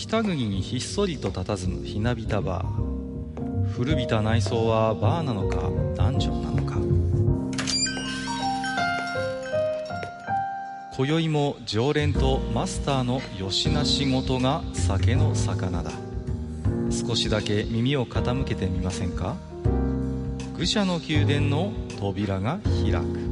[0.00, 3.68] 北国にひっそりと佇むひなびたバー。
[3.72, 6.76] 古びた内装はバーなのかダンジョンなのか。
[10.96, 15.90] 今宵も常連とマスターのよしな仕事が酒の魚だ。
[16.92, 19.34] 少しだけ耳を傾けてみませんか？
[20.56, 23.28] 愚者の宮殿の扉が開く。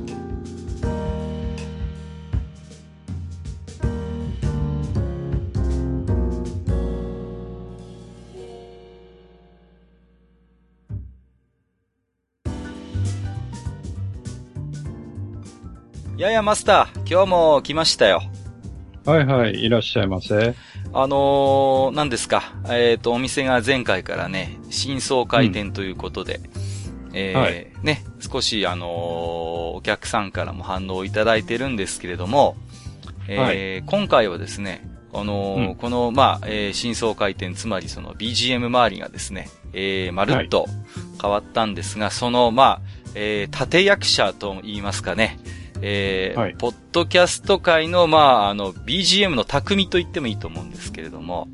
[16.37, 18.23] ややマスター、今日も来ましたよ。
[19.07, 20.55] はいはい、いらっしゃいませ。
[20.93, 22.53] あのー、何ですか？
[22.67, 26.43] えっ、ー、と、お店が前回からね、新装開店ということで、
[27.09, 28.91] うん、えー、はい、ね、少しあのー、
[29.79, 32.55] お客さんからも反応いただいてるんですけれども、
[33.29, 40.67] えー、はい、今回はですね、あのーうん、この、まあ、えー、新装開店、つまりその BGM 周りがですね、えー、まるっと
[41.19, 42.81] 変わったんですが、はい、その、まあ、
[43.15, 45.39] えー、立役者と言いますかね、
[45.83, 51.49] えー、はい、ポッドキャスト界の、まあ、あの、BGM の匠と言ってもいいと思うんですけれども、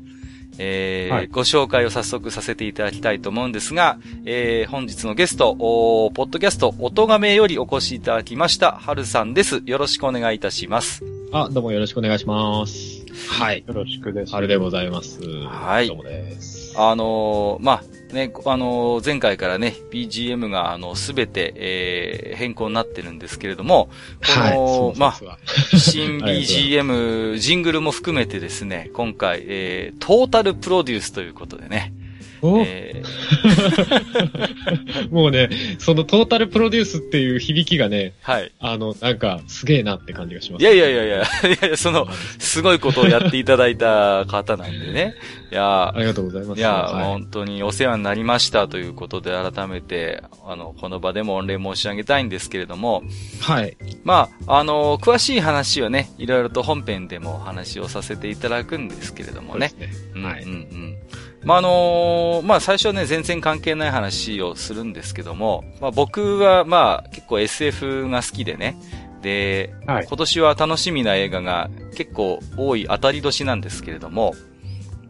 [0.57, 9.63] えー、はい、ご紹介を早速させていただきたいと思うんですが、えー、本日のゲスト、おポッドキャスト、音亀よりお越しいただきました、はるさんです。
[9.65, 11.03] よろしくお願いいたします。
[11.31, 13.03] あ、どうもよろしくお願いします。
[13.29, 13.63] はい。
[13.67, 14.33] よろしくです。
[14.33, 15.19] はるでございます。
[15.47, 15.87] はい。
[15.87, 16.62] どうもです。
[16.75, 23.89] あのー、まあ、ね、あのー、前回からね、BGM が、あの、すべて、えー、変更になってるんですけれども、
[24.21, 25.37] この、はい、まあ、
[25.77, 31.93] 新 BGM、ジングルも含めてですね、今回、えー、トータルプロデュースということでね、
[32.65, 35.49] えー、 もうね、
[35.79, 38.51] そのトータルプロデュースっていう響きがね、はい。
[38.59, 40.75] あの、なんか、すげえなって感じがします、ね。
[40.75, 41.19] いやいやいやいや、い
[41.61, 42.07] やいや、その、
[42.39, 45.15] すごいことをやっていただいた方なんでね。
[45.51, 46.59] いや、ありがとうございます。
[46.59, 53.03] いや、はい、本当にお世話になりましたということで、改めて、あの、この場でも御礼申し上げたいんですけれども、
[53.39, 53.77] はい。
[54.03, 59.69] まあ、あの、詳しい話はね、いろいろと本編でもお話をさせていただくんですけれどもね。
[59.69, 60.23] そうですね。
[60.23, 60.43] はい。
[60.43, 60.97] うんうん。
[61.43, 68.77] まあ、あのー、まあ、最初はね、全然関係ない話をするんですけども、まあ、僕は、まあ、結構 SF が好きでね、
[69.21, 74.35] で、はい、今年は楽しみな映画が結構多い当たり年なんですけれども、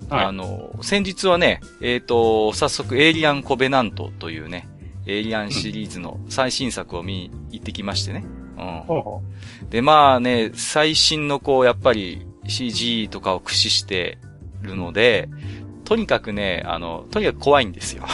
[0.10, 4.68] はい、あの、先日はね、えっ、ー、と、早速、エイリアン・コベナントというね、
[5.06, 8.24] エイリアンシリーズの最新作を見に行ってきましてね。
[8.58, 9.70] うん。
[9.70, 14.18] で、まあね、最新のこう、やっぱり CG とかを駆使して
[14.62, 15.30] るので、
[15.86, 18.06] とにかくね、あの、とにかく怖いんですよ。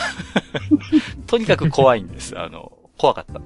[1.27, 2.37] とにかく怖いんです。
[2.39, 3.45] あの、怖かったん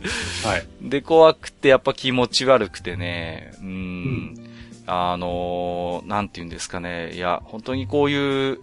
[0.00, 0.46] です。
[0.46, 0.66] はい。
[0.82, 4.34] で、怖くてやっぱ気持ち悪くてね、うん、うん、
[4.86, 7.12] あの、なんて言うんですかね。
[7.14, 8.60] いや、本当にこういう、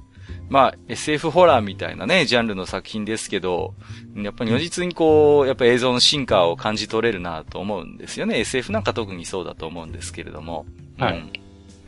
[0.49, 3.73] まあ、SF ホラーみたいなね、ジャンルの作品ですけど、
[4.15, 8.39] やっぱり如実にこう、やっぱ映像の進化を感じ取れるなと思うんですよね。
[8.39, 10.65] SF なんか特にそうだと思うんですけれども。
[10.97, 11.19] はい。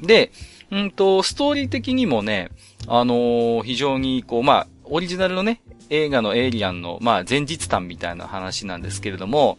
[0.02, 0.32] うん、で、
[0.72, 2.50] うんと、ストーリー的にもね、
[2.88, 9.58] あのー、非常に、こう、まあ、オリジナルのね、映画のエイリアンの、まあ、前日談みたいな話なんですけれども、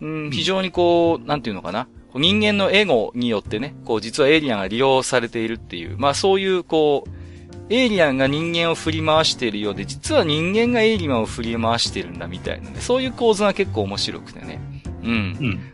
[0.00, 1.88] うん、非常にこう、なんていうのかな。
[2.14, 7.10] 人間のエゴによってね、こう、実はエイリアンが利用されているっていう、まあ、そういう、こう、
[7.68, 14.60] エイリアンが人間を振り回しているようで、実は人間がエイリアンを振り回してるんだみたいなね、そういう構図が結構面白くてね。
[15.02, 15.10] うん。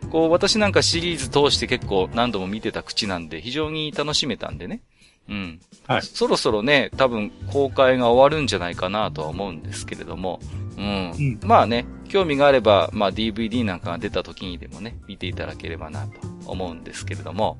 [0.03, 4.81] うん、こう、私なんかシリーズ通して結構何度も見てた口なんで、非常に楽しめたんでね。
[5.29, 5.59] うん。
[5.87, 6.01] はい。
[6.01, 10.39] そろそろね、多分公開が終わるんじゃないかなとは思うんですけれども、
[10.77, 11.11] うん。
[11.11, 16.11] うん、まあね、興味があれば、まあ DVD なんかが出た時にでもね、見ていただければなと
[16.45, 17.57] 思うんですけれども、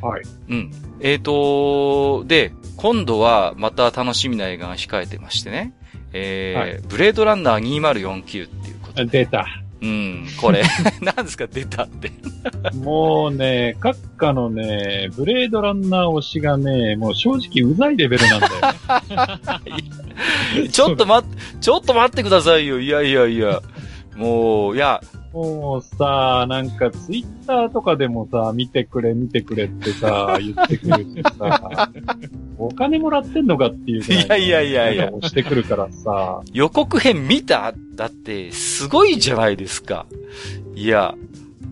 [0.00, 0.22] はい。
[0.48, 0.70] うん。
[1.00, 5.72] えっ、ー、とで、今度はまた楽しみな映画が控えてましてね、
[6.12, 9.24] えー、はい、ブレードランナー2049っていうことで。
[9.24, 9.46] 出た。
[9.84, 10.62] うん、これ。
[11.02, 12.10] 何ですか、出たって
[12.74, 18.46] もうね、閣下のね、ブレードランナー推しがね、もう正直うざいレベルなんだ
[20.62, 22.80] よ、 ちょっと待って、ちょっと待ってくださいよ。
[22.80, 23.60] いやいやいや。
[24.16, 25.02] もう、いや、
[25.34, 31.90] もうさ、なんかツイッターとかでもさ、見てくれ見てくれってさ、 言ってくるしさ、
[32.56, 34.28] お金もらってんのかっていうい？
[34.28, 35.10] やいやいやいや。
[35.22, 36.40] してくるからさ。
[36.52, 37.74] 予告編見た？
[37.96, 40.06] だって、すごいじゃないですか。
[40.76, 41.16] いや、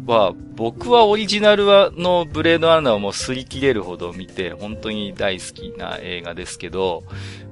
[0.09, 7.05] まあ、僕はオリジナルはのブレードランナーをもう擦り切れるほど見て、本当に大好きな映画ですけど、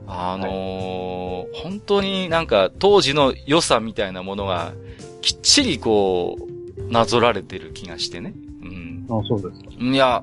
[0.09, 4.73] あのーはい、本当になんか当時の良さみたいなものが
[5.21, 6.37] きっちりこ
[6.79, 8.33] う、なぞられてる気がしてね。
[8.63, 9.07] うん。
[9.09, 9.71] あそうですか。
[9.79, 10.23] いや、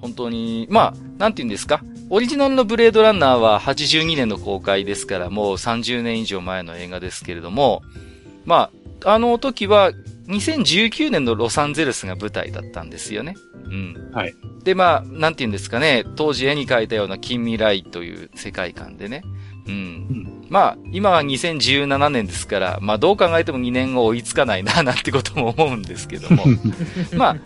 [0.00, 1.82] 本当に、まあ、なんて言うんですか？
[2.08, 7.82] オリジナルのブレードランナーは82年の公開ですから、もう30年以上前の映画ですけれども、
[8.44, 8.70] ま
[9.04, 9.90] あ、あの時は
[10.28, 13.34] 2019年のロサンゼルスが舞台だったんですよね。
[13.64, 14.10] うん。
[14.12, 14.34] はい。
[14.62, 19.22] で、まあ、なんて言うんですかね、当時絵に描いたような近未来という世界観でね。
[19.66, 19.74] うん。
[19.74, 26.44] うん、まあ、今は2017年ですから、まあ、どう考えても2年後追いつかないな、なんてことも思うんですけども。
[27.16, 27.36] まあ、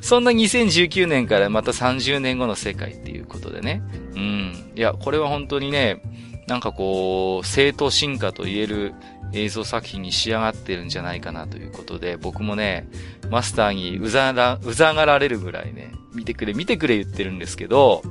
[0.00, 3.82] そんな2019年からまた30年後の世界っていうことでね。
[4.14, 4.72] うん。
[4.76, 6.02] いや、これは本当にね、
[6.46, 8.92] なんかこう、正当進化と言える
[9.32, 12.86] 映像作品に仕上がってるんじゃないかなということで、僕もね、
[13.30, 18.02] マスターにうざら、うざがられるぐらいね、見てくれ、見てくれ言ってるんですけど、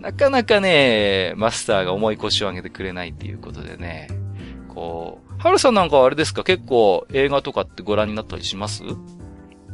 [0.00, 4.08] なかなかね、マスターが重い腰を上げてくれないっていうことでね、
[4.68, 6.42] こう、ハルさんなんかあれですか？
[6.42, 8.82] 結構映画とかってご覧になったりします？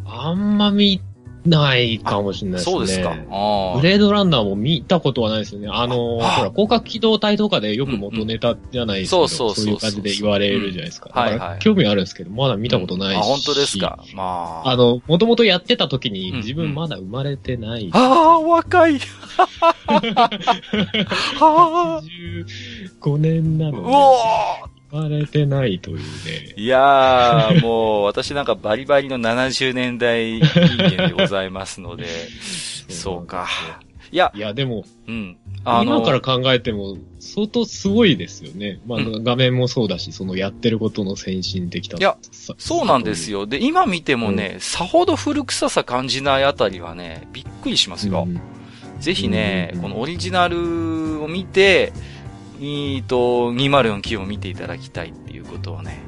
[0.05, 1.01] あんま見
[1.47, 2.73] ないかもしれないですね。
[2.73, 3.11] そうですか。
[3.11, 5.69] ブレードランナーも見たことはないですよね。
[5.71, 9.29] あの、ほら、広角機動隊とかでよく元ネタじゃないですか、うんうん。
[9.29, 9.65] そうそうそう。
[9.65, 11.11] そういう感じで言われるじゃないですか。
[11.13, 11.59] はいはい。
[11.61, 13.17] 興味あるんですけど、まだ見たことないし。
[13.17, 14.05] うん、あ、本当ですか。
[14.15, 14.71] まあ。
[14.71, 17.91] あの、もともとやってた時に自分まだ生まれてない。
[17.93, 18.99] ああ、若い。
[18.99, 19.49] は
[21.41, 22.03] あ。
[23.07, 23.79] 85年なので。
[23.79, 26.55] うおーまれてないというね。
[26.57, 32.07] いやー、もう、私なんかバリバリの70年代人間でございますので、
[32.89, 33.47] そうか。
[34.13, 35.37] いや、いや、でも、うん。
[35.65, 38.81] 今から考えても、相当すごいですよね。
[38.87, 43.47] まあ、うん、画面もそうだし、そのやってることの先進的いや、そうなんですよ。
[43.47, 48.29] で、今見てもね、うん、さほど古臭さ感じないあたりはね、びっくりしますよ。
[48.29, 48.41] うん、
[49.01, 51.93] ぜひね、このオリジナルを見て、
[52.61, 56.01] えっと、204Q を見ていただきたいっていうことをね。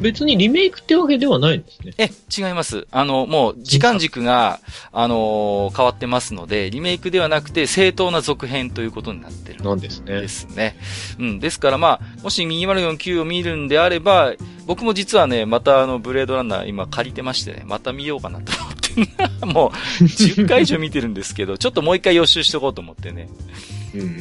[0.00, 1.94] 別にリメイクってわけではないんですね。
[1.98, 2.86] え、違います。
[2.90, 4.58] あの、もう、時間軸が、
[4.92, 9.62] あのー、変わってますので、リメイクではなくて、正当な続編ということになってる。
[9.62, 10.20] なんですね。
[10.20, 10.76] ですね。
[11.18, 11.40] うん。
[11.40, 14.34] ですからまあ、もし 204Q を見るんであれば、
[14.66, 18.80] 僕も実はね、またあの、ブレードランナー今借りてましてね、また見ようかなと思って
[19.46, 23.28] もう、10回以上見てるんですけど、ちょっともう一回予習しとこうと思ってね。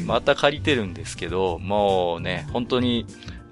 [0.06, 3.06] また借りてるんですけど、もうね、本当に、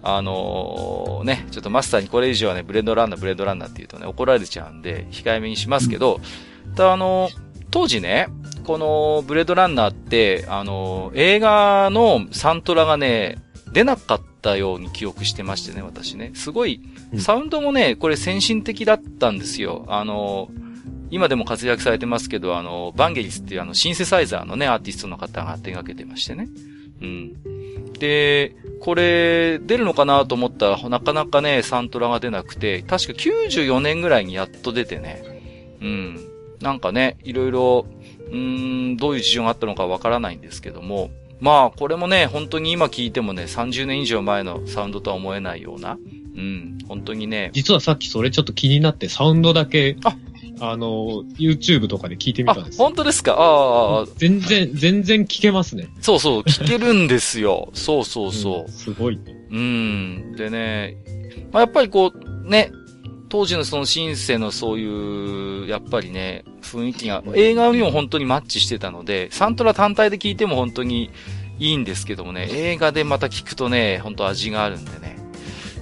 [0.03, 6.21] あのー、ね、ちょっとマスターにこれ以上はね、ブレードランナー、ブレードランナーって言うとね、怒られちゃうんで、控えめにしますけど、
[6.75, 7.35] ただあのー、
[7.71, 8.27] 当時ね、
[8.63, 13.37] このブレードランナーって、あのー、映画のサントラがね、
[13.73, 16.31] 出なかったように記憶してましてね、私ね。
[16.35, 16.81] すごい、
[17.17, 19.85] サウンドもね、これ先進的だったんですよ。
[19.87, 20.66] あのー、
[21.09, 26.49] 今でも活躍されてますけど、あの、バンゲリスっていうあの、シンセサイザーのね、アーティストの方が手掛けてましてね。
[27.01, 27.93] うん。
[27.93, 35.23] で、これ、出るのかなと思ったら、なかなかね、サントラが出なくて、確か94年ぐらいにやっと出てね。
[35.81, 36.19] うん。
[36.61, 37.85] なんかね、いろいろ、
[38.31, 41.09] うん、どういう事情があったのかわからないんですけども、
[41.39, 45.97] まあ、これもね、本当に今聞いてもね、30年以上前のサウンドとは思えないような、
[46.35, 47.51] うん、本当にね。
[47.53, 50.17] 実はさっきそれちょっと気になって、サウンドだけ、あ、
[50.59, 52.77] あの、YouTube とかで聞いてみたんです。
[52.77, 53.33] 本当ですか？
[53.33, 54.05] ああ。
[54.17, 55.89] 全然、全然聞けますね。
[56.01, 57.69] そうそう、聞けるんですよ。
[57.75, 58.61] そうそうそう。
[58.63, 59.19] うん、すごい。
[59.51, 60.35] うん。
[60.35, 60.97] でね、
[61.51, 62.71] まあ、やっぱりこう、ね、
[63.29, 71.09] 当時のそのシンセのそういう、やっぱりね、雰囲気が、映画にも本当にマッチしてたので、サントラ単体で聞いても本当に
[71.59, 75.16] いいんですけどもね、映画でまた聞くとね、本当味があるんでね。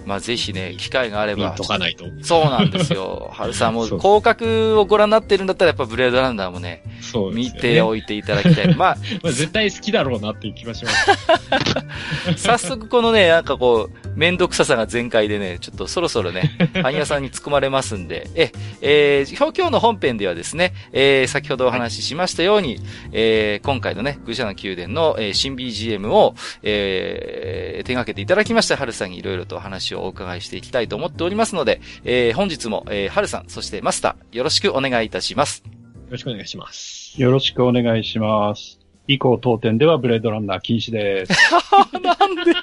[0.06, 1.52] まあぜひね、機会があれば。
[1.52, 2.06] 見とかないと。
[2.22, 3.30] そうなんですよ。
[3.34, 8.76] はるさんも広角をご覧になってるんだったらやっぱブレードランナーもね、そうね見ておいていただきたい。
[8.76, 12.38] まあ、 まあ絶対好きだろうなっていう気がします。
[12.38, 22.80] 早速このね、なんかこう、めんどくささが全開でね、ちょっとそろそろね、パン屋さんに突っ込まれますんで、え、えー、今日の本編ではですね、えー、先ほどお話ししましたように、
[23.12, 35.64] えー、今回のね、愚者の宮殿の、えー、新 BGM を、えー、手掛けていただきました、はるさんにいろいろとお話をお伺いしていきたいと思っておりますので、えー、本日も、えー、はるさん、そしてマスター、よろしくお願いいたします。
[35.66, 35.72] よ
[36.12, 37.22] ろしくお願いします。
[37.22, 38.80] よろしくお願いします。
[39.08, 41.34] 以降当店ではブレードランナー禁止です。
[42.02, 42.54] なんで？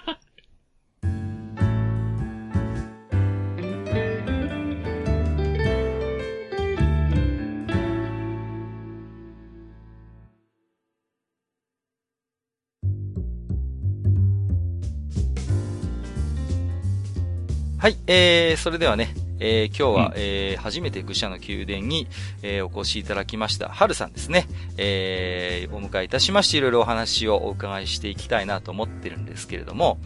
[17.83, 22.07] はい、えー、それではね、えー、今日は、うん、えー、初めて愚者の宮殿に、
[22.45, 24.47] えー、お越しいただきました、春さんですね。
[24.77, 29.99] えー、お迎えいたしまして、いろいろお話をお伺いしていきたいなと思ってるんですけれども、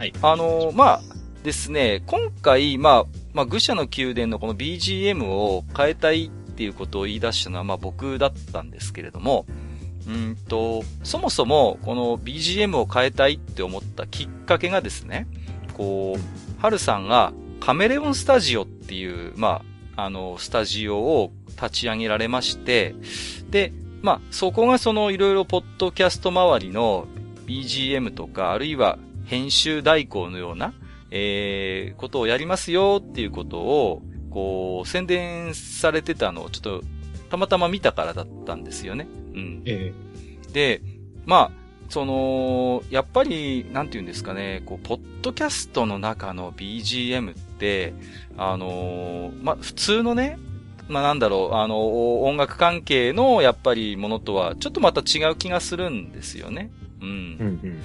[0.00, 0.12] はい。
[0.22, 1.00] あのー、まあ、
[1.44, 9.46] ですね、今回、まあ、まあ、愚者の宮殿のこの BGM を変えたいっていうことを言い出したのは、まあ僕だったんですけれども、
[10.08, 15.28] うんと、そもそも、この BGM を変えたいって思ったきっかけがですね、
[15.74, 19.60] こう、はるさんがカメレオンスタジオっていう、ま
[19.96, 21.30] あ、あの、スタジオを
[21.60, 22.94] 立ち上げられまして、
[23.50, 27.06] で、まあ、そこがそのいろいろポッドキャスト周りの
[27.44, 30.72] BGM とか、あるいは編集代行のような、
[31.10, 36.82] えー、ことをやりますよっていうことを、こう、宣伝されてたのをちょっと、
[37.28, 39.06] たまたま見たからだったんですよね。
[39.34, 39.62] うん。
[39.66, 39.92] え
[40.48, 40.52] え。
[40.54, 40.80] で、
[41.26, 47.94] まあ、その、やっぱり、なんて言うんですかね、こう、ポッドキャストの中の BGM って、
[48.36, 50.38] あのー、ま、普通のね、
[50.88, 56.70] まあ、なんだろう、あの、音楽関係の、やっぱりものとは、ちょっとまた違う気がするんですよね。
[57.00, 57.08] うん。
[57.08, 57.82] うんうん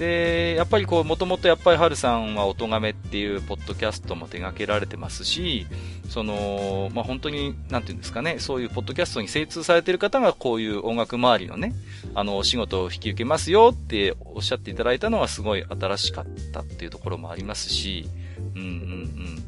[0.00, 5.66] で、やっぱりこう、もともとやっぱりハルさんは音亀っていうポッドキャストも手掛けられてますし、
[6.08, 11.74] その、まあ、本当に、なんていうんですかね、そういうポッドキャストに精通されてる方がこういう音楽周りのね、
[12.14, 18.08] あの、お仕事を引き受けますよっておっしゃっていただいたのはすごい新しかったっていうところもありますし、
[18.54, 19.44] うんうんうん。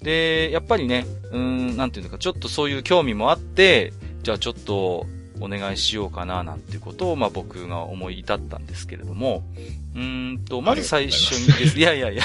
[0.00, 5.06] で、やっぱりね、うん、なんていうのか、ちょっとそういう興味もあって、じゃあちょっと、
[5.40, 9.44] お願いしようかな、なんてことを、まあ僕が思い至ったんですけれども、
[9.94, 11.78] うんと、まず最初にです。
[11.80, 12.22] いやいやいや、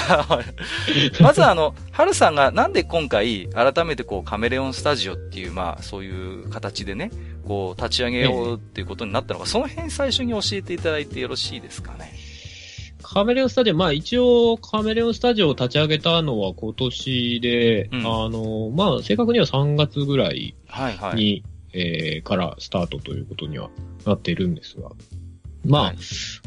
[1.20, 7.10] まずあの、はるさんがなんで今回、改めてこう、カメレオンスタジオっていう、まあ、そういう形でね、
[7.46, 12.12] こう、立ち上げようっていうことになったのか、その辺最初に教えていただいてよろしいですかね？
[13.04, 21.44] カメレオンスタジオ、まあ一応カメレオンスタジオを立ち上げたのは今年で、うん、あの、まあ正確には3月ぐらいに、はいはい、
[21.74, 23.68] えー、からスタートということには
[24.06, 24.90] なっているんですが、
[25.66, 25.96] まあ、はい、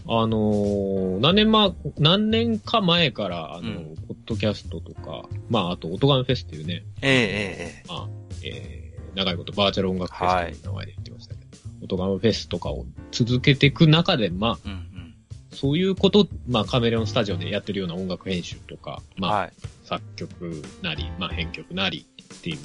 [0.07, 8.09] あのー、何年ま、何年か前から、あの、うん、ポッドキャストとか、まあ、あと、オトガンフェスっていうね、ええええまあ、
[8.43, 15.15] えー、長いことバーチャル音楽フェスという名前で言ってましたけど、はい、オトガンフェスとかを続けていく中で、まあ、うんうん、
[15.51, 19.53] そういうこと、まあ、カメレオンスタジオでやってるような音楽編集とか、まあ、はい、
[19.83, 22.05] 作曲なり、まあ、編曲なり
[22.35, 22.57] っていう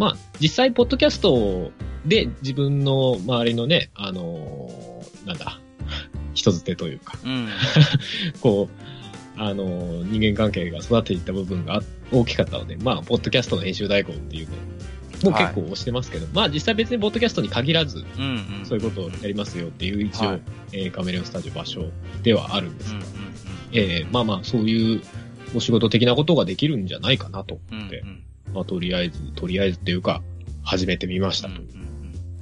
[0.00, 1.72] まあ、実際、ポッドキャスト
[2.06, 5.60] で自分の周りのね、あのー、なんだ、
[6.32, 7.48] 人づてというか、うん、
[8.40, 8.70] こ
[9.36, 14.48] う、あのー、人間関係が育っていった部分が大きかったので、まあ、ポッドキャストの編集代行っていう
[15.22, 20.40] のも結構押してますけど、はい、まあ実際別にポッドキャストに限らず、うんうん、そういうことをやりますよっていう一応、はい、
[20.72, 21.90] えー、カメレオンスタジオ場所
[22.22, 22.92] ではあるんです。
[22.94, 23.12] が、うんうんうん、
[23.72, 25.02] えー、まあまあそういう
[25.54, 28.22] お仕事的なことができるんじゃないかなと思って、うんうん
[28.54, 30.22] まあ、とりあえず、とりあえずっていうか、
[30.62, 31.48] 始めてみました。
[31.48, 31.68] という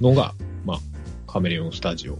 [0.01, 0.33] のが、
[0.65, 0.77] まあ、
[1.27, 2.13] カメレオンスタジオ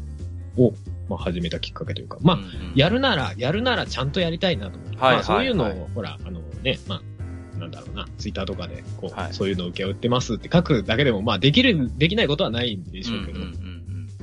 [0.57, 0.73] を、
[1.09, 2.37] まあ、始めたきっかけというか、まあ、
[2.75, 13.39] やるなら、やるならちゃんとやりたいなと思って、はい、まあ、そういうのを、ほら、あのね、まあ、なんだろうな、ツイッターとかで、こう、はい、そういうのを受け負ってますって書くだけでも、まあ、できる、できないことはないんでしょうけど、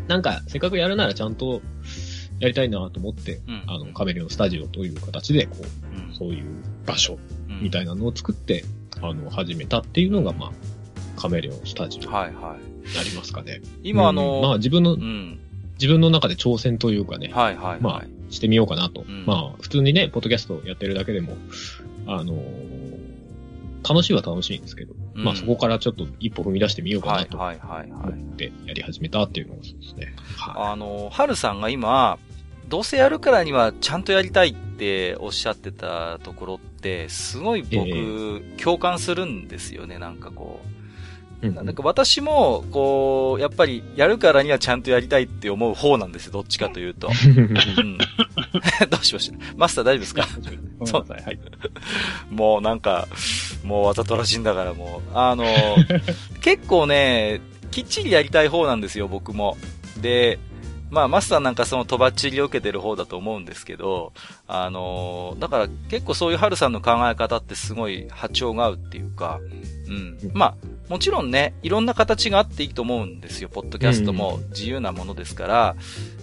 [0.08, 1.60] なんか、せっかくやるならちゃんと
[2.38, 6.44] やりたいなと思って、うん、あの、カメレオンスタジオという形で、こう、うん、そういう
[6.86, 7.18] 場所
[7.62, 8.64] みたいなのを作って、
[9.02, 12.10] あの、始めたっていうのが、まあ、カメレオンスタジオ。
[12.10, 12.96] はいはい。
[12.96, 13.60] なりますかね。
[13.82, 15.38] 今あの、まあ自分の、うん、
[15.74, 17.30] 自分の中で挑戦というかね。
[17.32, 19.04] はいはい、はい、まあ、してみようかなと。
[19.08, 21.36] うん、まあ、普通にね、ポッドキャストやってるだけでも、
[22.06, 27.56] あのー、楽しいは楽しいんですけど、うん、まあそこからちょっと一歩踏み出してみようかなと思っ
[28.36, 30.14] てやり始めたっていうのがそうですね。
[30.36, 32.18] はい、あの、はるさんが今、
[32.68, 40.76] どうせやるからにはちゃんとやりたいっておっしゃってたところって、すごい僕、えー、共感するんですよね、なんかこう。
[41.50, 47.08] なんか私も、こう、やっぱりやるからにはちゃんとやりたいって思う方なんですよ、どっちかというと。
[47.08, 47.40] う
[47.82, 47.98] ん、
[48.90, 49.38] どうしました？
[49.56, 50.28] マスター大丈夫ですか？
[50.86, 51.38] そう、はい。
[52.30, 53.06] もうなんか、
[53.62, 55.44] もうわざとらしいんだからもう、あの、
[56.40, 59.56] 結構ね、きっちりやりたい方なんですよ、僕も。
[60.00, 60.38] で、
[60.90, 64.12] まあ、マスターなんかそのとばっちりを受けてる方だと思うんですけど、
[64.46, 69.40] あのー、だから結構そういうハルさんの考え方ってすごい波長が合うっていうか、
[69.88, 70.18] うん。
[70.32, 70.54] まあ、
[70.88, 73.48] もちろんね、いろんな形があっていいと思うんですよ。
[73.48, 75.76] ポッドキャストも自由なものですから、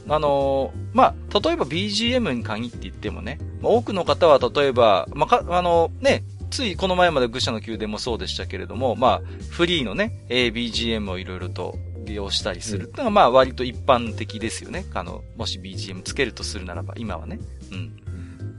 [0.07, 11.75] あのー、まあ、例えば BGM に限って言ってもね、多くの方は例えば、まあ、あのね、ついこの前まで愚者の宮殿もそうでしたけれども、まあ、フリーのね、BGM をいろいろと
[12.13, 14.85] 利用したりするってのが、まあ割と一般的ですよね。
[14.93, 17.39] あの、もし BGM つけるとするならば、今はね。
[17.71, 17.99] うん。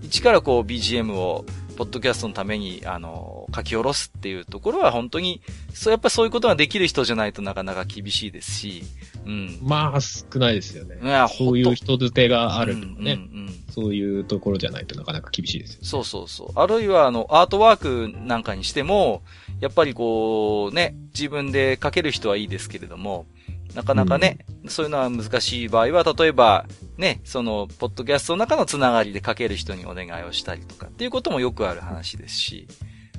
[0.03, 1.45] 一からこう BGM を、
[1.77, 5.41] ポッドキャストのために、あの、書き下ろすっていうところは本当に、
[5.73, 8.85] そう、やっぱそういうことができる人じゃないとなかなか厳しいですし、
[9.27, 9.59] うん。
[9.61, 10.99] まあ、少ないですよね。
[11.03, 13.65] いや、そういう人づてがあるとかね、うんうんうん。
[13.71, 15.89] そういうところじゃないとなかなか厳しいですよね。
[15.89, 16.49] そうそうそう。
[16.55, 19.23] あるいは、あの、アートワークなんかにしても、
[19.61, 23.27] やっぱりこう、ね、自分で書ける人はいいですけれども、
[23.75, 26.67] なかなかね、うん、そういうのは難しい場合は、例えば、
[26.97, 32.69] ね、その、ポッドキャストの中のつながりで書ける人にお願いをしたりとかっていうこともよくある話ですし、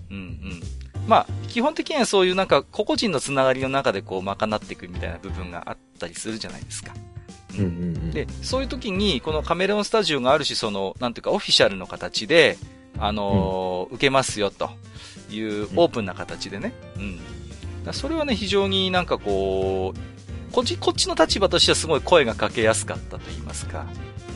[0.09, 0.61] うんうん。
[1.07, 6.93] まあ、基本的にはそういうなんか、個々人のつながりの中でこう、賄っていくみたいな部分があったりするじゃないですか。
[7.57, 7.67] うんうんう
[7.99, 12.57] ん、で、そういう時に、このカメレオンスタジオがあるし、その、なんていうか、オフィシャルの形で、
[12.97, 14.69] あのーうん、受けますよ、と
[15.29, 16.73] いうオープンな形でね。
[16.95, 17.19] うん。
[17.93, 20.14] それはね、非常になんかこう、
[20.51, 23.85] こっち、こっちの立場としてはすごい声がかけやすかったと言いますか。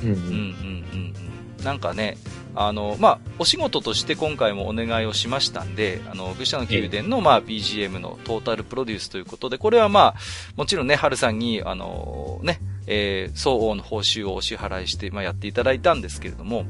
[0.04, 0.18] うんうん。
[0.18, 1.64] うんうん。
[1.64, 2.18] なんかね、
[2.56, 10.16] あの、まあ、お仕事として今回もお願いをしましたんで、あの、愚者の宮殿の、まあ、BGM のトータルプロデュースということで、これはまあ、
[10.56, 16.66] もちろんね、春さんに、あの、ね、えー、相応の報酬をお支払いして、まあ、やっていただいたんですけれども、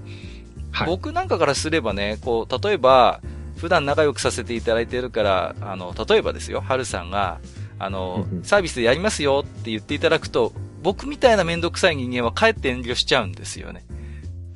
[0.71, 3.21] はい、僕なんかからすればね、こう、例えば、
[3.57, 7.39] 普段仲良くさせていただいているから、あの、例えばですよ、春さんが、
[7.79, 13.83] あの、サービスでやりますよって言っていただくと、僕みたいなめんどくさい人間はかえって遠慮しちゃうんですよね。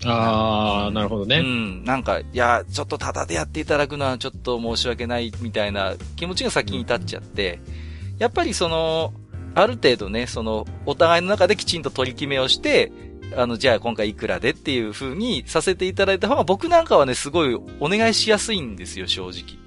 [0.05, 1.37] ああ、なるほどね。
[1.37, 1.83] うん。
[1.85, 7.59] なんか、いや、ちょっとタダでやっていただくのはちょっと申し訳ないみたいな気持ちが先に立っちゃって、
[8.19, 9.13] やっぱりその、
[9.55, 12.91] ある程度ね、その、お互いの中できちんと取り決めをして、
[13.35, 19.62] あの、じゃあ今回いくらでっていう風にさせていただいた方が僕なんかはね、すごいお願いしやすいんですよ、正直。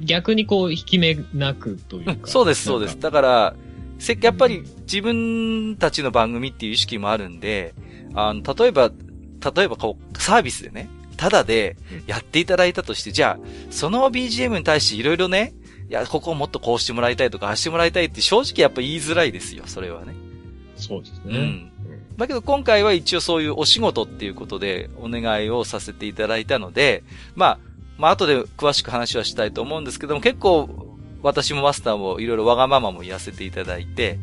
[0.00, 2.28] 逆にこう、引き目なくというか。
[2.28, 2.98] そうです、そうです。
[2.98, 3.54] だから、
[3.98, 7.74] せやっぱり自分たちの番組っていう意識もあるんで、
[8.14, 8.90] あの、例えば、
[9.54, 11.76] 例えばこう、サービスでね、ただで
[12.06, 15.52] やっていただいたとして、じゃあ、その BGM に対していろいろね、
[15.90, 20.14] いや、ここをもっとこうしてもらいたいとか、ああしてもらいたいって正直やっぱ言いづらいですよ、それはね。
[20.76, 21.24] そうですね。
[21.26, 21.70] うん。
[22.16, 27.02] だけど今回は一応そういうお仕事っていうことでお願いをさせていただいたので、
[27.34, 27.58] まあ、
[28.00, 30.68] まあ後で詳しく話はしたいと思うんですけども、結構
[31.22, 34.18] 私もマスターもいろいろわがままも言わせていただいて、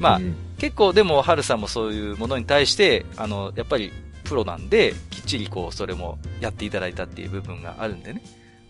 [0.00, 3.92] まあ、うん、結構でも、ハルさんもそういうものに対して、あの、やっぱり
[4.24, 8.22] プロなんで、きっちりこう、それもやっていただいたっていう部分があるんでね。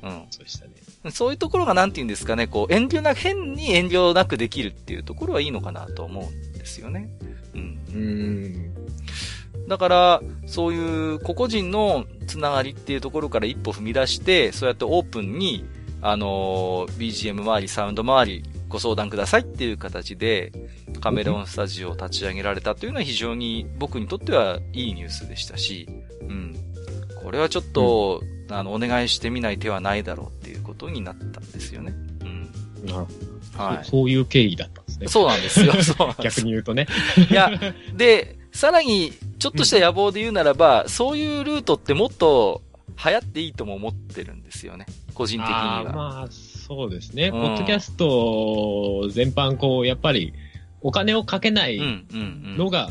[0.03, 0.27] うん。
[0.31, 0.73] そうでしたね。
[1.11, 7.09] そういうところがなんて言うんですかね、こう、遠慮な、変に遠慮なくできるっていうところはいいのかなと思うんですよね。
[7.55, 7.79] うん。
[7.89, 8.74] うん。
[9.69, 15.65] だから、そういう個々人のつながりっていうところから一歩踏み出して、そうやってオープンに、
[16.03, 20.53] あのー、BGM 周り、サウンド周り、ご相談くださいっていう形で、
[21.01, 25.89] カメレオンスタジオを立ち上げられたというのは非常に僕にとってはいいニュースでしたし、
[26.23, 26.57] うん。
[27.23, 31.95] これはちょっと、うん、あの、お願いしてみない手はないだろうっていうことになったんですよね。
[32.21, 32.87] うん。
[32.87, 33.07] なるほ
[33.59, 33.65] ど。
[33.65, 33.91] はいそ。
[33.93, 35.09] そういう経緯だったんですね。
[35.09, 35.73] そうなんですよ。
[35.83, 36.87] そう 逆に言うとね。
[37.31, 37.51] いや、
[37.95, 42.63] で、さらに、ちょっとした野望で言うならば、うん、そういうルートってもっと
[43.05, 44.87] 流行っていいとも思ってるんですよね。
[45.13, 45.93] 個人的には。
[45.93, 47.27] まあ、そうですね。
[47.27, 50.33] うん、ポッドキャスト全般、こう、やっぱり、
[50.81, 51.81] お金をかけない
[52.13, 52.91] のが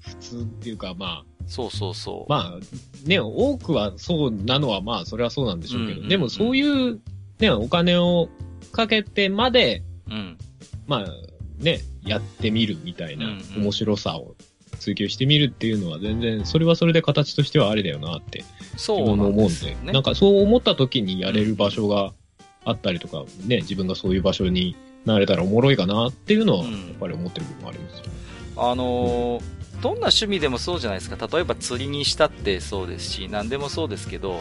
[0.00, 2.30] 普通っていうか、まあ、そうそうそう。
[2.30, 7.00] まあ、ね、多くはそうなのは、まあ、それはそうなんでしょうけど、うんうんうん、でもそういう、
[7.38, 8.28] ね、お金を
[8.72, 10.38] かけてまで、うん、
[10.86, 14.34] まあ、ね、やってみるみたいな面白さを
[14.78, 18.44] 追求してみるっていうのは全然、それはそれで形としてはありだよなって、
[18.76, 22.12] そう思うんで、なんかそう思った時にやれる場所が
[22.64, 28.12] あったりとか、ね、自分がそういう場所になれたらおもろいかなっていうのは、やっぱり思ってる部分もありますよ、ね、
[28.56, 29.42] あのー
[29.74, 31.28] うん、どんな趣味でもそうじゃないですか。
[31.30, 34.40] 例えば釣りにしたってそうですし、何でもそうですけど、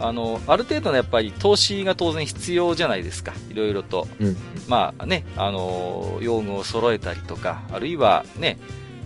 [0.00, 3.32] あの、ある程度のやっぱり投資が当然必要じゃないですか。
[3.50, 4.08] いろいろと。
[4.20, 8.58] うん、まあね、あの、用具を揃えたりとか、あるいはね、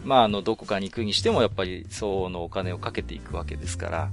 [0.07, 4.11] まあ、あの、どこかに行くにしても、やっぱり、そうのお金をかけていくわけですから。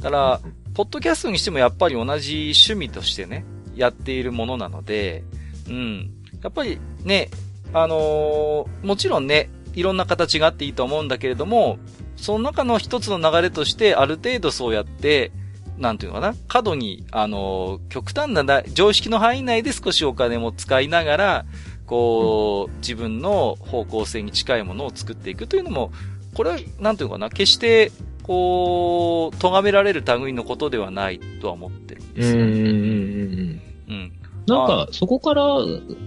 [0.00, 0.40] だから、
[0.72, 5.24] ポッドキャストにしてもやっぱり同じ趣味としてね、やっているものなので、
[5.68, 6.10] うん。
[6.42, 7.28] やっぱりね、
[7.72, 11.78] あのー、もちろんね、いろんな形があっていいと思うんだけれども、
[12.16, 15.32] その中の一つの流れとして、ある程度そうやって、
[15.78, 21.44] なんていうのかな、過度に、あのー、極端な常識の範囲内で少しお金も使いながら、
[21.92, 25.92] こう、自分の方向性に近いものを作っていくというのも、
[26.32, 32.44] これは、なんていうのかな、決して、こう、咎められる類のことではないとは思ってるんですよ。
[32.44, 34.12] うんうんうんうん。
[34.46, 35.44] なんか、そこから、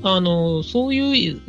[0.01, 1.39] あの、そういう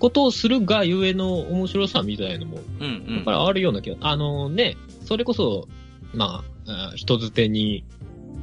[0.00, 3.14] ことをするがゆえの面白さみたいのも、うんうん。
[3.14, 5.68] やっぱりあるような気が、あのね、それこそ、
[6.12, 7.84] まあ、人づてに、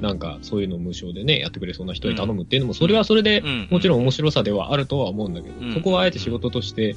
[0.02, 6.96] なんかそういうの無償でね、やってくれそうな人に頼むっていうのも、それはそれで、もちろん面白さではあるとは思うんだけど、そこはあえて仕事として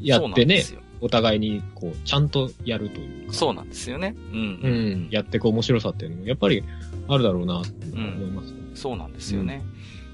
[0.00, 0.64] やってね、
[1.00, 3.32] お互いに、こう、ちゃんとやるという。
[3.32, 4.14] そうなんですよね。
[4.32, 4.38] うん。
[4.38, 5.08] うん。
[5.10, 6.62] やっていく面白さっていうのも、やっぱり
[7.08, 8.58] あるだろうな、と思います、ね。
[8.70, 9.62] うん、そうなんですよね。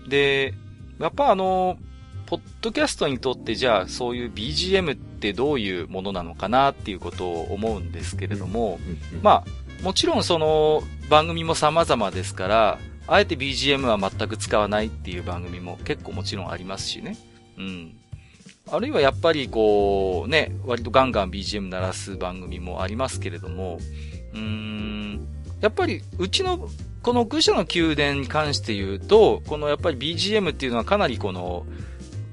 [0.04, 0.54] うん、で、
[0.98, 1.78] やっぱあの、
[2.26, 8.78] ポッドキャストにとってじゃあそういう BGM ってどういうものなのかなっていうことを思うんですけれども、
[9.22, 17.18] まあ、もちろんその番組も様々ですから、あえて BGM は全く使わないっていう番組も結構もちろんありますしね。
[17.58, 17.94] うん。
[18.70, 23.78] あるいはやっぱりこう、ね、割とガンガン BGM 鳴らす番組もありますけれども、
[24.32, 25.28] うーん、
[25.60, 26.70] やっぱりうちの
[27.02, 31.66] この愚者の宮殿に関して言うと、このやっぱり BGM っていうのはかなりこの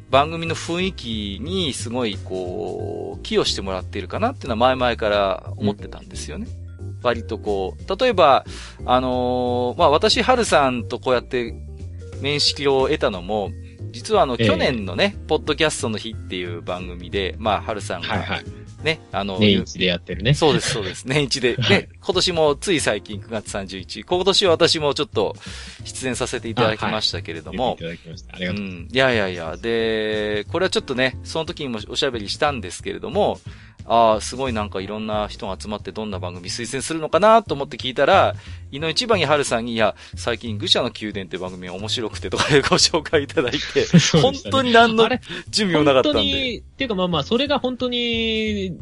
[0.09, 6.47] 番組の雰囲気にすごいこう、寄与してもらっているかなっていうのは前々から思ってたんですよね。
[6.99, 8.45] うん、割とこう、例えば、
[8.85, 11.53] あのー、まあ、私、春さんとこうやって
[12.21, 13.51] 面識を得たのも、
[13.91, 18.43] 実はあの、去年のね、ポッドキャストの日っていう番組で、まあ、春さんが、はいはい、
[18.83, 20.33] ね、あの、年一でやってるね。
[20.33, 21.05] そうです、そうです。
[21.05, 21.55] 年一で。
[21.55, 25.35] で、今年もつい最近9月31日、今年は私もちょっと
[25.83, 27.65] 出演させていただきましたけれども。
[27.65, 28.35] はい、いただきました。
[28.35, 28.83] ありがとうございます。
[28.83, 28.95] うん。
[28.95, 33.39] いやいやいや、で、これはちょっとね、その時にもおしゃべりしたんですけれども、
[33.89, 38.36] ああ、すごいなんかいろんな人が集まってどんな番組推薦するのかなと思って聞いたら、
[38.71, 45.10] 井の一番に春さんに、いや、最近愚者の宮殿って番組が面白くてとかでご紹介いただいて、 ね、本当に何の
[45.49, 46.19] 準備もなかったんで。
[46.19, 48.78] 本当に、っていうかまあまあ、それが本当に、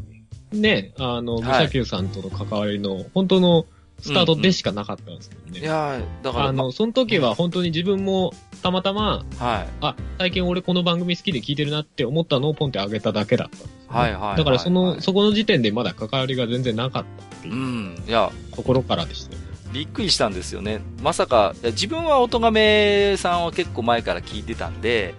[0.52, 3.64] ね、あの、武者級さんとの関わりの、本当の
[4.00, 5.48] スタートでしかなかったんですけどね。
[5.50, 6.44] うんうん、いやだから。
[6.48, 9.68] あの、その時は本当に自分もたまたま、はい。
[9.80, 17.54] あ、最近俺この番組好きで聞いてるなって思ったのをポンってあげただけだったんです、ね、はいはいだからその、そこの時点でまだ関わりが全然なかったっていう。
[17.54, 18.04] うん。
[18.06, 18.30] いや。
[18.54, 19.48] ところからでしたよね。
[19.72, 20.80] びっくりしたんですよね。
[21.02, 25.14] まさか、自分は音亀さんを結構前から聞いてたんで、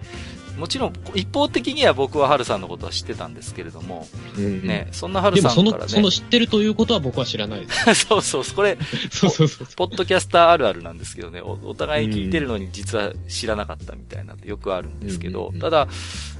[0.58, 5.88] もちろん、一方的には僕は春さんのことは知ってたんですけれども、うん、ね、そんな春さんからね。
[5.88, 8.06] その知ってるということは僕は知らないです。
[8.06, 8.78] そうそう、これ、
[9.10, 11.40] そうそうそうポッドキャスターあるあるなんですけどね。
[11.40, 15.88] お、お互い聞いてるのに実は知らなかったみたいなってよくあるんですけど、ただ、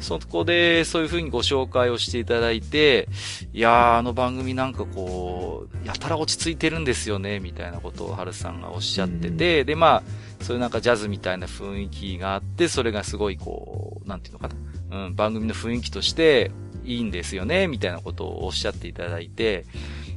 [0.01, 3.09] そこでそういうふうにご紹介をしていただいて、
[3.53, 10.03] いやー、あの番組なんかこう、やたら落ち着いてるんですよね、みたいなことを春さんがおっしゃってて、で、まあ、
[10.41, 15.07] そういうなんかジャズみたいな雰囲気があって、それがすごいこう、なんていうのかな。
[15.07, 16.51] うん、番組の雰囲気として
[16.85, 19.65] いいんですよね、みたいなことをおっしゃっていただいて、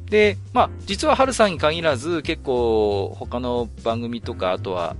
[0.10, 4.96] で、まあ、実は春さんに限らず、結構他の番組とか、あとは、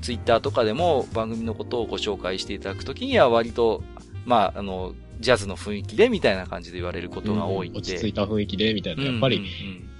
[0.00, 3.82] ツイッターとかでも番組のことをご紹介していただくときには割と、
[4.24, 7.78] まあ、あの、ジャズの雰囲気でみたいな感じで言われることが多いんで。
[7.78, 9.38] うん、落ち着いた雰囲気でみたいな、やっぱり、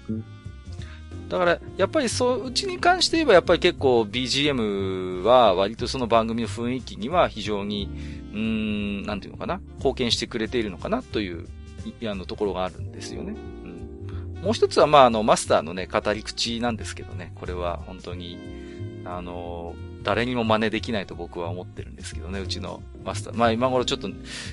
[0.09, 0.25] うんうんうん、
[1.29, 7.89] だから、やっぱりそう、うちに関して言えば、やっぱり結構 BGM は割とその番組の雰囲気には非常に、
[8.33, 11.47] うーん、なんていうのかな、貢献してくれているのかなという、
[12.05, 13.35] あの、ところがあるんですよね。
[13.65, 13.67] う
[14.41, 14.43] ん。
[14.43, 18.39] もう一つは、まあ、あの、マスターのね、語り口なんですけどね、これは本当に、
[19.05, 23.37] あの、誰にも真似できないと僕は思ってるんですけどね、うちのマスター。
[23.37, 24.09] まあ今頃ちょっと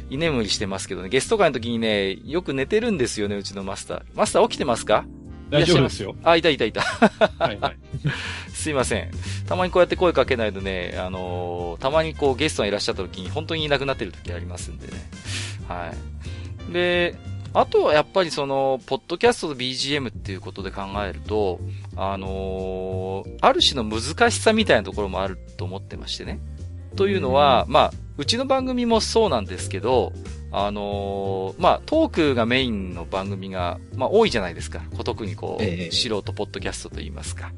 [0.10, 4.04] 居眠りしてますけどね、ゲスト会の時にね、よく寝てるんですよね、うちのマスター。
[4.16, 5.06] マスター起きてますか？
[5.50, 6.16] 大丈夫ですよ。
[6.24, 6.82] あ、いたいたいた。
[6.82, 7.78] はいはい。
[8.54, 9.12] すいません。
[9.48, 14.94] たまにこうやって声かけないとね、あのー、たまにこうゲストがいらっしゃった時に本当にいなくなってる時ありますんでね。
[15.68, 15.94] は
[16.70, 16.74] い。
[16.74, 17.16] で、
[17.54, 21.60] あとはやっぱりその、ポッドキャストと BGM っていうことで考えると、
[21.96, 26.40] あのー、ある種の難しさみたいなところもあると思ってましてね。
[26.96, 30.12] というのは、まあ、うちの番組もそうなんですけど、
[30.58, 34.82] あのー、まあ、トークがメインの番組が、まあ、多いじゃないですか。
[35.04, 37.52] 特にこう、えー、素人ポッドキャストといいますか、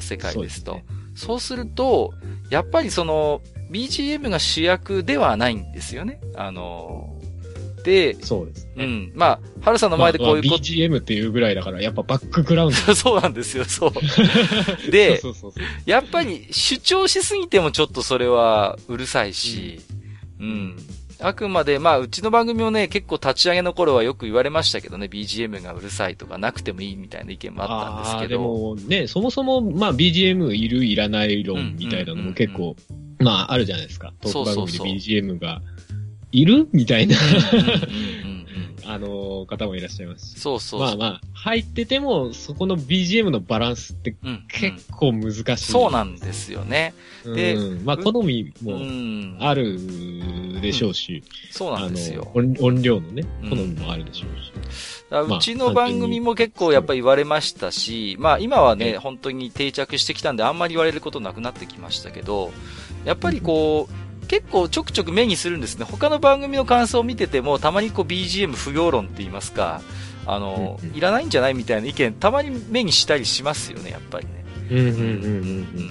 [0.00, 0.82] 世界ですと。
[1.14, 2.12] そう、ね,、すると、
[2.50, 6.20] やっぱりその、BGM が主役ではないんですよね。
[6.36, 8.84] あのー、で、そうです、ね。
[8.84, 9.12] うん。
[9.14, 10.48] まあ、春さんの前でこういうこと。
[10.50, 12.92] まあ、BGM っていうぐらいだから、やっぱバックグラウンド。
[12.94, 13.92] そうなんですよ、そう。
[14.92, 19.80] でそうそうそう、やっぱり主張しすぎてもちょっとそれはうるさいし、
[20.38, 20.76] うん、うん
[21.22, 28.28] あくまで、まあ、うちの番組もね、結構立ち上げの頃はよく言われましたけどね、BGM がうるさいとかなくてもいいみたいな意見もあったんですけど。
[28.28, 32.76] でもね、そもそも、まあ、BGM いるいらない論みたいなのも結構、
[33.18, 34.12] まあ、あるじゃないですか。
[34.20, 35.62] トーク番組で BGM が
[36.32, 37.16] いるみたいな。
[38.86, 44.14] あの方もいらっしゃいますそうそうまあまあ、入ってても、そこの BGM のバランスって
[44.48, 46.94] 結構難しい、うんうん、そうなんですよね。
[47.24, 48.78] で、まあ好みも
[49.40, 49.78] ある
[50.60, 52.30] でしょうし、うん、そうなんですよ。
[52.34, 52.54] 音。
[52.60, 54.52] 音量のね、好みもあるでしょうし。
[55.36, 62.50] うちの番組も結構やっぱり言われましたし、まあ今はね、本当に定着してきたんであんまり言われることなくなってきましたけど、
[63.04, 65.84] やっぱりこう、結構ちょくちょく目にするんですね。
[65.84, 69.82] 他の番組の感想を見てても、たまにこう BGM 不要論って言いますか、
[70.24, 74.44] あの、いらないんじゃないみたいな意見、たまに目にしたりしますよね、やっぱりね。
[74.70, 74.98] うんうんうんう
[75.82, 75.90] ん。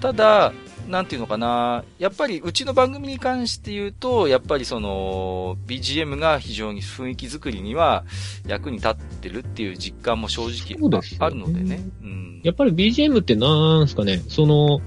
[0.00, 0.52] ただ、
[0.88, 8.02] なんていうのかな、やっぱりうちの番組に関して言うと、やっぱりその、BGM が非常に雰囲気作りには
[8.48, 10.76] 役に立ってるっていう実感も正直
[11.20, 11.84] あるのでね。
[12.02, 14.80] うん、やっぱり BGM ってなんすかね、その、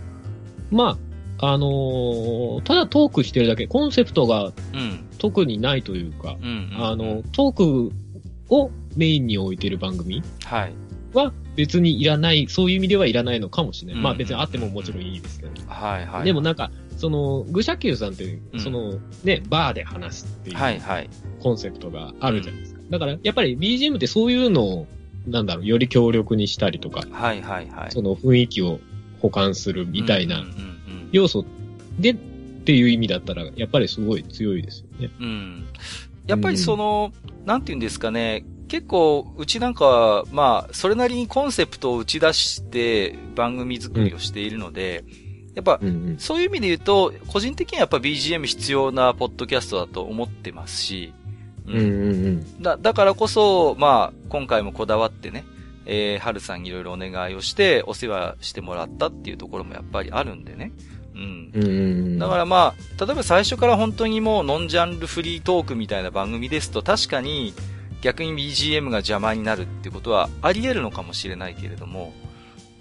[0.70, 1.07] まあ、
[1.40, 4.54] あのー、ただトークしてるだけ、コンセプトが
[5.20, 6.38] 特にないというか、
[6.80, 7.92] あの、トーク
[8.50, 10.74] をメインに置いてる番組はい。
[11.14, 14.02] は別にいらない、そういう意味ではいらないのかもしれない。
[14.02, 15.52] まあ別にあってももちろんいいですけど。
[15.68, 16.26] はいはい。
[16.26, 21.10] でもなんか、その、愚者級さんって、その、ね、バーで話すっていう、はいはい。
[21.40, 22.82] コンセプトがあるじゃないですか。
[22.90, 24.88] だから、やっぱり BGM ってそういうのを、
[25.28, 27.92] なんだろう、より強力にしたりとか、はいはいはい。
[27.92, 28.80] その雰囲気を
[29.20, 30.46] 補完するみたいな
[31.12, 31.46] 要素
[32.00, 35.12] でっていう意味だったら、やっぱりすごい強いですよね。
[35.20, 35.68] うん。
[36.28, 45.06] やっぱりその、うん、なんて言うんですかね、結構、うちなんかは、まあ、それなりにコンセプトを打ち出して番組作りをしているので、
[45.50, 51.14] うん、やっぱ、うんうん、そういう意味で言うと、個人的にはやっぱ BGM 必要なポッドキャストだと思ってますし、
[51.66, 51.88] うんうんう
[52.30, 55.46] ん、だだからこそ、まあ、今回もこだわってね、
[55.86, 60.74] えー、春さんにいろいろお願いをして、お世話してもらったっていうところもやっぱりあるんでね。
[61.18, 61.52] うん。
[61.54, 67.54] うん、だからまあ、例えば最初から本当にもうノンジャンルフリートークみたいな番組ですと、確かに、
[68.02, 72.14] 逆に BGM が邪魔になるってことはあり得るのかもしれないけれども、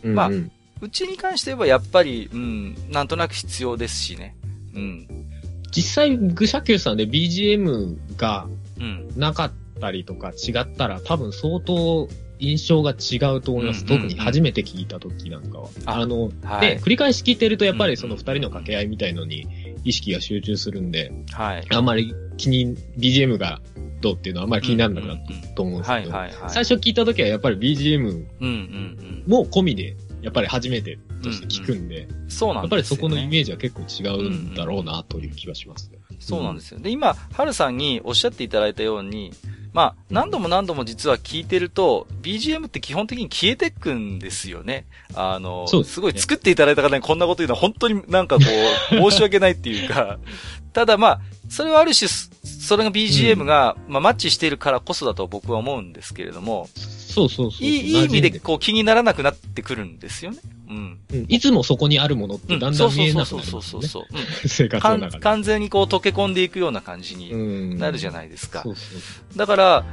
[0.03, 0.31] うんうん、まあ、
[0.81, 4.37] うちに関して言えばやっぱり、うん、なんとなく必要ですしね。
[4.75, 5.09] うん。
[5.75, 8.47] 実際、グシャキューさんで BGM が
[9.17, 13.85] なかったりとか違ったら、多分相当印象が違うと思います。
[13.85, 15.69] うんうんうん、特に初めて聞いた時なんかは。
[15.87, 19.47] あの、はい、で、繰り返し聞いてるとやっぱりその二人の掛け合いみたいのに
[19.85, 21.67] 意識が集中するんで、はい。
[21.71, 23.61] あんまり気に、BGM が
[24.01, 26.13] どうっていうのはあんまり気にならなくなったと思うんですけど、
[26.49, 36.81] 最初聞いた時はやっぱり BGM も込みで、やっぱり初めてとして聞くんで、そうなんですやっぱりそこのイメージは結構違うんだろうなという気はします、ね、そうなんですよ。
[36.81, 39.33] で、今、はるさんにおっしゃっていただいたように、
[39.73, 44.87] まあ、何度も何度も実は聞いてると、BGM って基本的に消えてくんですよね。
[45.15, 48.45] あの、すね、すごい作っていただいた方にこんなこと言うのは本当になんかこ
[48.93, 50.19] う、申し訳ないっていうか、
[50.73, 56.69] ただまあ、それはある種、それが BGM が、まあ、マッチしているからこそだと僕は思うんですけれども、
[57.17, 57.65] そうそうそう。
[57.65, 60.39] いい、いい意味でこう気にならなくなってくるんですよね。
[60.69, 60.99] うん。
[61.13, 64.05] うん、いつもそこにあるものってだんだん見えなくなる、ね、そうそうそうそう。
[64.11, 64.15] う
[64.47, 65.23] ん、生活の中で。
[65.23, 68.63] 完全にこう溶け込んでいくような感じになるじゃないですか。
[68.63, 68.81] そうそ
[69.35, 69.85] うだから、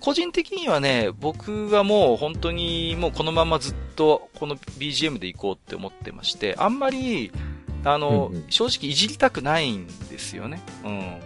[0.00, 7.30] 個人的にはね、僕はもう本当にもうこのままずっとこの BGM でいこうって思ってまして、あんまり、
[7.84, 10.62] あの、うんうん、正直いじりたくないんですよね。
[10.84, 11.20] うん。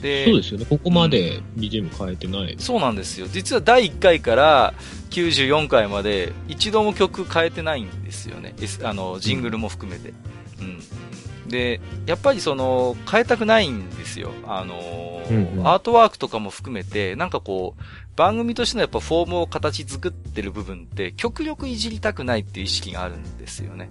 [0.00, 0.66] で、そうですよね。
[0.68, 3.26] ここまで BGM 変えてない、うん、そうなんですよ。
[3.30, 4.74] 実は第1回から
[5.10, 8.54] 94回まで一度も曲変えてないんですよね。
[8.82, 10.12] あの、ジングルも含めて。
[10.60, 11.48] うん。
[11.48, 14.32] で、やっぱりその、変えたくないんですよ。
[14.46, 17.82] あのーうんうん、アートワークとかも含めて、なんかこう、
[18.16, 23.90] 番組としてのやっぱフォームを形作ってる部分って、極力いじりたくないっていう意識があるんですよね。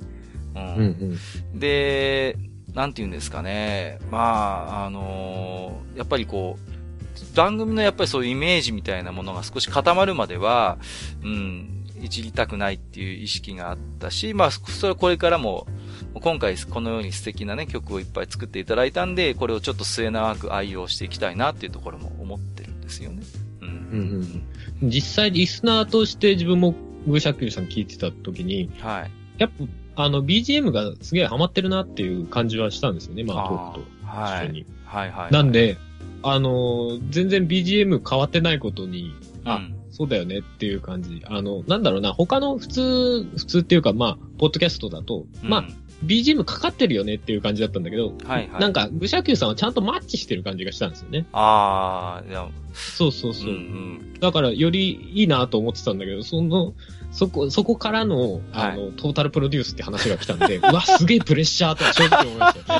[0.57, 0.83] うん。
[0.83, 1.19] うん
[1.53, 2.37] うん、で、
[2.73, 3.99] なんて言うんですかね。
[4.11, 4.19] ま
[4.69, 10.77] あ、あのー、やっぱりこう、番組のやっぱりそういうイメージみたいなものが少し固まるまでは、
[11.23, 15.67] うん、いじりたくないっていう意識があったし、まあ、それはこれからも、
[16.13, 23.23] 今回このように素敵なね、曲をいっぱい作っていただいたんで、これをちょっと末永く愛用していきたいなっていうところも思ってるんですよね。
[23.61, 23.67] うん。
[23.67, 24.43] うん
[24.83, 26.75] うん、実際リスナーとして自分も
[27.07, 29.11] グーシャッキューさん聞いてた時に、はい。
[29.37, 29.65] やっぱ
[29.97, 34.65] あの、BGM がすげえハマってるなっていう感じはしたんですよね、まあ、トークと一緒に。
[34.85, 35.33] はい、はい、はい。
[35.33, 35.77] なんで、
[36.21, 41.23] あの、全然 BGM 変わってないことに、あ、うん、そうだよねっていう感じ。
[41.25, 45.67] あの、なんだろうな、他の普通、普通っていうか、まあ、ポッドキャストだと、うん、まあ、
[46.05, 48.61] BGM かかってるよねっていう感じだったんだけど、はいはい。
[48.61, 51.25] なんか、愚者級さんはちゃんとマッチしてる感じがしたんですよね。
[51.31, 52.47] ああ、いや。
[52.73, 53.49] そうそうそう。
[53.49, 56.75] うんうん、だから、よりいいなと思ってたんだけど、その、
[57.11, 62.77] そこ、そこからの、あの、はい、トータルプロデュースって話が来たんで、 うわ、すげえプレッシャーと正直思いました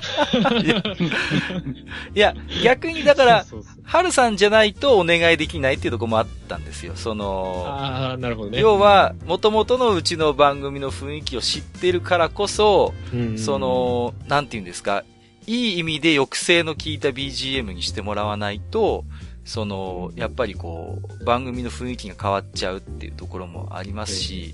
[2.14, 3.46] いや、逆にだから、
[3.84, 6.94] はるさんじゃないとお願いできないっていうところもあったんですよ。
[6.96, 8.60] その、ああ、なるほどね。
[8.60, 12.94] 要は、元々のうちの番組の雰囲気を知ってるからこそ、
[13.38, 15.04] その、なんて言うんですか、
[15.48, 19.06] いい意味で抑制の効いた BGM にしてもらわないと、
[19.48, 24.54] その、やっぱりこう、番組の雰囲気が変わっちゃうっていうところもありますし、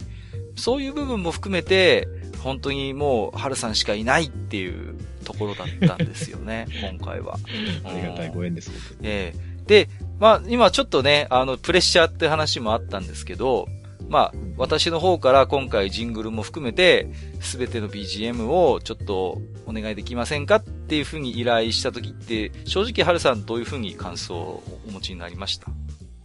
[0.55, 2.07] そういう部分も含めて、
[2.43, 7.39] 本当にもう、春さんしかいないっていうところだったんですよね、 今回は。
[7.83, 8.69] ありがたいご縁です、
[9.01, 9.63] ええ。
[9.65, 13.67] ー、で、まあ、今ちょっとね、あの、プレッシャーって話もあったんですけど、
[14.09, 17.07] まあ、私の方から今回ジングルも含めて、
[17.39, 25.67] すべての BGM をちょっとお願いできませんかっていうふうに依頼した時って、正直、はるさんどういうふうに感想をお持ちになりました？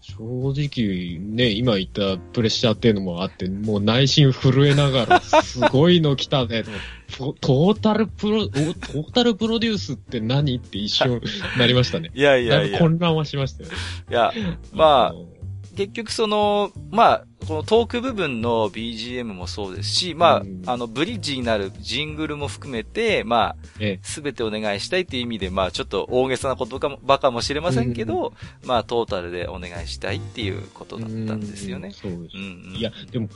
[0.00, 0.14] 正
[0.52, 6.64] 直ね、今言ったプレッシャーっていうのもあって、もう内心震えながら、すごいの来たね。
[7.18, 11.20] トータルプロ、トータルプロデュースって何って一瞬
[11.58, 12.10] なりましたね。
[12.14, 12.78] いやいやいや。
[12.78, 13.76] 混乱はしましたよ、ね。
[14.10, 14.32] いや、
[14.72, 15.38] まあ、
[15.78, 23.56] 結局その、まあ、このトーク部分の BGM もそうですし、まあ、あの、ブリッジになるジングルも含めて、まあ、
[24.02, 28.32] すべてお願いしたいっていう意味で、まあ、ちょっと大げさなことかも、ばかもしれませんけど、
[28.64, 31.92] まあ、トータルでお願いしたいっていうことだったんですよね。
[31.92, 32.36] そうです。
[32.36, 33.28] うん、いや、でも、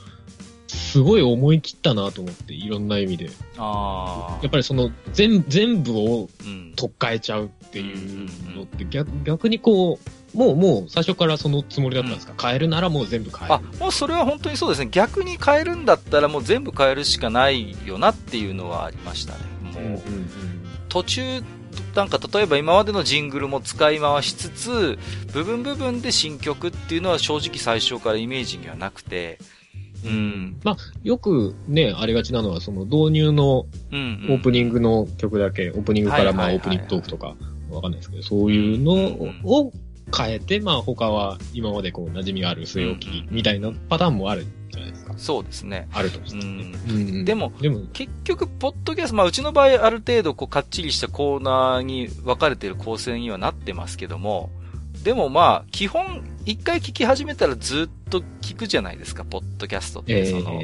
[0.67, 3.29] すごい思い切ったなと思って、いろんな意味で。
[3.57, 4.39] ああ。
[4.41, 6.29] やっぱりその、全、全部を、
[6.75, 13.53] 取っ替えちゃうっていうのって逆、逆にこう、もう、もう、最初からそのつもりだったんですか、うん、変えるならもう全部変える。
[13.55, 14.89] あ、もうそれは本当にそうですね。
[14.91, 19.39] 逆に変えるんだったらもう全部変えるしかないよなっていうのはありましたね。
[19.73, 20.01] もう、うんうんうん、
[20.89, 21.21] 途中、
[21.95, 24.97] なんか例えば今までのジングルも使い回しつつ、
[25.33, 29.39] 部分部分で新曲っていうのは正直最初からイメージにはなくて、
[30.05, 30.59] うん。
[30.63, 37.35] まあ、よくね、ありがちなのは、その導入のオープニングの曲だけ、オープニングからまあオープニングトークとか、
[37.69, 39.71] わかんないですけど、そういうのを
[40.15, 45.13] 変えて、まあ他は今までこう馴染みがある据え置きみたいなパターンもあるじゃないですか。
[45.17, 45.87] そうですね。
[45.93, 47.25] あるとして、ね、うん。
[47.25, 54.49] でも、でも結局、ポッドキャスト、まあうちの場合ある程度こうかっちりしたコーナーに分かれてる構成にはなってますけども、
[55.03, 60.19] でもまあ、基本、一回聞き始めたらずっと聞くじゃないですか、ポッドキャストって。
[60.19, 60.61] えー、その、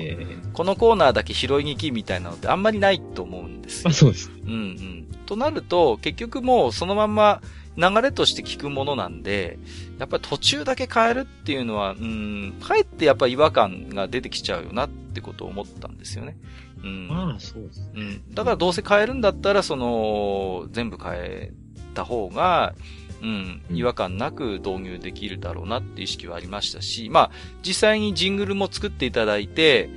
[0.54, 3.90] このコーナーだけ拾いに行きみたいなのってあんまりないと思うんですよ。
[3.90, 4.32] あ、そうです。
[4.46, 5.08] うんうん。
[5.26, 7.42] となると、結局もうそのまま
[7.78, 9.58] 流れとして聞くものなんで、
[10.00, 16.38] やっぱり途中だけ変えるっていうのは、うん、かえってやっぱ違和感が出てきちゃうよなってことを思ったんですよね。
[16.84, 17.08] うん。
[17.08, 17.88] まあ、そうです、ね。
[17.96, 18.34] うん。
[18.34, 21.52] だからどうせ変えるんだったら、その、全部変え
[21.94, 22.74] た方が、
[23.22, 27.32] うん、違和感なく導入できるだろうなって意識はありましたし、まあ、
[27.66, 29.90] 実際にジングルも作っていただいて、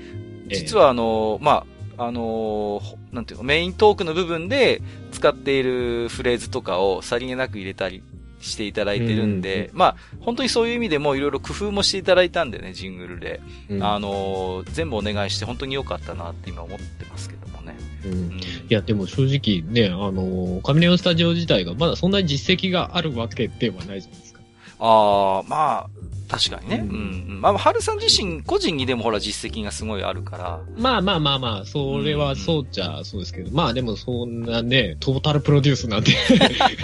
[0.48, 1.66] 実はあの、まあ、
[1.98, 2.80] あの
[3.12, 8.02] なんていうの、メイントークの部分で使っているフレーズとかをさりげなく入れたり
[8.40, 13.40] していただいてるんで、うん、まあ、本当にそういう意味でもいろいろ工夫もしていただいたんでね、ジングルで。
[13.68, 17.76] うん、あの全部お願いして本当に良かったなって今思ってますけどもね。
[18.04, 24.40] うん、いや、でも正直ね、あのカミネオンスタジオ自体がまだそんなに実績があるわけではないじゃないですか。
[24.80, 25.90] ああ、まあ、
[26.32, 26.76] 確かにね。
[26.76, 26.88] うん。
[26.88, 30.60] うん、まあ、春さん自身、個人にでもほら実績がすごいあるから。
[30.78, 36.12] まあまあまあまあ、それはそうじゃそうですけど、まあでもそんなね、トータルプロデュースなんて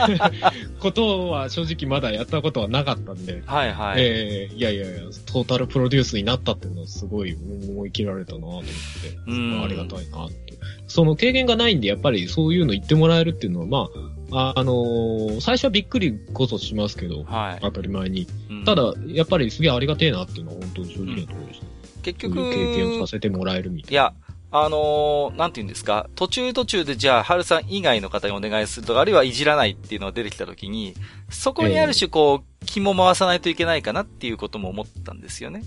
[0.81, 3.43] ことは正直まだやったことはなかったんで。
[3.47, 4.03] はいはい。
[4.03, 7.35] ええー、いやいやいや、トータルプロデュースになったっていうのはすごい
[7.71, 8.69] 思い切られたなと思って、
[9.27, 10.59] うん、ありがたいなって。
[10.89, 21.67] その経験がないんで、やっぱりそういうの言ってもらえるっていうのは、まあ、あ、あのー、最初はびっくりこそしますけど、はい、当たり前に、うん、ただ、やっぱりすげえありがてえなっていうのは本当に正直なところでした。
[21.67, 23.93] うん、結局、経験をさせてもらえるみたいな。
[23.93, 24.15] いや、
[24.51, 30.95] あのー、なんて言うんですか、途中途中でじゃあ、春さん以外の方にお願いするとか、あるいはいじらないっていうのが出てきたときに、
[31.31, 35.63] そこにある種こう、気も回さないといけないかなっていうことも思ったんですよね。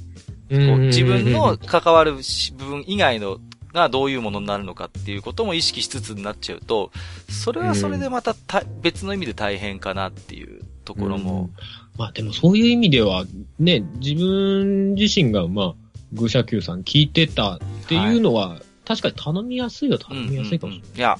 [0.51, 3.39] こう自分の関わる部分以外の
[3.73, 6.91] がどういうものになるのかっていうことも意識しつつになっちゃうと、
[7.29, 8.35] それはそれでまた
[8.81, 11.49] 別の意味で大変かなっていうところも。
[11.97, 13.25] まあでもそういう意味では、
[13.59, 15.73] ね、自分自身がまあ、
[16.13, 18.61] グーシャキューさん聞いてたっていうのは、はい。
[18.83, 20.97] 確かに頼みやすいは頼みやすいかもしれない、ね。
[20.97, 21.17] いや、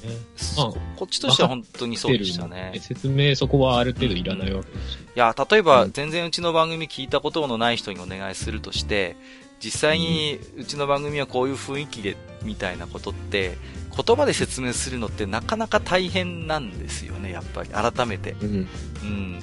[0.58, 2.74] まあ、こっちとしては本当にそうでしたね。
[2.82, 9.16] 説明そこはある程度いらないわけですうん、いや、例えば、全然うちの番組聞いたことのない人にお願いするとして、
[9.64, 13.58] 実際にうちの番組はこういう雰囲気でみたいなことって
[13.96, 18.68] 言葉で説明するのってなかなか大変なんですよねやっぱり改めて、うん、
[19.04, 19.40] うん、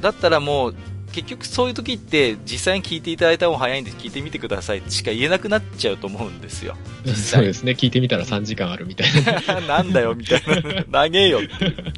[0.00, 0.74] だったらもう
[1.12, 6.74] 結局そういう時って実際に聞いていただいた方が早いんで聞いてみてくださいしか言えなくなっちゃうと思うんですよ。
[7.04, 7.72] そうですね。
[7.72, 9.08] 聞いてみたら3時間あるみたい
[9.46, 9.60] な。
[9.68, 10.42] なんだよみたい
[10.90, 11.06] な。
[11.06, 11.92] 長えよって。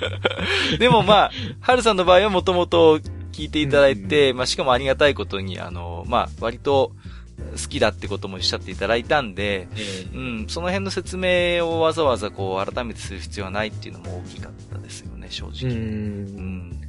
[0.78, 3.00] でもまあ、はるさんの場合はもともと
[3.32, 6.92] 聞いていただいて、うん、まあしかもありがたいことに、あの、まあ割と、
[7.52, 15.72] 好きだってこともおっしゃっていただいたんで、えー、うん、その辺の説明をわざわざこう改めてする必要はないっていうのも大きかったですよね、正直。
[15.72, 15.78] うん。
[15.78, 16.80] うん。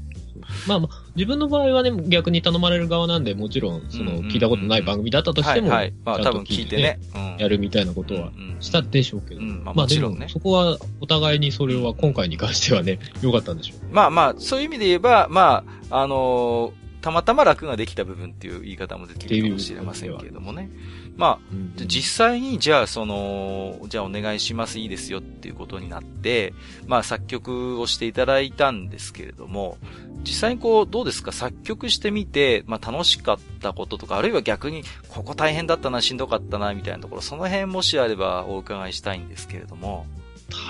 [0.68, 7.00] まあまあ、自分の場合はね、逆に頼まれる側なんで、もちろん、その、聞いたことない番組だったとしても、はい、まあ多分聞いてね、
[7.39, 9.41] やるみたいなことはしたでしょうけど。
[9.41, 10.28] まあもちろんね。
[10.30, 13.93] そこは、お互いにそれは今回に関してはね、良かったんでしょう。
[13.93, 20.72] まあまあ、そういう意味で言えば、まあ、あのーたまたま楽ができた部分っていう言い方もできるかもしれませんけれどもね。
[21.18, 26.56] まあ、実際に、じゃあ、その、じゃあお願いします、いいですよっていうことになって、
[26.88, 29.78] まあ、作曲をしていただいたんですけれども、
[30.24, 31.32] 実際にこう、どうですか？
[31.32, 40.08] 作曲してみて、まあ、楽しかったこととか、あるいは逆に、ここ大変だったな、しんどかったな、みたいなところ、その辺もしあればお伺いしたいんですけれども。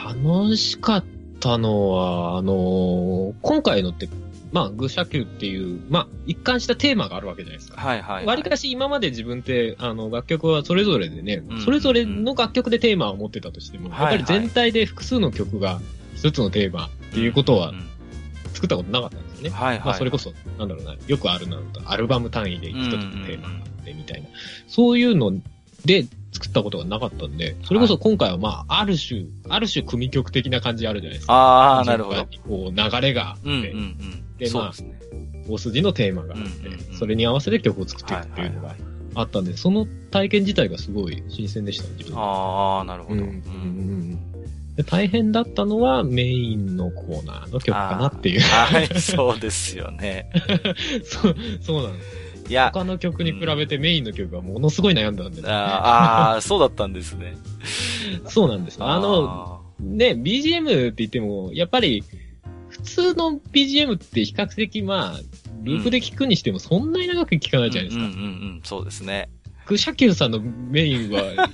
[0.05, 1.05] 楽しかっ
[1.39, 4.09] たのは、あのー、今回のって
[4.51, 7.81] まあ、愚者級っていう、まあ、一貫したテーマがあるわけじゃないですか。
[7.81, 8.25] はいはい、はい。
[8.25, 15.81] 割かし今まで自分って、あの、楽曲はそれぞれでね、うんうんうん、それぞれの楽曲でテーマを持ってたとしても、やっぱり全体で複数の曲が
[16.15, 17.73] 一つのテーマっていうことは、
[18.53, 19.49] 作ったことなかったんですよね。
[19.49, 24.29] はいはい、まあ、それこそ、なんだろうな、よくあるなと、アルバム単位で一つのテーマがあってみたいな、
[24.67, 25.33] そういうの
[25.83, 31.33] で作ったことがなかったんで、それこそ今回はまあ、ある種、ある種組曲的な感じあるじゃないですか。
[31.33, 32.25] ああ、なるほど。
[32.47, 34.73] こう、流れがあって、うんうんうんで、まあ、
[35.47, 38.75] 大筋のテーマがあって、それに合わせて曲を作っていくっていうのが
[39.15, 43.23] あったんで、その体験自体がすごい新鮮でしたね、自分ああ、なるほど。
[43.23, 44.19] うんうん
[44.75, 48.41] で大変だったのはメインのコーナーの曲かなっていう。
[48.41, 50.29] はい、そうですよね。
[51.05, 52.25] そう、そうなんです。
[52.49, 52.71] いや。
[52.73, 57.37] 他の曲に比べてメインの曲はものすごい悩んだんで、ね、ああ、そうだったんですね。
[58.27, 58.77] そうなんです。
[58.81, 62.17] あの、ね、BGM って言っても、やっぱり、普
[62.85, 65.19] 通の BGM って比較的まあ、
[65.63, 68.05] ループで聞くにしてもそんなに長く聞かないじゃないですか。
[68.05, 68.21] うんうんう
[68.57, 69.29] ん、そうですね。
[69.65, 71.49] クシャキューさんのメインは、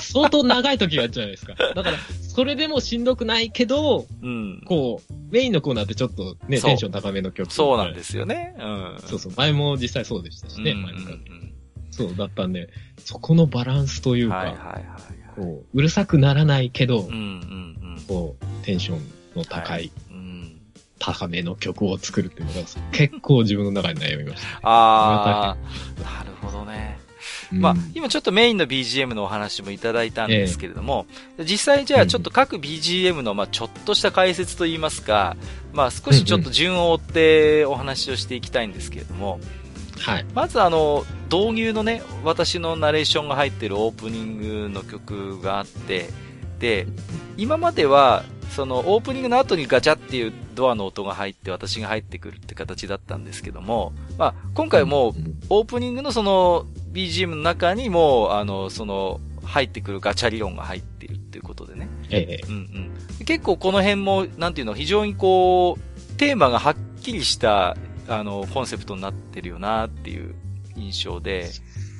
[0.00, 1.54] 相当長い時があるじゃないですか。
[1.54, 7.52] だから、それでもしんどくないけど、うん、こう、メインのコーナーってちょっとね、テンション高めの曲。
[7.52, 8.54] そうなんですよね。
[8.58, 8.96] うん。
[9.06, 9.32] そうそう。
[9.36, 11.16] 前も実際そうでしたしね、前から。
[11.92, 12.68] そうだったんで、
[12.98, 14.84] そこのバランスというか、はいはいはい、
[15.36, 17.18] こう、うるさくならないけど、うんうんう
[18.00, 19.00] ん、こう、テンション
[19.36, 19.92] の高い、
[21.02, 22.60] 高めの曲を作るっていうのが
[22.92, 24.58] 結構自分の中に悩みました。
[24.62, 25.56] ああ、
[26.00, 27.00] なるほどね。
[27.50, 31.06] まあ、今ちょっとメインの BGM のお話もいただいたんですけれども、
[31.38, 35.36] え実際じゃあちょっと各 BGM の、まあ、ちょっとした解説といいますか、
[35.72, 39.40] まあ、少しちょっと順を追ってお話をしていきたいんですけれども、
[39.98, 40.26] はい。
[40.34, 46.08] まずあの、導入のね、私のナレーションが入ってるオープニングの曲があって、
[46.58, 46.86] で、
[47.36, 48.24] 今までは、
[48.54, 55.14] そのオープニングの後にガチャっていうドアの音が入って私が入ってくるって形だったんですけども、まあ、今回も
[55.48, 61.88] オープニングのその BGM の中にも、あの、その、入ってくるガチャ理論が入っているっていうことでね。
[62.10, 62.46] ええ。
[62.48, 62.54] うん
[63.18, 63.24] うん。
[63.24, 67.76] 結構この辺も、なんていうの、非常にこう、テーマがはっきりした、
[68.08, 70.34] あの、コンセプトになってるよなっていう
[70.76, 71.50] 印象で。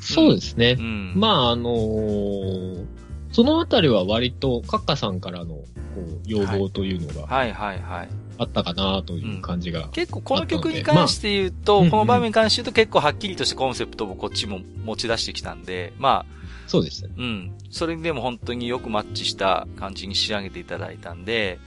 [0.00, 0.76] そうですね。
[0.78, 2.86] うん、まあ、あのー、
[3.32, 5.64] そのあたりは割と、カッカさんからの、こ
[5.96, 8.08] う、要望というのが、はい、はい、はいはい。
[8.38, 17.14] あったかなという感じが、うん、結構この曲に関して言うと、まあ、この場面に関して言うと結構はっきりとしたコンセプトをこっちも持ち出してきたんで、まあ、そうでしたね。
[17.18, 17.52] うん。
[17.70, 21.58] それでも本当によくマッチした感じに仕上げていただいたんで、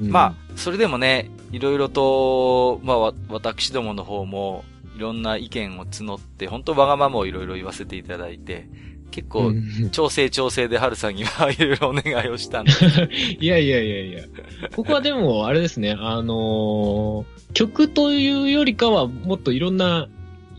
[0.00, 4.64] うん、まあ、それでもね、いろいろと、まあ、私どもの方も、
[4.96, 8.68] いろんな意見を募って、本当わがままをいろいろ言わせていただいて、
[9.10, 9.52] 結構、
[9.92, 12.72] 調整調整で春さんにはいろいろお願いをしたんで。
[13.40, 14.24] いやいやいやいや。
[14.74, 20.08] ここはでも、あれですね、あのー、曲というよりかは、もっといろんな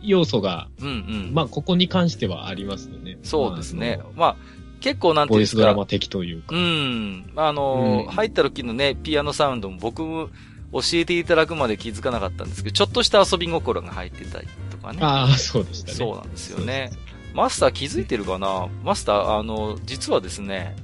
[0.01, 1.31] 要素が、うんうん。
[1.33, 3.17] まあ、ここに関してはありますよね。
[3.23, 3.99] そうですね。
[4.15, 4.35] まあ、
[4.79, 5.57] 結構なんていうんですか。
[5.57, 6.55] ボイスドラマ的というか。
[6.55, 7.31] うん。
[7.35, 10.29] あのーうん、入った時のね、ピアノサウンドも僕も
[10.71, 14.99] 教えていただくまで気づかなかったんですけど、ちょっとした遊び心が入ってたりとかね。
[15.01, 15.93] ああ、そうでしたね。
[15.93, 16.91] そうなんですよね。
[17.37, 18.67] マスター気づいてるかな？
[18.83, 20.75] マスター、あの、実はですね、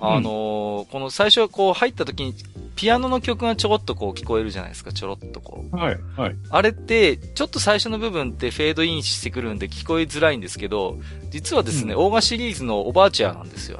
[0.00, 2.34] あの、うん、この最初こう入った時に、
[2.74, 5.76] ピアノの曲がちょろっとこう聞こえるじゃないですか、ちょろっとこう。
[5.76, 6.36] はい、はい。
[6.50, 10.98] あれって、ちょっと最初の部分ってフェードインしてくるんで聞こえづらいんですけど、
[11.30, 13.78] 実はですね、うん、オーガシリーズのオバーチャーなんですよ、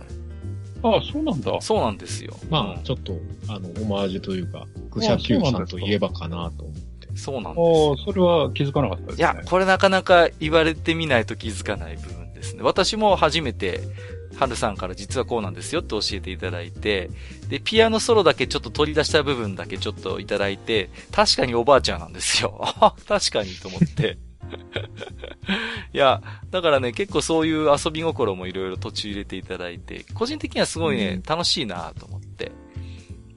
[0.85, 1.61] ああ、そうなんだ。
[1.61, 2.37] そうなんですよ。
[2.49, 3.15] まあ、ちょっと、
[3.49, 6.67] あの、オマージュというか、クシャキューさんといえばかなと。
[7.15, 8.05] そうなんです。
[8.05, 9.19] それは気づかなかったですね。
[9.19, 12.63] いや、これなかなか言われてみないと気づかない部分ですね。
[12.63, 13.81] 私も初めて、
[14.37, 17.11] ハルさんから実はこうなんですよって教えていただいて、
[17.49, 22.59] で、ピアノソロだけちょっと取り出した部分だけちょっといただいて、確かにおばあちゃんなんですよ。
[22.81, 24.19] あ、 確かにと思って。
[25.93, 32.53] いや、だからね、結構そういう遊び心もいろいろ途中入れていただいて、個人的にはすごいね、うん、楽しいなと思って。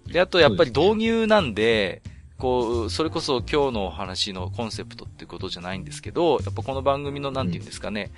[0.08, 2.02] で、あとやっぱり導入なんで、
[2.38, 8.12] こう、それこそ今日のお話のコンセプトっていうことじゃないんですけど、やっぱこの番組のなんて言うんですかね、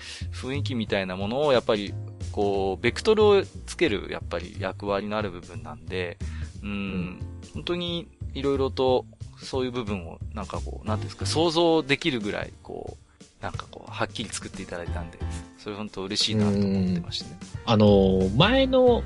[0.43, 1.93] うん、雰囲気みたいなものをやっぱり、
[2.31, 6.17] こう、ベクトルをつける、やっぱり役割のある部分なんで、
[6.63, 7.19] うん、うん、
[7.53, 9.05] 本当にいろいろと
[9.41, 15.19] そういう部分を、なんかこう、なんですか、想像できるぐらい、こう、なんかこう、はっきり作っていただいたんで、
[15.57, 17.37] それ本当嬉しいなと思ってましたね。
[17.65, 19.03] あの、前の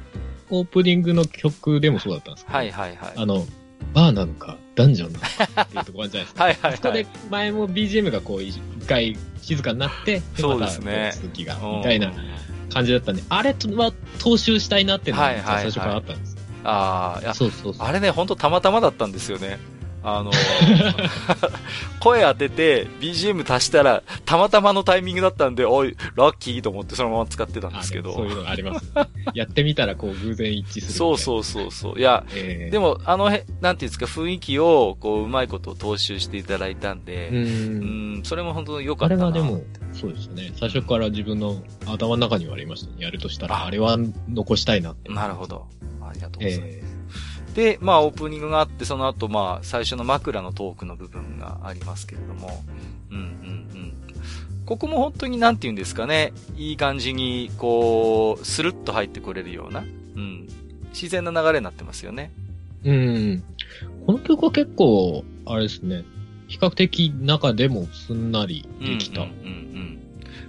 [0.49, 3.13] オープニングの曲でもそうだったんですけど、はいはいはい。
[3.15, 3.45] あの、
[3.93, 6.43] バーなのか、ダンジョンなのかっていうところじゃないですか。
[6.43, 6.77] はいはいはい。
[6.77, 12.13] そこで前も BGM がこう、一回静かになって、そうですね続きが、みたいな
[12.71, 13.55] 感じだったんで、あれは
[14.19, 16.37] 踏襲したいなっていうのがはいはいはい最初からあったんです。
[16.63, 17.87] ああ、いや、そうそうそう。
[17.87, 19.59] あれね、ほんとたまたまだったんですよね。
[20.03, 20.31] あの
[21.99, 28.11] 声当てて BGM 足したら、たまたまのタイミングだったんで、おい、ラッキーと思ってそのまま使ってたんですけど。
[28.11, 28.91] あそういうのがあります。
[29.35, 30.93] やってみたらこう偶然一致する。
[30.93, 31.99] そうそうそうそう。
[31.99, 37.35] いや、えーでも、あのへ、なんていうんですか、雰囲気を、こう、うまいことを踏襲していただいたんで、う。
[37.35, 39.31] うんん、それも本当に良かあったな。
[39.31, 39.61] れはでも、
[39.93, 40.51] そうですね。
[40.57, 43.03] 最初から自分の頭の中にはありましたね。
[43.03, 43.97] やるとしたら、ああれは
[44.29, 45.11] 残したいなって。
[45.11, 45.67] なるほど。
[46.01, 46.69] ありがとうございます。
[46.69, 46.90] え
[47.55, 52.63] で、まあ、オープニングがあって、その後、まあ、最初の枕のトークの部分がありますけれども、
[53.09, 53.23] うんうんう
[53.77, 53.93] ん。
[54.65, 59.83] ここも本当になんて言うんですかね、いい感じに、こう、スルッと入ってこれるような、
[60.15, 60.47] うん。
[60.93, 62.31] 自然な流れになってますよね。
[62.83, 63.43] えうん。
[64.05, 66.05] この曲は結構、あれですね。
[66.47, 69.99] 比較的中でもすんなりできたうんうんうん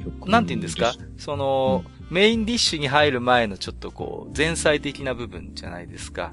[0.05, 0.31] 曲うん。
[0.31, 0.95] なんて言うんですか？
[1.17, 6.33] その、メインディッシュに入る前のちょっとこう、前菜的な部分じゃないですか。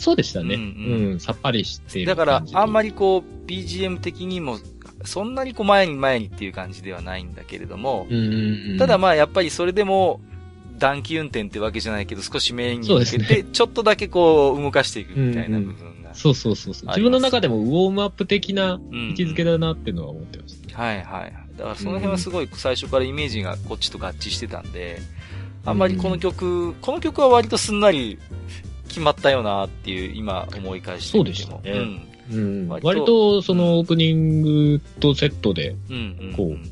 [0.00, 0.54] そうでしたね。
[0.54, 2.88] ううんん、さっぱりしてだから、あんまり。
[2.88, 4.58] りこう、BGM 的にも、
[5.04, 10.20] そんなにこう前に前にっていう感じではないんだけれども、うんうんうん、ただまあやっぱりそれでも、
[10.78, 16.14] 短期運転ってわけじゃないけど、少しメインに向けて、ちょっとだけこう、動かしていくみたいな部分が。
[16.14, 16.88] そうそうそうそう。
[16.90, 20.82] あります自分の中でもウォームアップ的なうん位置づけだなっていうのは思ってました。
[20.82, 21.32] はいはい。
[21.58, 25.00] だからその辺はすごい最初からイメージがこっちと合致してたんで、
[25.66, 28.18] あんまりこの曲、この曲は割とすんなり
[28.90, 31.18] 決まったよなっていう、今思い返して。
[31.18, 35.74] そうでしたねうん、割と割とそのオープニングとセットで。
[36.36, 36.70] こううん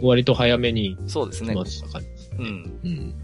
[0.00, 1.54] 割と早めにそうですね。
[1.54, 2.36] 来ました感じですね。
[2.38, 2.80] うん。
[2.84, 3.14] うん。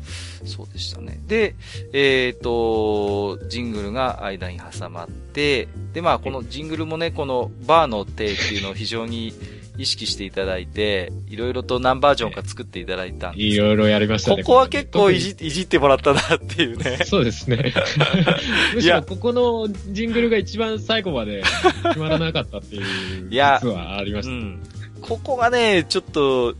[0.45, 1.21] そうでしたね。
[1.27, 1.55] で、
[1.93, 9.33] えっ、と、ジングルが間に挟まって、で、まあ、このジングルもね、このバーの手っていうのを非常に
[9.77, 14.43] 意識していただいて、いろいろと何バージョンか作っていただいたんですいろいろやりましたね。
[14.43, 16.99] ここは結構いじいじってもらったなっていうね。
[17.05, 17.75] そうですね。
[18.75, 21.43] むしろここのジングルが一番最後まで
[21.89, 22.83] 決まらなかったっていう、
[23.31, 24.33] いや実はありました。
[24.33, 24.63] うん。
[25.01, 26.55] ここがね、ちょっと、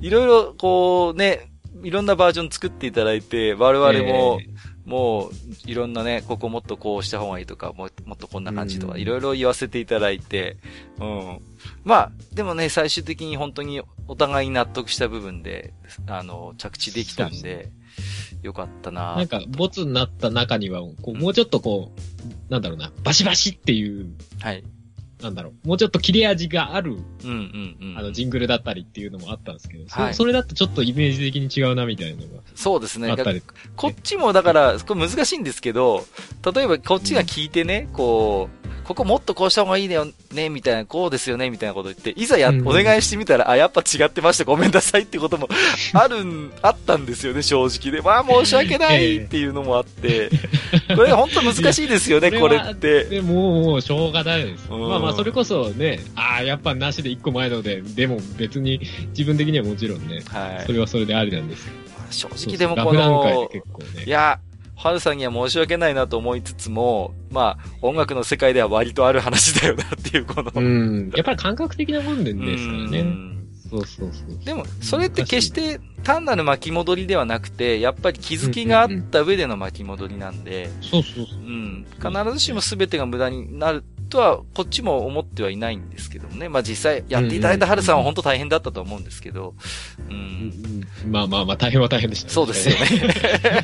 [0.00, 1.50] いろいろこうね、
[1.82, 4.40] いろんなバージョン作っていただいて、我々も、
[4.84, 5.30] もう、
[5.66, 10.56] いろんなね、ここもっとこうした方がいいとか、ももっとこんな感じとか、うんいろいろ言わせていただいて、
[11.00, 11.40] うん。
[11.84, 15.72] まあ、でもね、最終的に本当にお互いに納得した部分で、
[16.06, 17.70] あの、着地できたんで、
[18.42, 24.62] よかったななんか、ボツになった中には、こうもうちょっとこう、なんだろうな、バシバシっていう、はい。
[25.24, 27.98] なんだろう、もうちょっと切れ味がある、うんうんうん。
[27.98, 33.08] あの、ジングルだったりっていうのもあったんですけど、そはいそれだとちょっとイメージ的に違うなみたいなのそうですね。
[33.08, 33.42] があったり。
[33.74, 36.04] こっちもだから、これ難しいんですけど、
[36.54, 38.50] 例えばこっちが聞いてね、こ
[38.83, 45.48] う、ここもっとこうした方がいいよね、みたいな、こうですよね、みたいなこと言って、いざや、うんお願いしてみたら、あ、やっぱ違ってました、ごめんなさいってことも、
[45.94, 48.02] あるん、あったんですよね、正直で。
[48.02, 50.30] まあ、申し訳ないっていうのもあって、
[50.94, 53.04] これ本当難しいですよね、これって。
[53.04, 54.66] でもう、もう、しょうがないです。
[54.70, 58.80] うんまあまあ、それこそね、ああ、やっぱなしで一個前ので、でも別に、
[59.10, 60.72] 自分的にはもちろんね、はいそ。
[60.72, 61.68] れはそれでありなんです。
[62.10, 63.48] 正直でもこの
[63.96, 64.04] ね。
[64.06, 64.38] いや、
[64.76, 70.50] ハルさんには申し訳ないなと思いつつも、まあ、音楽の世界では割とある話だよなっていう、この。
[70.54, 71.10] うん。
[71.14, 73.02] やっぱり感覚的なもんですからね。
[73.02, 73.34] ん
[73.70, 74.44] そうそうそう。
[74.44, 81.38] でも、それって決して単なる巻き戻りではなくて、やっぱり気づきがあった上での巻き戻りなんで、そうそうそう。
[81.38, 81.86] うん。
[82.00, 83.84] 必ずしも全てが無駄になる
[84.14, 86.48] とは、こっちも思ってはいないんですけどもね。
[86.48, 89.54] まあ実際やっていただいたハルさんは本当大変だったと思うんですけど、
[91.08, 92.76] まあまあまあ、大変は大変でした、そうですよ。
[92.76, 93.10] ね。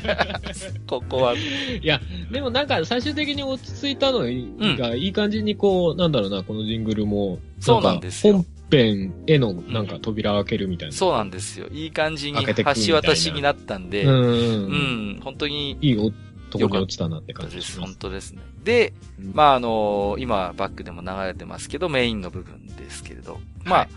[0.85, 1.35] ここは。
[1.35, 4.27] いや、でもなんか最終的に落ち着いたのが
[4.95, 7.39] いい感じにこう、なんだろうな、このジングルも。
[7.61, 10.95] そうなんですよ本編へのなんか扉を開けるみたいな。
[10.95, 11.67] そうなんですよ。
[11.71, 14.09] いい感じに橋な渡しになったんで、う。
[14.09, 15.19] うんん。
[15.23, 16.11] 本当にいいお
[16.51, 17.79] とこに落ちたなって感じです。
[17.79, 17.95] 本。
[17.95, 18.41] 当ですね。
[18.63, 23.39] で、うんまあ、あの今、バックでも流れてますけど、メインの部分ですけれど。
[23.63, 23.89] まあ、はい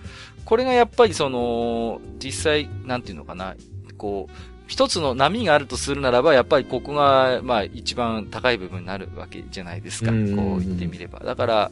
[0.45, 3.55] これがやっぱりその、実際、なんていうのかな、
[3.97, 4.35] こう、
[4.67, 10.11] 一つの波があるとするならば、やっぱりここが、まあ、一番高い部分になるわけじゃないですか。
[10.11, 11.21] こうんう言ってみれば。
[11.21, 11.71] だから、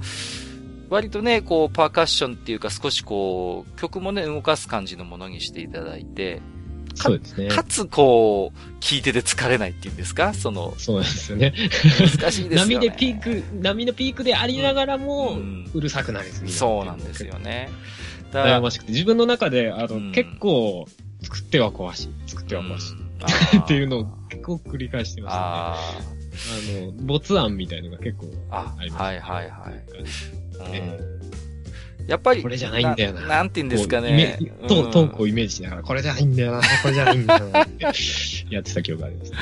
[0.89, 6.41] 割とね、こう、パーカッションっていうか少しこう、曲もね、動かす感じのものにしていただいて、
[6.95, 7.49] そうですね。
[7.49, 10.34] かつ、こう、聞いてて疲れないっていうんですか？
[10.34, 11.53] その、そうなんですよね。
[11.99, 12.57] 難しいですよね。
[12.57, 15.38] 波でピーク、波のピークでありながらも、
[15.74, 17.68] うるさくなりすぎないそうなんですよね。
[18.32, 20.12] 悩ましくて、自分の中で、あの、うん。
[20.12, 20.86] 結構、
[21.22, 22.95] 作っては壊し、作っては壊し、
[23.55, 23.61] うん。
[23.62, 25.45] っていうのを結構繰り返してましたね。
[25.47, 25.76] あ
[26.80, 29.93] あの、没案みたいのが結構あありました、はいはいはい。
[29.93, 31.12] 感じー、えうん
[32.07, 33.27] やっぱり、これじゃないんだよな。
[33.27, 34.39] なんて言うんですかね。
[34.69, 34.91] トうん。
[34.91, 37.85] トークをイメージしながら、これじゃないんだよな、これじゃないんだよなって、
[38.51, 39.39] やってた記憶がありますね。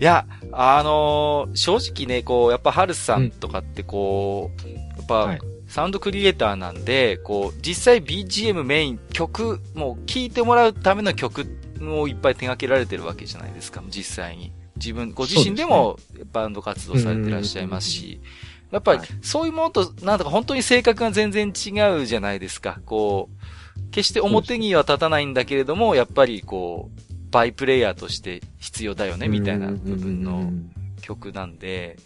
[0.00, 5.40] いや、あのー正直ね、こう、やっぱハルさんとかってこう、やっぱ、はい。
[5.72, 11.46] サウンドクリエイターなんで、こう、実際 BGM メイン曲、もう聴いてもらうための曲
[11.80, 14.52] をいっぱい手掛けられてるわけじゃないですか、実際に。
[14.76, 15.98] 自分、ご自身でも
[16.32, 18.20] バンド活動されてらっしゃいますし、
[18.72, 19.08] やっぱりはい。
[19.20, 22.80] そういうものと、なんとか本当に性格が全然違うじゃないですか。
[22.86, 30.50] こう、決して表には立たないんだけれども、やっぱりこう、バイプレイヤーとして必要だよね、みたいな部分の
[31.02, 31.98] 曲なんで、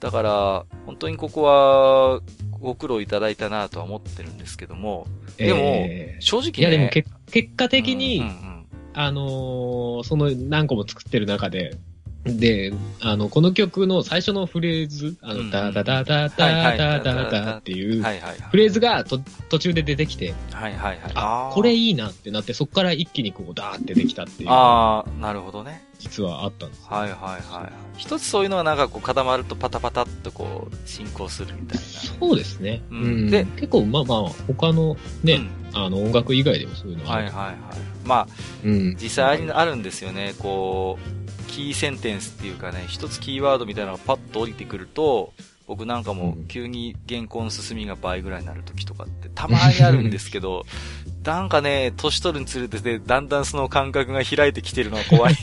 [0.00, 2.20] だから、本当にここは、
[2.60, 6.52] ご苦労いただいたなとは思ってるんですけども、でもえー正直ね。
[6.58, 8.66] いやでもけ結果的に、うんうん。
[8.94, 11.76] あのーその何個も作ってる中で、
[12.24, 18.02] で、あの、この曲の最初のフレーズ、あの、うんダダダダダダダダっていう。
[18.50, 19.18] フレーズがと
[19.48, 21.12] 途中で出てきて、はいはいはい。
[21.14, 25.84] あ、ーこれいいなってなって、そこから一気にこう、ダーってできたっていう、ああ、なるほどね。
[25.98, 26.86] 実はあったんですよ。
[26.90, 27.72] はいはいはい。
[27.96, 31.82] 一つそういうのがなんかこう固まるとパタパタっとこう進行するみたいな。
[31.82, 32.82] そうですね。
[32.90, 33.30] ううんん。
[33.30, 37.24] でで、結構まあまあ、他のね、うんあの、音楽以外でもそういうのある。
[37.24, 37.56] はいはいはい。
[38.04, 38.28] まあ、
[38.64, 38.96] うん。
[39.00, 40.34] 実際あるんですよね。
[40.38, 41.21] こう、
[41.52, 45.34] キーセンテンスっていうかね、一つキーワードみたいなのがパッと降りてくると、
[45.66, 50.64] 僕なんかもうん急に原稿の進みが倍ぐらいになる時とかってたまにあるんですけど、
[51.24, 55.36] なんかね、年取るにつれてて、だんだんその感覚が開いてきてるのが怖い。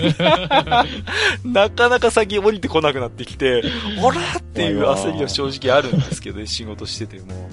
[1.46, 3.64] なかなか先降りてこなくなってきて、
[4.00, 7.50] ほらっていう焦りは正直あるんですけど、仕事してても。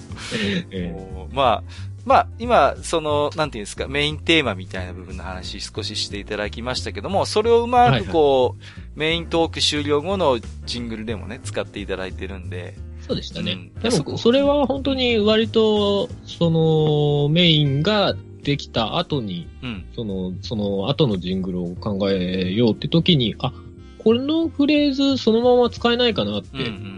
[0.70, 13.52] えもうまあ、まあ、今、その、なんていうんですか、メインテーマみたいな部分の話少ししていただきましたけども、それをうまくこう、メイントーク終了後のジングルでもね、使っていただいてるんで、そうでしたね。
[13.52, 13.74] うん。
[13.74, 19.84] でも、それは本当に割と、その、メインができた後に、うん。
[19.96, 23.52] その、その後のジングルを考えようって時に、あ、
[23.98, 26.48] これのフレーズそのまま使えないかなって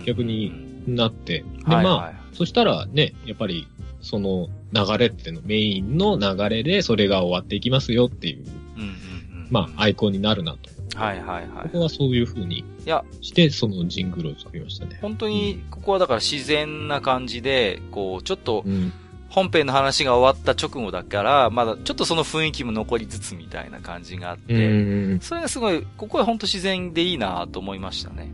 [0.04, 0.52] 逆に
[0.86, 3.66] なって、で、はいまあ、はいそしたらね、やっぱり、
[4.00, 8.44] その流れっての、メインの流れでそれが終わっていきますよっていう、
[8.76, 9.46] うんうんうん。
[9.50, 10.98] まあ、アイコンになるなと。
[10.98, 11.42] はいはいはい。
[11.64, 14.98] ここはそういう風にいや、して、そのジングルを作りましたね。
[15.00, 18.92] 本当に、ここはだから自然な感じで、こう、ちょっとうん。
[19.30, 25.20] 本編の話が終わった直後だから、まだちょっとその雰囲気も残りつつみたいな感じがあって、うん。
[25.20, 28.32] それがすごい、ここは本当自然でいいなと思いましたね。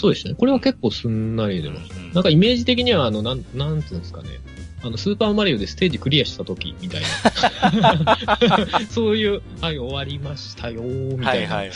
[0.00, 0.34] そうですね。
[0.34, 1.96] これは結構すんなり出ました。
[1.96, 4.28] うんなんかイメージ的には、あの、なん、なんつうんですかね。
[4.82, 7.02] あの、スーパーマリオでステージクリアした時みたい
[7.80, 8.18] な。
[8.90, 11.54] そういう、はい、終わりましたよー、みたいな。
[11.56, 11.70] はいはいはい。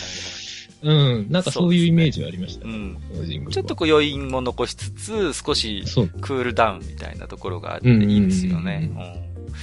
[0.84, 1.26] うん。
[1.30, 2.74] なんかそういうイメージはありましたね。
[2.74, 3.50] うん。
[3.50, 6.08] ちょっとこう余韻も残しつつ、少しそう。
[6.08, 8.90] クールダウンみたいなところがあっていいですよね。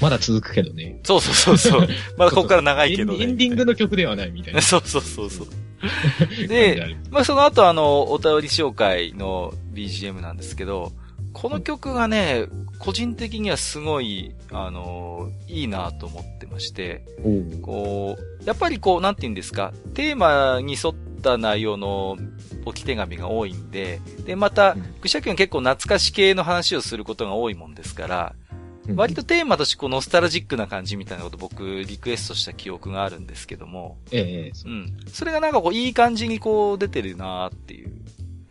[0.02, 1.00] まだ続くけどね。
[1.04, 1.88] そうそうそうそう。
[2.18, 3.24] まだここから長いけどね。
[3.24, 4.62] エンディングの曲ではないみたいな。
[4.62, 5.48] そうそうそうそう。
[6.48, 10.92] でる、まあその後あの、お便り紹介の BGM なんですけど、
[11.34, 12.48] この曲がね、
[12.80, 22.18] 個人的にはすごい、あの、いいなと思ってまして、おうこう、やっぱりこう、なんて言うんですか、テーマに沿った内容の
[22.66, 28.52] 置き手紙が多いんで、で、またうん、愚者君結構懐かし系の話をすることが多いもんですから、うん
[28.96, 34.98] 割とテーマとしてこうノスタルジックな感じみたいなこと僕リクエストした記憶があるんですけども、ええそううん。
[35.08, 37.92] それがなんかこういい感じにこう出てるなーっていう。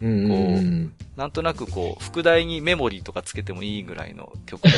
[0.00, 4.70] うんうなんとなくこう、副題にメモリーとかつけてもいいぐらいの曲が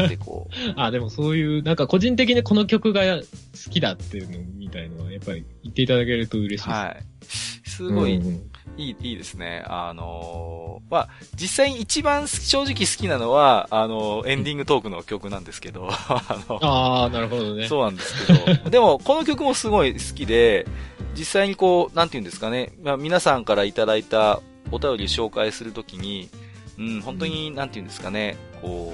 [0.00, 0.54] あって、こう。
[0.76, 3.22] あ、でもそういう、なんか個人的にこの曲が好
[3.70, 6.68] きだっていうのみたいのは、やっぱり言っていただけると嬉しいです。
[6.68, 7.68] はい。
[7.68, 9.64] すごい、うんうんいい、いいですね。
[9.66, 17.68] あのーまあ、実際に一番正直好きなのは、あのーエンディングトークの曲なんですけど、 あの、ああ、なるほどね。
[17.68, 20.66] そうなんですけど、 でも、この曲もすごい好きで、
[21.16, 24.40] 実際にこう、なんて言うんですかね、まあ、皆さんからいただいた
[24.70, 26.28] お便りを紹介するときに、
[26.78, 28.92] うん、本当に、なんて言うんですかね、こ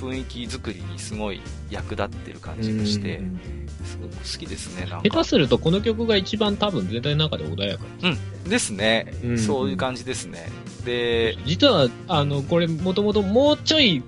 [0.00, 1.40] う、雰囲気作りにすごい
[1.70, 3.40] 役立ってる感じがしてう、ん
[3.84, 5.24] すごく好きですね、なん下か手。
[5.24, 7.84] するとこの曲が一番多分全体の中で穏やか。
[8.48, 10.50] ですね、うんそういう感じですね。
[10.84, 14.02] で、実は、あの、これもともともうちょい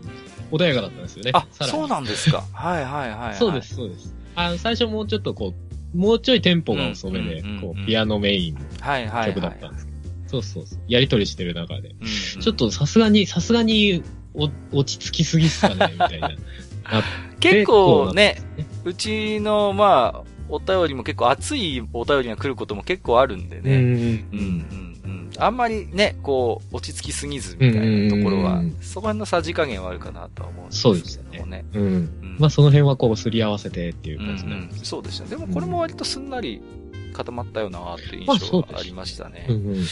[0.51, 1.31] 穏やかだったんですよね。
[1.35, 2.45] あ、そうなんですか。
[2.53, 3.35] はいはいはい、はい。
[3.37, 3.63] そうで。
[3.63, 4.13] す、そうです。
[4.35, 5.55] あの、最初もうちょっとこ
[5.95, 9.35] う、もうちょいテンポが遅めでうんうんうん、こう、ピアノメインのはいはいはい。
[9.35, 9.94] 曲だったんですけど。
[10.27, 10.79] そうそうそう。
[10.89, 11.91] やりとりしてる中で。
[11.91, 14.03] うんうんちょっとさすがに、さすがに、
[14.35, 16.31] お、落ち着きすぎっすかね、みたいな。
[17.41, 18.37] 結構ね
[18.85, 23.77] こうちの、まあ、お便りも結構熱いお便りが来ることも結構あるんでね。
[23.77, 23.83] うん。
[23.83, 25.31] うんうんうん。
[25.39, 31.65] あんまりね、こう、落ち着きすぎずみたいなところはうんうんうん、そこら辺のさじ加減はあるかなとは思うんですそうでしたけどもね。
[31.73, 31.83] うん。
[31.83, 34.85] うんまあ、その辺はこう、すり合わせてっていううん感じなんうんです。
[34.85, 35.31] そうでしたね。
[35.31, 36.61] でもこれも割とすんなり
[37.15, 39.47] 固まったよなっていう印象がありましたね。
[39.49, 39.87] うんうん。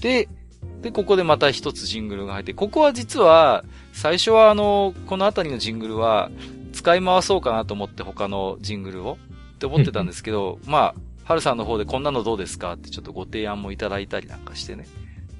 [0.00, 0.28] で、
[0.82, 6.30] で、ここでまた一つジングルが入って、ここは実は、最初はあの、このあたりのジングルは、
[6.72, 9.18] 使い回そうかなと思って他のジングルを
[9.54, 10.94] って思ってたんですけど、まあ、
[11.24, 14.86] はるさんの方でこんなのどうですかってちょっとご提案もいただいたりなんかしてね。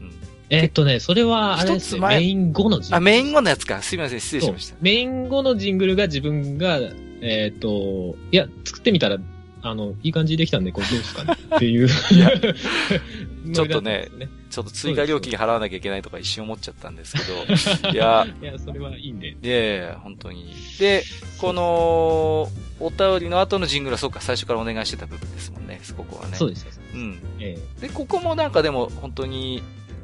[0.01, 0.13] うん。
[0.51, 2.97] えーっとね、それは、あれですね、一つ前メイン後のジングル。
[2.97, 3.83] あ、メイン後のやつか。
[3.83, 4.77] すいません、失礼しました。
[4.81, 6.79] メイン後のジングルが自分が、
[7.21, 9.19] えーっと、いや、作ってみたら、
[9.63, 11.37] あの、いい感じできたんで、これどうですかね？
[11.57, 11.89] っていう。
[13.53, 14.09] ちょっとね
[14.51, 17.23] ちょっと追加料金払わなきゃいけないとか一瞬思っちゃったんですけ
[17.89, 19.29] ど、 いや、いや、それはいいんで。
[19.31, 20.53] いやいや、本当に。
[20.79, 21.05] で、
[21.39, 22.49] この、
[22.79, 26.37] お便りの後のジングルはそうか、最初からお願いしてた部分ですもんね、ここはね。
[26.37, 26.81] そうです。
[26.95, 27.19] うん。
[27.41, 29.63] えで、ここもなんかでも本当に、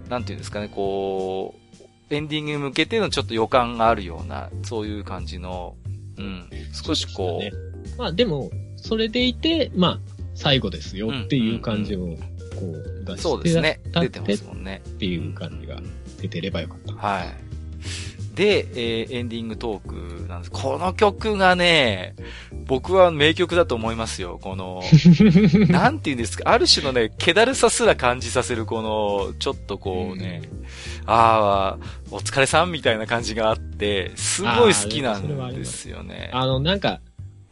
[0.08, 1.54] なんていうんですかね、こ
[2.10, 5.74] う、エンディングに向けてのちょっと予感があるような、そういう感じの、
[6.18, 7.50] うん、少しこそう。
[7.50, 7.52] で
[7.96, 10.00] まあでも、それでいて、まあ、
[10.34, 12.16] 最後ですよっていう感じを、こ
[13.02, 14.82] う、出う、してそうですね、た出てますもんね。
[14.86, 15.80] っていう感じが
[16.20, 16.94] 出てればよかった。
[16.94, 17.47] はい。
[18.38, 20.50] で、えーエンディングトークなんです。
[20.52, 22.14] この曲がね、
[22.66, 24.38] 僕は名曲だと思いますよ。
[24.40, 24.80] この、
[25.68, 30.42] なんて言うんですか、ある種のね、気だるさすら感じさせる、この、ちょっとこうね、
[31.04, 36.30] ああ、お疲れさんみたいな感じがあって、すごい好きなんですよね。
[36.32, 37.00] あの、なんか、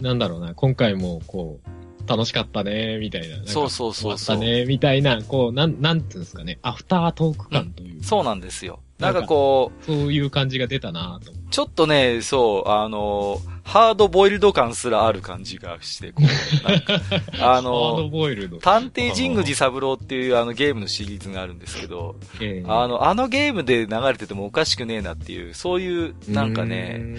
[0.00, 3.44] なんだろうな、今回も、こう、楽しかったね、みたいな。
[3.46, 8.04] そうそうそうそったね、みたいな、こう、なん、なんていうんですかね、アフタートーク感という。
[8.04, 8.78] そうなんですよ。
[8.98, 11.32] なんかこう、そういう感じが出たなと。
[11.50, 16.94] ちょっとね、そう、あの、ハードボイルド感すらある感じがして、こう、なんか
[17.34, 18.58] あハードの、ボイルド。
[18.58, 27.16] 探偵神宮寺三郎っていうあのゲームのシリーズがあるんですけど、ええあの、あのゲームで流れててもおかしくねえなっていう、そういう、なんかね、、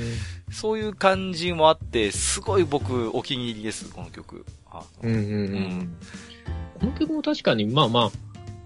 [0.51, 4.45] そういう感じもあって、すごい僕お気に入りです、この曲。
[4.71, 5.95] あうんうんうんうん。
[6.79, 8.11] この曲も確かに、まあまあ、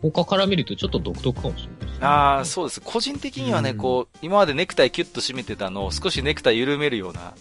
[0.01, 1.97] 他から見るとちょっと独特かもしれないですね。
[2.01, 2.81] あー、そうです。
[2.81, 7.33] 個人的にはね、うんこう、今までネクタイキュッと締めてたのを少しネクタイ緩めるような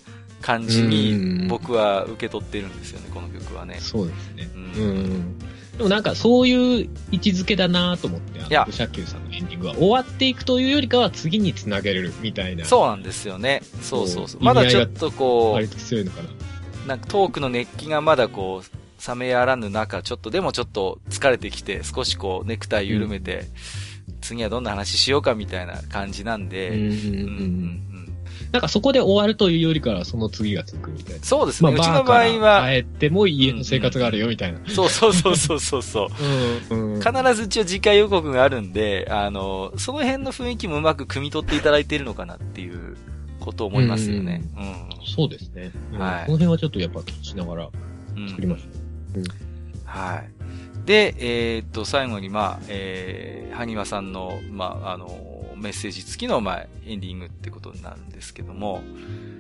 [0.43, 3.79] 感じうんに僕は受け取ってるんですよね、この曲はね。
[3.81, 4.51] そうですね。
[4.55, 5.39] ううんん。
[5.77, 12.67] でもなんかそういう位置づけだなと思って、あいやの、ブシャッキューさんのエンディングは終わっていくというよりかは次に繋げれるみたいな。
[12.67, 13.63] そうなんですよね。
[13.81, 14.43] そうそうそう。
[14.43, 16.29] まだちょっとこ割と強いのかな。
[16.85, 23.47] う、なんかトークの熱気がまだこう、冷めやらぬ中、ちょっとでもちょっと疲れてきて、少しこう、ネクタイ緩めて、
[24.21, 27.27] 次はどんな話しようかみたいな感じなんで、うんうんうんうんうんう
[27.77, 27.81] ん
[28.53, 31.25] なんかそこで終わるというよりかはその次が続くみたいな。
[31.25, 31.73] そうですね。
[31.73, 34.59] うちの場合は、帰っても家の生活があるよみたいな。
[34.69, 36.09] そうそうそうそうそうそ
[36.71, 36.75] う。
[36.75, 37.01] うんうん。
[37.01, 42.97] 必ず一応次回予告があるんで、あの、その辺の雰囲気もうまく汲み取っていただいているのかなっていう
[43.39, 44.43] ことを思いますよね。
[44.57, 45.07] うん。
[45.07, 45.71] そうですね。
[45.93, 47.69] うんはいこの辺はちょっとやっぱ気にしながら
[48.17, 48.80] うん作りました。
[49.85, 50.87] はい。
[50.87, 58.83] で、えーっと、最後に、まあ、えー、埴輪さんの、まあ、あの、メッセージ付きの、まあ、エンディングってことになるんですけども、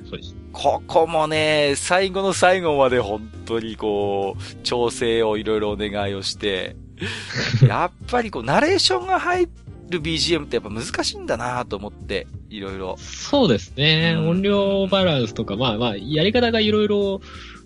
[0.08, 0.36] そうです。
[0.52, 6.76] ここもね、最後の最後まで本当にこう、調整をいろいろお願いをして、
[7.66, 9.48] やっぱりこう、ナレーションが入
[9.88, 12.96] る BGM ってやっぱ難しいんだなと思って、いろいろ。
[12.98, 14.14] そうですね。
[14.16, 17.20] うん音量バランスとか、まあまあ、やり方がいろいろ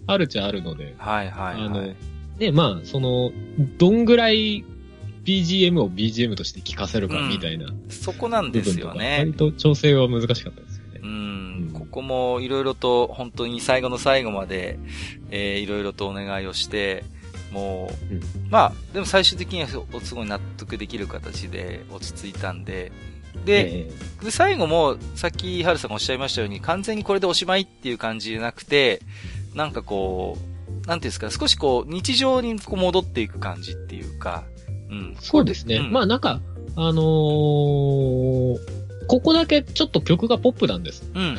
[0.07, 0.95] あるっちゃあるので。
[0.99, 1.67] はいはい、はい。
[1.67, 1.95] あの、
[2.39, 3.33] で、まあ、その、
[3.79, 4.65] どんぐらい
[5.25, 9.33] BGM を BGM として聴かせるかみたいなそこなん部ですよね割。
[9.33, 11.01] と調整は難しかったですよね。
[11.03, 14.79] うんうんここもいろいろと本当に最後の最後まで、
[15.31, 17.05] えーいろいろとお願いをして、
[17.53, 22.91] もう、うんまあ、でも最終的にはすごい納得できる形で落ち着いたんで、
[23.45, 23.93] で、え
[24.25, 29.01] で最後も、さっき、ハルさんがおっしゃいましたように、完全にこれでおしまいっていう感じじゃなくて、
[29.55, 34.45] なんかこう、なんていうんですか、少しこう、日常にこう戻っていく感じっていうか、
[34.91, 35.17] うん。
[35.21, 35.77] そうですね。
[35.77, 36.41] うんまあなんか、
[36.77, 38.59] あのー
[39.07, 41.11] ここだけちょっと曲がポップなんです。
[41.15, 41.39] うんうんうんう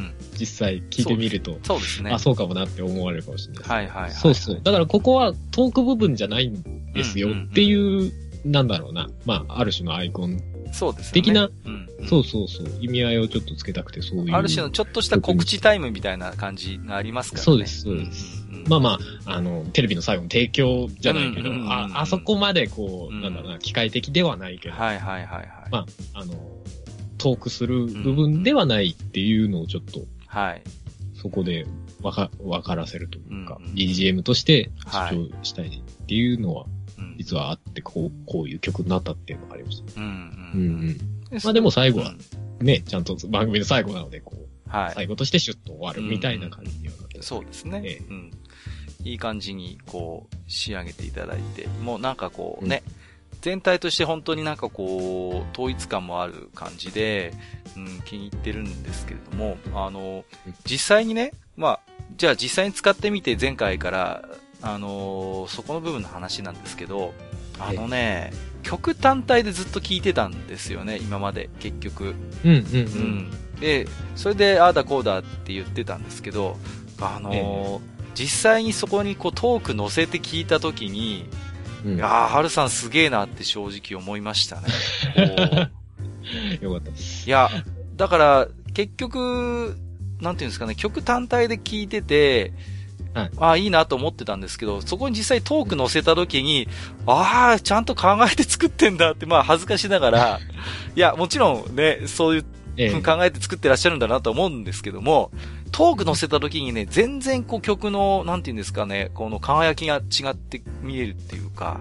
[0.00, 0.14] ん。
[0.38, 1.58] 実際聞いてみると。
[1.64, 2.12] そうですね。
[2.12, 3.70] あ、そうかもなって思われるかもしれないです。
[3.70, 4.10] はいはいはい。
[4.12, 4.60] そうそう。
[4.62, 8.12] だからここはトーク部分じゃないんですようんうんうんっていう、
[8.44, 9.08] なんだろうな。
[9.24, 10.40] まあ、ある種のアイコン。
[10.72, 11.22] そうですよね。
[11.22, 12.66] 的な、うんうんそうそうそう。
[12.80, 14.34] 意味合いをちょっとつけたくて、そういう。
[14.34, 17.44] ある種のちょっとした告知タイムみたいな感じがありますからね。
[17.44, 25.46] そうですそうですうんうんまあまあ、あの、テレビの最後の提供じゃないけど、あ、あそこまでこう、なんだろうな、機械的ではないけど、はいはいはいはい。
[25.70, 26.34] まあ、あの、
[27.18, 30.62] トークする部分ではないっていうのをちょっと、はい。
[31.14, 31.66] そこで
[32.02, 36.66] わか、わからせるというか、うんうん、BGM として主張したいっていうのは、
[37.18, 40.00] 実はあって、こう、こういう曲になったっていうのがありました。
[40.00, 40.06] うん、
[40.54, 40.60] うん。
[40.60, 40.98] うん
[41.30, 41.40] うん。
[41.42, 42.14] まあでも最後は、
[42.60, 47.82] ね、ちゃんと番組の最後なので、こう、はい、最後としてシュッと終わるみたいな感じにはなって、そうですね。
[47.84, 48.30] ええ、うん。
[49.04, 52.92] いい感じに、こう、仕上げていただいて、もうなんかこうね、うん。
[53.42, 57.34] 全体として本当になんかこう、統一感もある感じで、
[57.76, 60.24] うん、気に入ってるんですけれども、あの、
[60.64, 61.80] 実際にね、まあ、
[62.16, 64.28] じゃあ実際に使ってみて前回から、
[64.62, 67.12] あのそこの部分の話なんですけど、
[67.58, 68.32] あのね、
[68.62, 72.14] 曲単体でずっと聴いてたんですよね、今まで、結局。
[72.44, 72.60] うんうんうん。
[73.54, 73.86] うん、で、
[74.16, 76.56] それで、ああだこうだって言ってたんですけど、
[77.00, 77.80] あのー、
[78.14, 81.28] 実際にそこにこうトーク乗せて聞いたときに、
[81.84, 84.68] うん、いやー、はるさんすげえなって正直思いましたね。
[86.60, 87.28] よかったです。
[87.28, 87.50] いや、
[87.96, 89.76] だから、結局、
[90.20, 92.52] なんていうんですかね、曲単体で聴いてて、
[93.14, 96.68] はい、ああ、いいなと思ってたんですけど、そこに実際トーク載せた時に、
[97.06, 100.40] ああ、ちゃんと考えて作ってんだって、まあ恥ずかしながら、
[100.96, 105.30] いや、もちろんね、そういう考えて作ってらっしゃるんだなと思うんですけども、
[105.72, 111.80] トーク載せた時にね、全然こう曲の、なんていうんですかね、この輝きが違って見えるっていうか、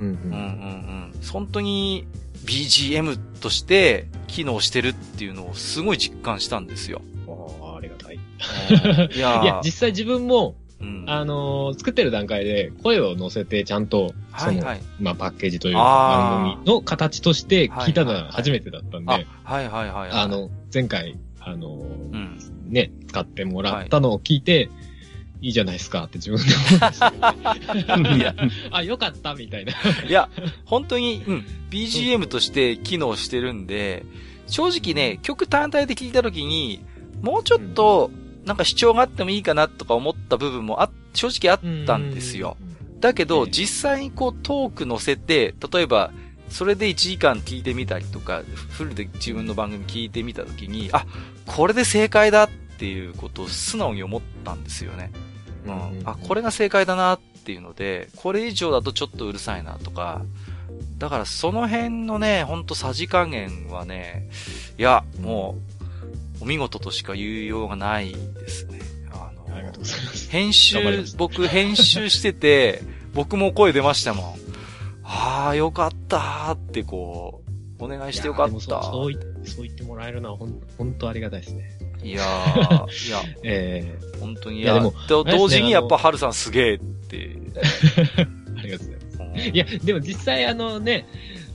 [0.00, 1.12] うんうん、うんうんうん。
[1.30, 2.06] 本当に
[2.44, 7.02] BGM として機能してるっていうのをすごい実感したんですよ。
[9.12, 9.16] い。
[9.16, 14.60] いやいや、実際自分も、うん、あのー、作ってる段階で声を乗せてちゃんと、その、はい。
[14.60, 22.38] はい、まあ、パッケージというか番組の形として聞いたのは初めてだったんで、はいはいはい、はい、あの、前回、あのーうん、
[22.68, 24.90] ね、使ってもらったのを聞いて、はい。
[25.42, 27.10] いいじゃないですかって自分で思いました、
[28.04, 28.16] ね。
[28.18, 28.34] いや、
[28.70, 29.72] あ、よかったみたいな。
[30.06, 30.28] いや、
[30.66, 34.04] 本当に、うん、BGM として機能してるんで、
[34.46, 36.80] 正直ね、曲単体で聴いた時に、
[37.22, 38.10] もうちょっと、
[38.44, 42.56] なんか主張があってもいいかなとか思った部分もあ、正直あったんですよ。
[43.00, 46.12] だけど、実際にこうトーク乗せて、例えば、
[46.48, 51.06] それで1時間聞いてみたりとか、フルで自分の番組聞いてみたときに、あ、
[51.46, 55.12] これで正解だっていうことを素直に思ったんですよね。
[55.66, 56.02] うん。
[56.04, 60.22] あ、これが正解だなっていうので、これ以上だとちょっとうるさいなとか、
[60.98, 64.28] だからその辺のね、ほんとさじ加減はね、
[64.78, 65.69] いや、もう、
[66.40, 68.80] お見事としか言いようがないですね。
[69.12, 70.30] あの、ありがとうございます。
[70.30, 70.78] 編集、
[71.16, 72.82] 僕編集してて、
[73.14, 74.34] 僕も声出ましたもん。
[75.04, 77.42] ああ、よかったーってこ
[77.78, 78.52] う、お願いしてよかった。
[78.52, 78.78] そうそ
[79.10, 81.70] うそう言ってもらえるのはほん、本当ありがたいですね。
[82.02, 87.36] いやー、 いや、ええー、本当に、いや、でも、同時にやっぱ、ハルさんすげえって。
[88.56, 89.48] ありがとうございます。
[89.48, 91.06] いや、でも実際あのね、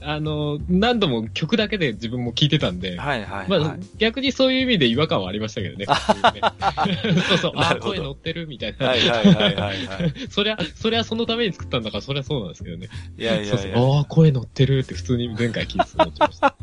[0.08, 5.86] あの、何度も曲だけで自分も聴いてたんで、はいはい、はい、まあ、逆にそういう意味で違和感はありましたけどね。
[7.28, 8.86] そうそう、あ、声乗ってるみたいな。
[8.86, 10.12] はいはいはいはい、はい。
[10.30, 12.88] そりゃ、そりゃそのために作ったんだから、そりゃそうなんですけどね。
[13.18, 13.58] いやいやいや。
[13.58, 16.54] そうそう、ああ、声乗ってるって普通に前回聞いて思ってました。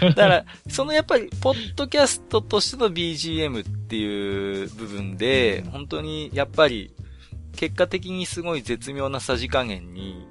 [0.00, 6.92] だから、そのやっぱり、ポッドキャストとしての BGM っていう部分で、うん、本当にやっぱり、
[7.56, 10.28] 結果的にすごい絶妙なさじ加減に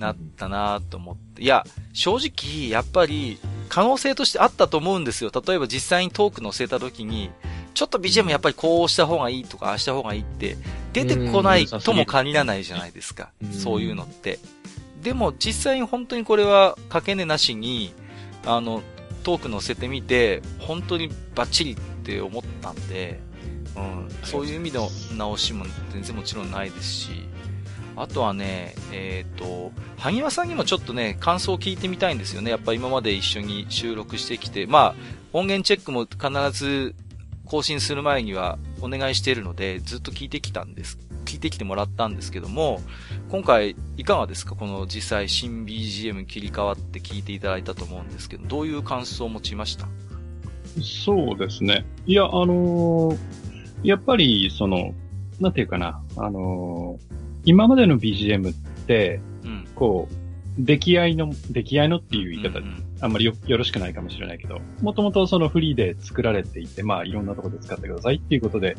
[0.00, 1.42] なったなと思って。
[1.42, 3.38] いや、正直、やっぱり、
[3.68, 5.30] 可能性としてあったと思うんですよ。
[5.46, 7.30] 例えば実際にトーク載せた時に、
[7.74, 10.56] ちょっと BGM やっぱりこうした方がいいとか、ああした方がいいって、
[10.92, 13.30] 出てこないとも限らないじゃないですか。
[13.52, 14.38] そういうのって。
[15.02, 17.92] でも実際に本当にこれはかけねなしに、
[18.44, 18.82] あの、
[19.22, 23.20] トーク載せてみて、本当にバッチリって思ったんで、
[23.76, 27.10] うん、そういう意味の直しも全然もちろんないですし、
[28.00, 32.50] あとはね、えっ、ー、と、萩和さんにもちょっとね、感想を聞いてみたいんですよね。
[32.50, 34.94] やっぱ今まで一緒に収録してきて、まあ、
[35.32, 36.94] 音源チェックも必ず
[37.44, 40.98] 更新する前にはお願いしているので、ずっと聞いてきたんです。
[41.26, 42.80] 聞いてきてもらったんですけども、
[43.28, 44.56] 今回いかがですか？
[44.56, 49.86] この実際新 BGM 切り替わって聞いていただいたと思うんですけど、どういう感想を持ちました？
[50.82, 51.84] そうですね。
[52.06, 53.18] いや、あのー、
[53.84, 54.94] やっぱり、その、
[55.38, 58.54] なんていうかな、あのー今までの BGM っ
[58.86, 60.14] て、うん、こう、
[60.58, 68.76] 出来合いの、出来合いのっていう言い方、うんうん、あんまりよよろしくないかもしれないけど、もともとそのフリーで作られていて、まあいろんなところで使ってくださいっていうことで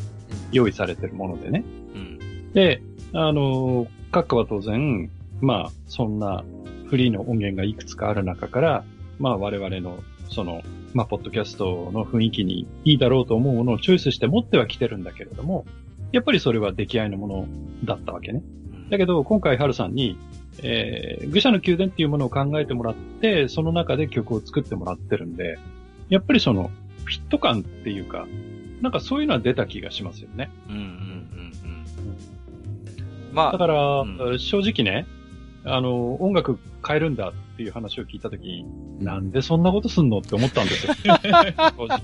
[0.51, 1.63] 用意されてるものでね。
[1.95, 2.81] うん、で、
[3.13, 5.09] あの、各家は当然、
[5.39, 6.43] まあそんな
[6.87, 8.83] フリーの音源がいくつかある中から、
[9.19, 10.61] まあ我々のその、
[10.93, 15.65] まあポッドキャストの雰囲気にいいだろうと思うものをチョイスして持ってはきてるんだけれども、
[16.11, 17.47] やっぱりそれは出来合いのもの
[17.83, 18.41] だったわけね。
[18.89, 20.17] だけど、今回、ハルさんに、
[20.61, 25.57] えー、愚者の宮殿っていうものを考えてもらって、その中で曲を作ってもらってるんで、
[26.09, 26.69] やっぱりその、
[27.05, 28.27] フィット感っていうか、
[28.81, 30.49] なんかそういうのは出た気がしますよね。
[30.67, 31.85] うんうんうんうん。
[33.31, 33.51] まあ。
[33.53, 35.07] だから、うん、正直ね、
[35.63, 37.31] あの、音楽変えるんだ
[37.61, 38.65] っていう話を聞いたとき、
[38.99, 40.93] なんでそんなことすんのって思ったんですよ。
[41.05, 42.01] 正直。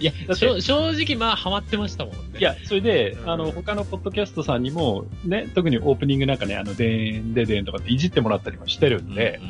[0.00, 0.12] いや、
[0.60, 2.20] 正直まあハマってましたもんね。
[2.38, 9.40] いや、それで、あの、他のポッドキャストさんにも、ね、特にオープニングなんかね、あの、でーん、ででーんとかっていじってもらったりもしてるんで、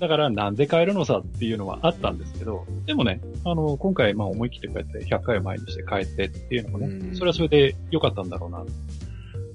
[0.00, 8.64] だからなんで変えるのさっていうのはあったんですけど、でもね、あの、今回まあ思い切ってこうやって100回を前にして変えてっていうのもね、それはそれで良かったんだろうな、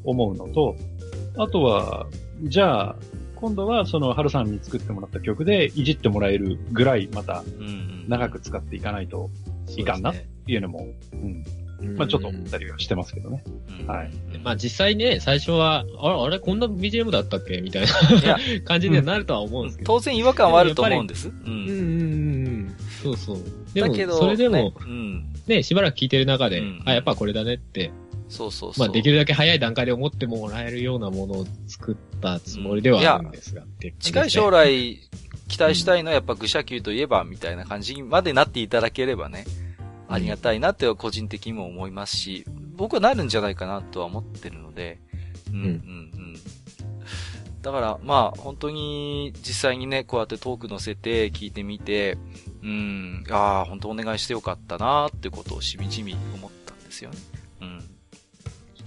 [0.04, 0.76] 思うのと、
[1.38, 2.08] あとは、
[2.44, 2.96] じゃあ、
[3.40, 7.44] 今度はその、春さんに作ってもらった曲でいじってもらえるぐらい、また、
[8.08, 9.30] 長く使っていかないと
[9.78, 11.46] いかんなっていうのも、うん、
[11.96, 13.44] まあちょっと思ったりはしてますけどね。
[13.88, 14.12] はい。
[14.44, 17.62] まあ実際ね、最初は、あれ、あれこんな BGM だったっけ？
[17.62, 17.88] みたいな
[18.66, 19.94] 感じにはなるとは思うんですけど。
[19.94, 21.30] 当然違和感はあると思うんです。
[21.30, 21.36] うん。
[21.36, 23.38] うんうんうんそうそう。
[23.74, 24.74] でも、それでも、
[25.48, 27.92] ね、しばらく聞いてる中で、あ、やっぱこれだねって
[28.30, 28.88] そうそうそう。
[28.88, 35.00] まあ、できるだけ早い段階で思ってもらえるようなものを作ったつもりではあるんですが、ね、近い将来、
[35.48, 39.46] 期待したいのはやっぱ愚者級といえば、みたいな感じまでなっていただければね、
[40.08, 45.00] ありがたいなって個人的にも思いますし、僕はなるんじゃないかなとは思ってるので、
[45.52, 46.36] うん、うん、うん。
[47.62, 52.18] だから、まあ、本当に実際にね、こうやってトーク乗せて聞いてみて、
[52.64, 57.18] うん、ああ、本当お願いしてよかったなってことをしみじみ思ったんですよね。
[57.62, 57.89] うん。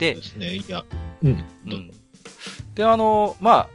[0.02, 0.84] で、ですね、いや、
[1.22, 1.44] うん。
[1.66, 1.90] うん。
[2.74, 3.68] で、あの、まあ、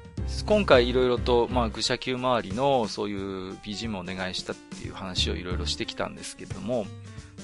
[0.45, 6.85] 今回いろいろと、まあ、愚者級周りのそういう BGM をお願いしたっていう話をいろいろしてきたんですけれども、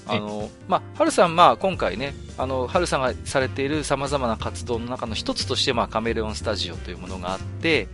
[0.05, 7.87] あの、まあ、はるさん、まあ、今回ね、あの、はるさんがされている様々な活動の中の一つとして、まあ、カメレオンスタジオというものがあって、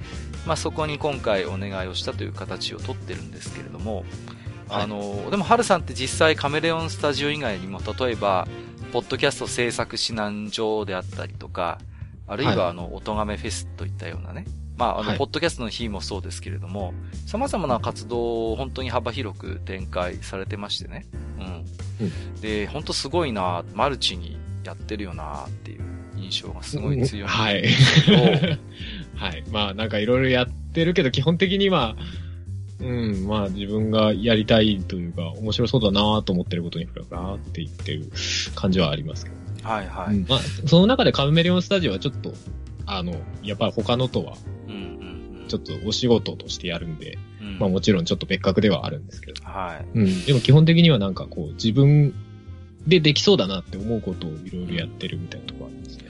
[0.47, 4.05] まあ、そこに今回お願いをしたという形をとってるんですけれども、
[4.69, 8.47] はい、あの、でも、はるさんって実際カメレオンスタジオ以外にも、例えば、
[8.91, 11.79] ポッドキャスト制作指南所であったりとか、
[12.27, 14.45] あるいはあの、音亀フェスといったようなね、
[14.77, 16.93] まあ、あの、ポッドキャストの日もそうですけれども、
[17.27, 21.05] 様々な活動を本当に幅広く展開されてましてね。
[21.37, 22.05] うん。
[22.05, 25.81] うん、で、本当すごいな、マルチにやってるよなっていう
[26.17, 27.63] 印象がすごい強い、うん、はい。
[29.15, 29.43] はい。
[29.51, 31.95] まあ、なんかいろいろやってるけど、基本的には、
[32.79, 38.09] うん、まあ自分がやりたいというか、面白そうだなと思ってることにふらふらって言ってる
[38.55, 39.69] 感じはありますけど。
[39.69, 40.15] はいはい。
[40.15, 42.33] うん、まあ、その中でカメレオンスタジオはちょっと、
[42.85, 44.37] あの、やっぱり他のとは、
[45.49, 49.43] ちょっとお仕事としてやるんで、うん、まあもちろんちょっと別格ではあるんですけど。
[49.43, 49.97] はい。
[49.97, 50.25] うん。
[50.25, 52.13] でも基本的にはなんかこう、自分
[52.87, 56.05] でできそうだなって思うことをいろいろやってるみたいなところあるんですね。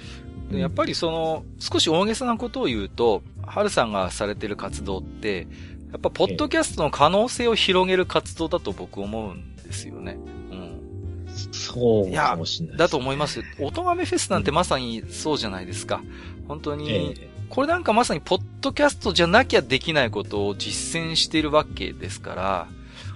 [0.52, 5.48] でやっぱりその、少し大げさなことを言うと、ハルさんがされてる活動って、
[5.92, 10.18] やっぱ、ポッドキャストの可能性を広げる活動だと僕思うんですよね。
[10.52, 11.30] うん。
[11.52, 13.42] そうかもしれない、ね、だと思います。
[13.60, 16.02] 音亀フェスなんてまさにそうじゃないですか。
[16.48, 17.16] 本当に、
[17.50, 22.68] これなんかまさにポッドキャストじゃなきゃできないことを実践しているわけですから、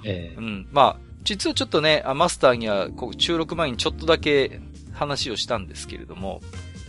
[0.04, 0.68] ええ、うん。
[0.72, 4.60] まあ、実はちょっとね、マスターには、収録前にちょっとだけ
[4.94, 6.42] 話をしたんですけれども、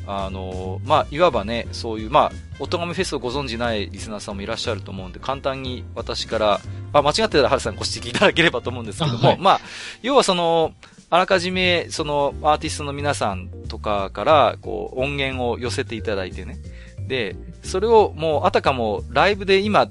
[0.07, 6.61] あの、まあ、いわばね、そういう、まあ、おとがめフェスをご存じないリスナーさんもいらっしゃると思うんで、簡単に私から、
[6.92, 9.61] あ、間違ってたらハルさんご指摘いただければと思うんですけども、はい、まあ、
[10.02, 10.72] 要はその、
[11.11, 16.59] あらかじめ、その、アーティストの皆さんとかから、こう、音源を寄せていただいてね。
[17.07, 19.88] で、それをもう、あたかも、ライブで今、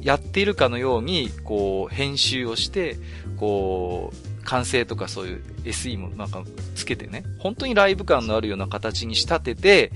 [0.00, 2.96] やっているかのように、こう、編集をして、
[3.36, 6.42] こう、完成とかそういう SE もなんか
[6.74, 9.92] つけてね、本当にライブ感のあるような形に仕立てて、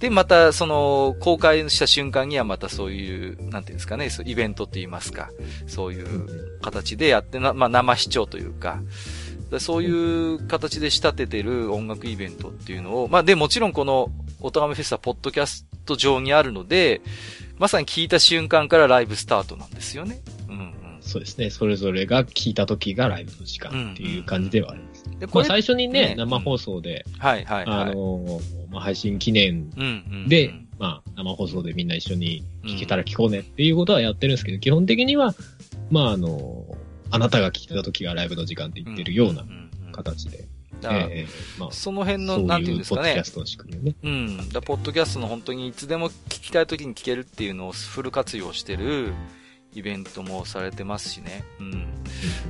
[0.00, 5.30] で、またその公開した瞬間にはまたそういう、なんていうんですかね、イベントって言いますか、
[5.66, 8.80] そういう形でやってな、まあ生視聴というか、
[9.58, 17.00] そういう形で仕立ててる音楽イベントっていうのを、まあでもちろんこのオトガメフェスはポッドキャスト上にあるので、
[17.58, 20.20] まさに聞いた瞬間からライブスタートなんですよね。
[20.48, 21.50] うんそうですね。
[21.50, 25.04] それぞれが聞いた時がライブの時間っていう感じではあります。
[25.18, 28.40] で、これ最初にね、生放送で、はいはいあの
[28.70, 29.70] まあ、配信記念
[30.28, 35.34] で、まあ、生放送でみんな一緒に聞けたら聞こうねっていうことはやってるんですけど、基本的には、
[35.90, 36.64] まあ、あの、
[37.10, 39.44] あなたが聞いた時がライブの時間って言ってるような
[39.92, 40.48] 形で。
[40.84, 43.02] えー、まあ、その辺の、なんていうんですかね。
[43.02, 43.94] ポッドキャストの仕組みね。
[44.02, 44.48] うん。
[44.48, 49.12] だポッドキャストの本当にいつでも聞きたい時に聞けるっていうのをフル活用してる、
[49.74, 51.44] イベントもされてますしね。
[51.58, 52.04] うん。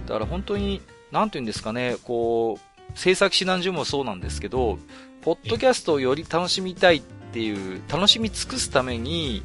[0.07, 4.79] だから本当に、なんて言うんですかね、こう、制作指南所もそうなんですけど、
[5.23, 7.03] ポッドキャストをより楽しみたいっ
[7.33, 9.43] ていう、楽しみ尽くすために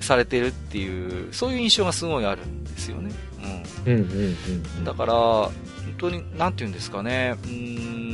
[0.00, 3.10] されてるっていう、そういう印象がすごいあるんですよね。
[3.86, 3.92] うん。
[3.92, 4.36] うんうん
[4.78, 5.52] うん、だから、本
[5.98, 7.36] 当に、なんて言うんですかね。
[7.44, 8.09] うん。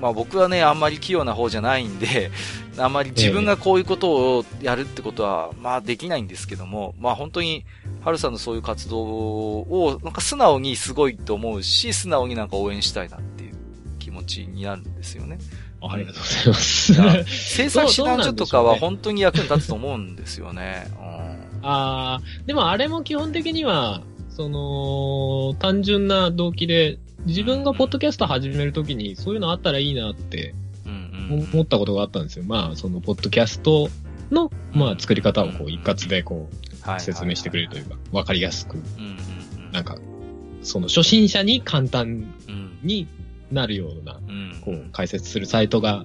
[0.00, 2.30] まあ僕はね、あんまり器用な方じゃないんで、
[2.78, 7.64] あんまり自分がこういうことをやるってことは、まあできないんですけども、まあ本当に、
[8.02, 13.54] ハルさんのそういう活動を、なんか素直にすごいと思うし、素直になんか応援したいなっていう
[13.98, 15.38] 気持ちになるんですよね。
[15.80, 16.94] ありがとうございます。
[17.54, 20.88] 制作指南書とかは本当に役に立つと思うんですよね。
[20.90, 30.54] うん、ああ、でもあれも基本的には、その、単純な動機で、自分がポッドキャスト始めるときに、そういうのあったらいいなって、
[31.30, 32.44] 思ったことがあったんですよ。
[32.46, 33.90] まあ、その、ポッドキャスト
[34.30, 38.78] の、まあ、作り方をこう、一括でこう、説明してくれるというか、わかりやすく、
[39.72, 39.98] なんか、
[40.62, 42.32] その、初心者に簡単
[42.82, 43.06] に
[43.50, 44.20] なるような、
[44.64, 46.04] こう、解説するサイトが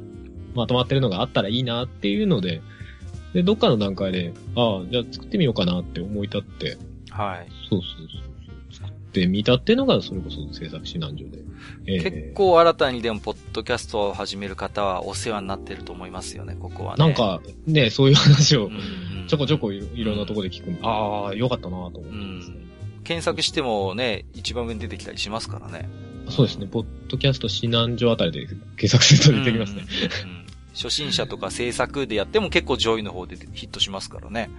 [0.56, 2.62] まとまってるのがあったらいいなっていうので、
[3.34, 6.78] で、どっかの段階で、ああ、じゃあ作ってみようかなって思い立って、
[7.10, 7.48] はい。
[7.70, 8.23] そうそうそう。
[8.23, 8.23] 作
[9.14, 11.38] ってみたっていうのが、それこそ制作指南所で。
[11.86, 17.06] えー、結構新たにでも、ポッドキャストを始める方はお世話になってると思いますよね、ここはね。
[17.06, 18.72] なんか、ね、そういう話を、
[19.28, 22.56] ちょこちょこいろんなところで聞くんで、うん、ああ、よかったなと思ってますね、
[22.98, 23.04] うん。
[23.04, 25.88] 検索してもね、一番上に出てきたりしますからね。
[26.30, 26.68] そうですね。
[26.68, 28.48] ポッドキャスト指南所あたりで
[28.78, 29.84] 検索すると出てきますね。
[30.74, 34.50] 初心者とか制作でやっても結構上位の方でヒットしますからね。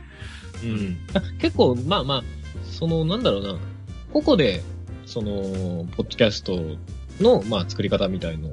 [0.62, 0.98] うん。
[1.38, 2.22] 結構、まあまあ、
[2.70, 3.56] その、なんだろうな。
[4.14, 4.62] ここで、
[5.06, 5.32] その、
[5.96, 6.56] ポッドキャスト
[7.20, 8.52] の、まあ、作り方みたいのを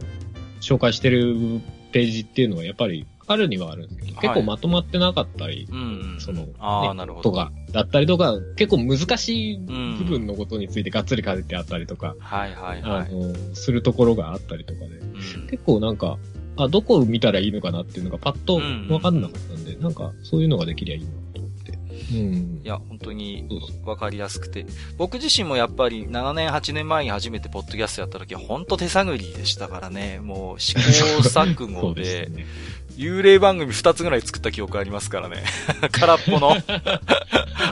[0.60, 5.68] 紹介してるページっていうのはやっぱりあるにはあるんですけど、結構まとまってなかったり、
[6.18, 7.30] その、ああ、なるほど。
[7.30, 13.08] とか、だったりとか、結構難しい部分のことについてがっつり書いてあったりとか、はいはいはい。
[13.08, 15.00] あの、するところがあったりとかで、
[15.52, 16.18] 結構なんか、
[16.58, 18.60] あ、どこを見たらいいのかなっていうのがパッと
[18.92, 21.10] わかんなかったんで、なんか、そういうのができりゃいいな。
[22.12, 22.62] うん。
[22.64, 23.48] いや、本当に
[23.86, 24.66] わかりやすくて。
[24.98, 30.20] 僕自身もやっぱり7年、8年前に初めてポッドキャストやった時は本当手探りでしたからね。
[30.22, 30.82] もう試行
[31.22, 32.46] 錯誤で、 ね、
[32.96, 35.44] 幽霊番組2つぐらい作った記憶ありますからね。
[35.92, 36.56] 空っぽの。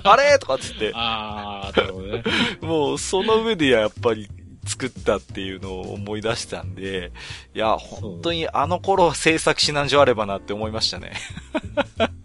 [0.03, 0.91] あれとかっつって。
[0.93, 2.23] ああ、なるほどね。
[2.61, 4.29] もう、その上でやっぱり
[4.65, 7.11] 作ったっていうのを思い出したんで、
[7.55, 11.13] いや、本当にあの頃制作指南所あればなって思いましたね。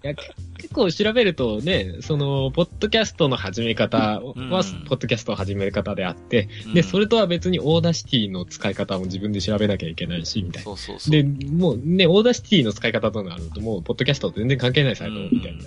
[0.05, 0.31] いや結
[0.75, 10.65] 構調べるとね、その、ポッドキャストの始め方は、ポッドキャストを始める方であって、うん、で、それとは別に Audacity の使い方も自分で調べなきゃいけないし、みたいな。
[10.65, 11.11] そうそうそう。
[11.11, 15.65] で、もうね、 Audacity の使い方となると、もう、ポッドキャスト全然関係ないサイトみたいな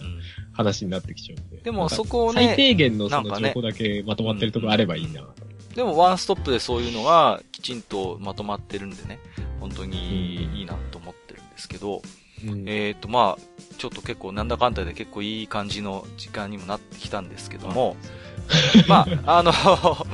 [0.51, 1.64] 話になってきちゃうんで。
[1.64, 5.24] でも、そこをね、最低限のその情報だけまとまってるところあればいいな、
[5.78, 9.20] でもワンストップでそういうのがきちんとまとまってるんでね、
[9.60, 12.01] 本当にいいなと思ってるんですけど、
[12.45, 13.41] うん、えっ、ー、とまあ、
[13.77, 17.95] ちょっと結構なんだかんだで結構いい感じの時間にもなってきたんですけども、
[18.88, 19.53] まあ、あの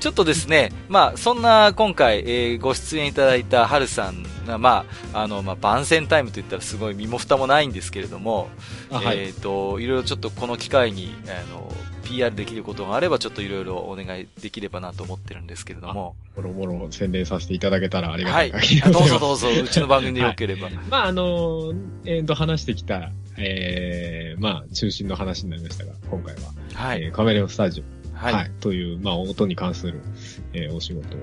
[0.00, 8.48] ちょっとですね、まあ、そんな今回、えー、ご出演いただいたハルさんが、まあ、あの、まあ、番宣タイムといったらすごい身も蓋もないんですけれども、
[8.90, 11.70] はい、えっ、ー、と、いろいろちょっとこの機会に、あの、
[12.10, 16.16] PR できることがあれば、ちょっといろいろお願いできればなと思ってるんですけれども。
[16.36, 18.92] もろもろ宣伝させていただけたらありがたいはい。
[18.92, 20.66] どうぞどうぞ、うちの番組でよければ。
[20.66, 21.72] はい、まあ、あの、
[22.04, 26.40] えっ、ー、と、話してきた、ええー、まあ、中心の話になりましたが、今回は。
[26.74, 27.04] はい。
[27.04, 28.16] えー、カメレオンスタジオ。
[28.16, 28.34] はい。
[28.34, 30.00] はい、という、まあ、音に関する、
[30.52, 31.20] えー、お仕事を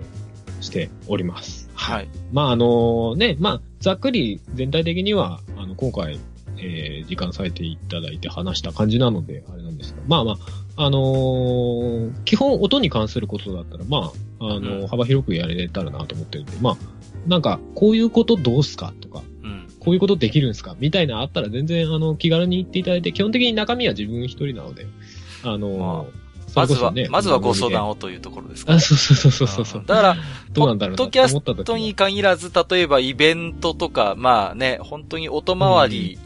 [0.62, 1.70] しております。
[1.74, 2.10] はい。
[2.32, 6.20] まあ、あのね、まあ、ざっくり全体的には、あの、今回、
[6.60, 10.38] えー、時間割いていただいて話した感じなので、あれなんですが、まあまあ、
[10.78, 16.78] あのー、基本音に関することだったら、まあ、あのーうん、幅広くやれたらなと思ってるんで、まあ、
[17.28, 24.86] なんか、こういうことどうすかとか、うん、こういうことできるんですかみたいなあったら全然、あの、気軽に言っていただいて、基本的に中身は自分一人なので、
[25.44, 29.84] あのーまずは、まずはご相談をというところですか、ね、あ、そうそうそうそうそう。
[29.86, 30.18] だから、
[30.52, 36.20] どうなんだろうポッドキャストに限らず、例えばイベントとか、まあね、本当に音回り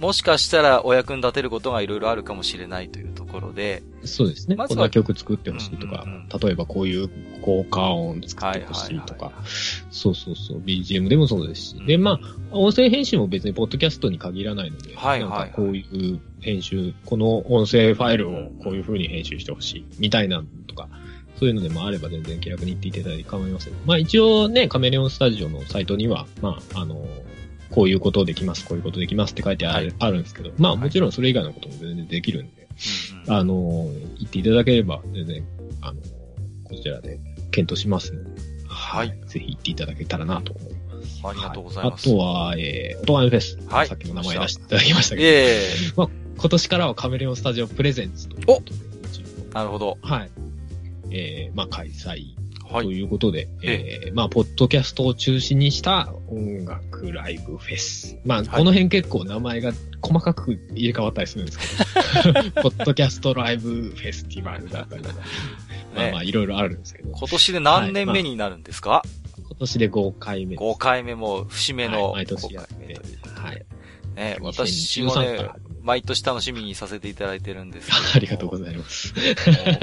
[0.00, 3.82] もしかしたらお役に立てることがいろいろあるかもしれないというところで。
[4.04, 4.56] そうですね。
[4.56, 7.10] まずはこんな曲作ってほしいとか、うんうんうん、例えばこういう
[7.42, 9.50] 効果音作ってほしいとか、はいはいはい、
[9.90, 11.76] そうそうそう、BGM でもそうですし。
[11.76, 20.88] うん、で、まあ、音声編集も別にポッドキャストに限らないので、はいはい、なんかこういう編集、この音声ファイルをこういう風に編集してほしい、みたいなとか、
[21.38, 23.74] そういうのでもあれば全然気楽に言っていただいて構いません。
[23.84, 27.04] まあ一応ね、カメレオンスタジオのサイトには、まあ、あの、
[27.70, 32.68] こういうことできます、こういうことできますって書いてあるはい、あるんですけど、まあもちろんそれ以外のことも全然できるんで、
[33.26, 33.88] はい、あの、
[34.18, 35.44] 言っていただければ全然、
[35.80, 36.00] あの、
[36.64, 37.20] こちらで
[37.50, 38.30] 検討しますので、
[38.66, 39.14] はい。
[39.26, 41.20] ぜひ言っていただけたらなと思います。
[41.24, 42.08] ありがとうございます。
[42.08, 43.58] あとは、えー、オトガメフェス。
[43.68, 43.86] はい。
[43.88, 45.26] さっきの名前出していただきましたけど。
[45.26, 48.80] ええー、まあ、今年からはカメレオンスタジオプレゼンツということで。
[49.52, 49.98] なるほど。
[50.02, 50.30] はい。
[51.10, 52.34] えー、まあ、開催
[52.70, 58.18] ということで、はい、えー、まあ、ポッドキャストを中心にした音楽ライブフェス。
[58.24, 61.58] まあ、この辺結構名前が細かく入れ替わったりするんです
[62.22, 65.16] けど、 ポッドキャストライブフェスティバルだったりとか、
[65.96, 67.10] まあまあ、いろいろあるんですけど。
[67.10, 70.62] 今年で何年目になるんですか、はいまあ、今年で5回目です。
[70.62, 73.00] 5回目も節目の、はい、毎年やって。
[73.34, 73.66] はい。
[74.14, 75.48] ね、私もね、
[75.82, 77.98] 毎年楽しみにさせていただいてるんですけど。
[78.14, 79.14] ありがとうございます。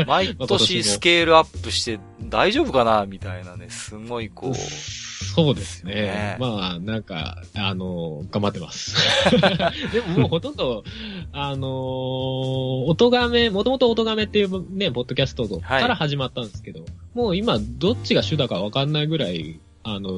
[0.05, 4.55] 毎年 スケールアップして大丈夫かなみたいなね、すごいこう。
[4.55, 5.93] そうですね。
[5.93, 8.95] ねまあ、なんか、あの、頑張ってます。
[9.93, 10.83] でももうほとんど、
[11.31, 20.09] あの、音がめ、もともと音がめっていうね、ポッドキャストから始まったんですけど、はい、もう今、どっちが主だかわかんないぐらい、あの、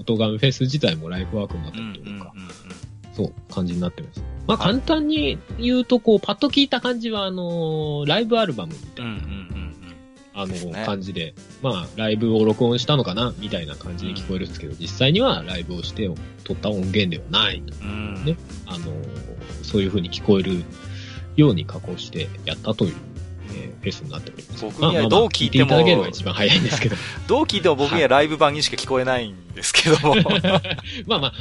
[0.00, 2.32] 音がめフェス自体もライフワークになったというか、
[3.16, 4.22] そう、感じになってます。
[4.46, 9.12] まあ、簡単に言うと、こう、パッと聞いた感じは、あのー、ライブアルバムみたいな、
[10.34, 16.10] あの、ね、感じで、まあ、ライブを録音したのかな、みたいな感じに聞こえるんですけど、うん、実際にはライブをして
[16.44, 18.36] 撮った音源ではないと、うん、ね。
[18.66, 20.62] あのー、そういう風に聞こえる
[21.36, 22.94] ように加工してやったという
[23.56, 24.64] えー、ペースになっております。
[24.64, 26.96] 僕にはどう聞いても、まあまあ、いただければ一番早いんですけど。
[27.26, 30.14] どう聞いても僕にはライブ版にしか聞こえないんですけども。
[31.06, 31.32] まあま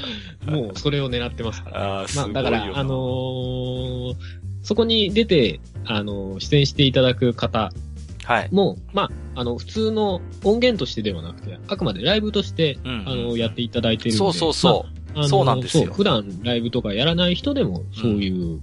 [0.48, 2.02] あ、もうそれを狙ってますから。
[2.02, 4.16] あまあ、だから、あのー、
[4.64, 7.72] そこに出て、あのー、出演していただく方
[8.26, 8.50] はい。
[8.52, 9.04] もう、ま
[9.36, 14.18] あ、あの、普通の音源としてではなくて、あくまでライブとして、うん、あの、やっていただいてるんで。
[14.18, 15.16] そうそうそう。
[15.16, 15.94] まあ、そうなんですよ。
[15.94, 18.62] 普段ライブとかやらない人でも、そういう、うん、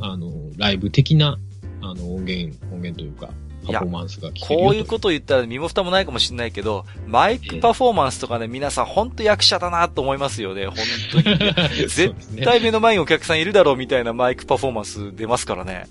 [0.00, 1.38] あの、ライブ的な
[1.82, 3.28] あの、音源、音源というか、
[3.66, 10.76] パフォーマンスが聞けるこういうこと言ったら身も蓋もないかもしれないけど、マイクパフォーマンスとかね、皆さん本当役者だなと思いますよね、本
[11.12, 11.38] 当に。
[11.88, 15.86] 絶対目の前にお客さんいるだろうみたいなマイクパフォーマンス出ますからね。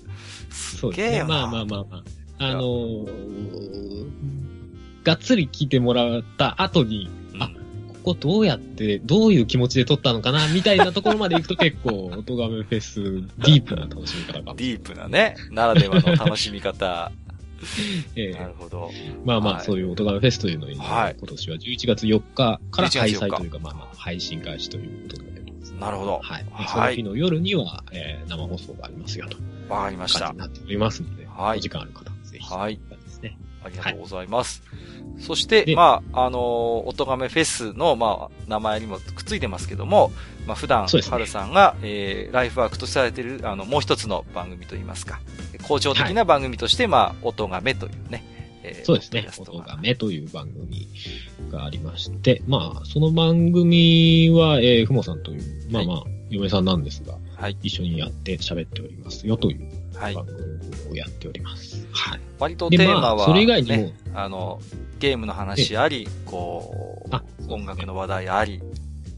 [0.50, 1.34] すげえよな。
[1.34, 2.02] まあまあまあまあ。
[2.38, 4.06] あのー、
[5.04, 7.08] がっつり聞いてもらった後に、
[8.02, 17.12] こどうやって、どういう気持ちで撮ったのかな、みたいなところまで行くと結構、 音ガメフェス、ディープな楽しみ方かディープなね、ならではの楽しみ方。
[18.16, 18.90] ええー、なるほど。
[19.24, 25.32] まあまあ、はい、そういう音ガメフェスというのに、はい、今年は11月4日から開催というか、まあまあ、配信開始ということで、
[25.82, 26.20] なるほど。
[26.22, 26.44] はい。
[26.68, 29.36] その日の夜には、えー、生放送がありますよと。
[29.72, 30.30] わかりました。
[30.30, 31.58] になっておりますので、はい。
[31.58, 32.54] お時間ある方はぜひ。
[32.54, 32.80] はい。
[33.64, 34.62] ありがとうございます。
[34.66, 34.76] は
[35.18, 35.22] い。
[35.22, 36.40] そして、まあ、あのー、
[36.88, 40.10] おとがめフェスの、まあ、名前にもくっついてますけども、
[40.46, 45.20] まあ、普段、はるさんが、えー、ライフワークとされている、あの、もう一つの番組といいますか、
[45.62, 48.24] 校長的な番組として、はい、まあ、おとがめというね、
[48.64, 49.28] えー、そうですね。
[49.38, 50.88] おとがめという番組
[51.50, 61.86] がありまして、まあ、その番組は、えー、ふもさんという、まあまあ、はい、嫁さんなんですが、はい、一緒にやって喋っておりますよという番組をやっております。
[61.92, 62.20] はい。
[62.38, 64.60] 割とテーマは、まあ、それ以外にも、あの、
[64.98, 68.62] ゲームの話あり、こう、音楽の話題あり、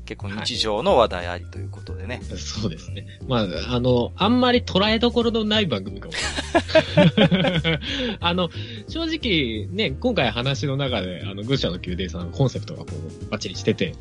[0.04, 2.20] 結構日常の話題ありということでね。
[2.28, 3.06] はい、そうですね。
[3.26, 6.14] まあ、あの、あんまり捉えどころのない番組かも。
[8.20, 8.50] あの、
[8.88, 13.94] 正直、ね、今回話の中で、あの、愚者の宮殿さんのコンセプトがこう、バッチリしてて、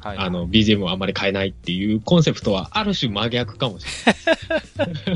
[0.00, 4.14] はい、あの、BGM をあんまり変えないっていうコンセプトはある種真逆かもしれ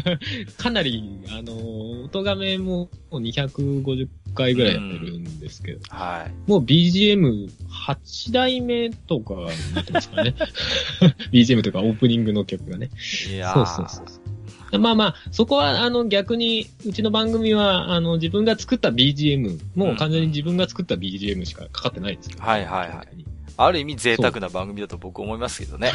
[0.08, 0.18] ない。
[0.58, 6.50] かなり、あの、音がめも250回ぐらいやってるんですけど、はい。
[6.50, 10.34] もう BGM8 代目とかになってますからね。
[11.32, 12.90] BGM とかオープニングの曲がね。
[13.30, 14.78] いやそうそうそう。
[14.78, 23.31] まあまあ、そこは、あの、逆に、うちの番組は、あの、自分が作った BGM、もう完全に自分が作った BGM しかかかってないんですけど、はいはいはい。
[23.56, 25.92] ある意味贅沢な番組だと僕思いますけどね。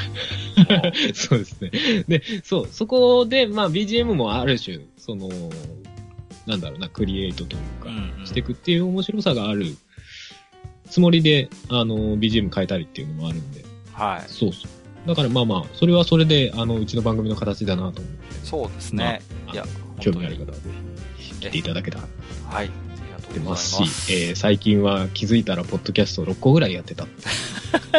[1.13, 1.71] そうですね。
[2.07, 5.29] で、そう、そこで、まあ BGM もある種、その、
[6.45, 9.75] なんだろうな、クリエイトというか、していくっていう面白さがある
[10.89, 13.63] つもりで、あの、BGM 変えたりっていうのもあるんで。
[13.93, 14.31] はい。
[14.31, 15.07] そうそう。
[15.07, 18.35] だからまあまあ、それはそれで、あの、うちの番組の形だなと思って。
[18.43, 19.21] そうですね。
[19.45, 19.65] まあ、いや、
[19.99, 20.61] 興味ある方はぜ
[21.17, 22.07] ひ、聞いていただけたら。
[22.49, 22.86] はい。
[23.29, 27.05] ってますし、えー、最近は気づいたらポッドキャスト6個ぐらいやってた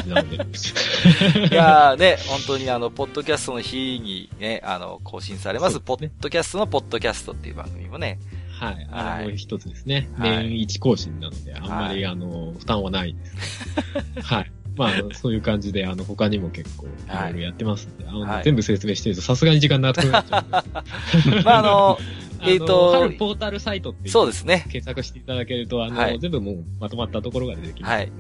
[0.07, 0.37] なので。
[1.51, 8.19] いやーね、本当にあの、ポッドキャストの日にね、あの、更新されます、ね、ポッドキャストのポッドキャストっていう番組もね。
[8.51, 8.89] はい。
[8.91, 10.09] あれも一つですね。
[10.19, 14.27] はい、年一更新なので、あんまり、あの、負担はないです。
[14.27, 14.51] はい。
[14.77, 20.45] まあ、そういう感じで、あの、他にも結構、いろいろやってますんで、あの、はい、全部説明してるとさすがに時間長くなっちゃう。
[21.45, 21.99] まあ、あの、
[22.41, 24.65] えっ、ー、と、春ポータルサイトってそうですね。
[24.71, 27.93] 検索していただけると、あの、はい、全部もうまとまったところが出てきます。
[27.93, 28.13] はい。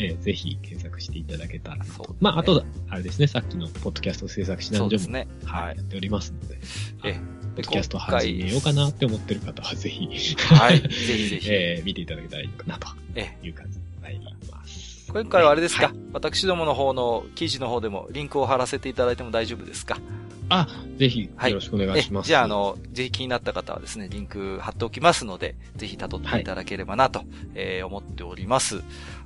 [0.00, 1.84] えー、ぜひ検索していただけたら。
[1.84, 6.58] そう、ね、まあ、あと、あれですね、さっきのポッドキャスト制作指南所も、ね、はい、やっておりますので。
[7.04, 7.20] え
[7.56, 10.06] ポッドキャスト始めようかなって思ってる方は、ぜひ、
[10.36, 12.86] はい、ぜひぜひ、 えー、見ていただけたらいいかな、と
[13.44, 15.12] いう感じになります。
[15.12, 19.98] 今回はあれですか、はい、私どもの方の記事の方でもリンクを貼らせていただいても大丈夫ですか？
[20.48, 20.66] あ、
[20.96, 22.24] ぜひ、よろしくお願いします。
[22.24, 28.82] はい、じゃあ、あの、ぜひ気になった方はですね、リンク貼っておきますので、ぜひ辿っていただければなと、はい、えー、思っております。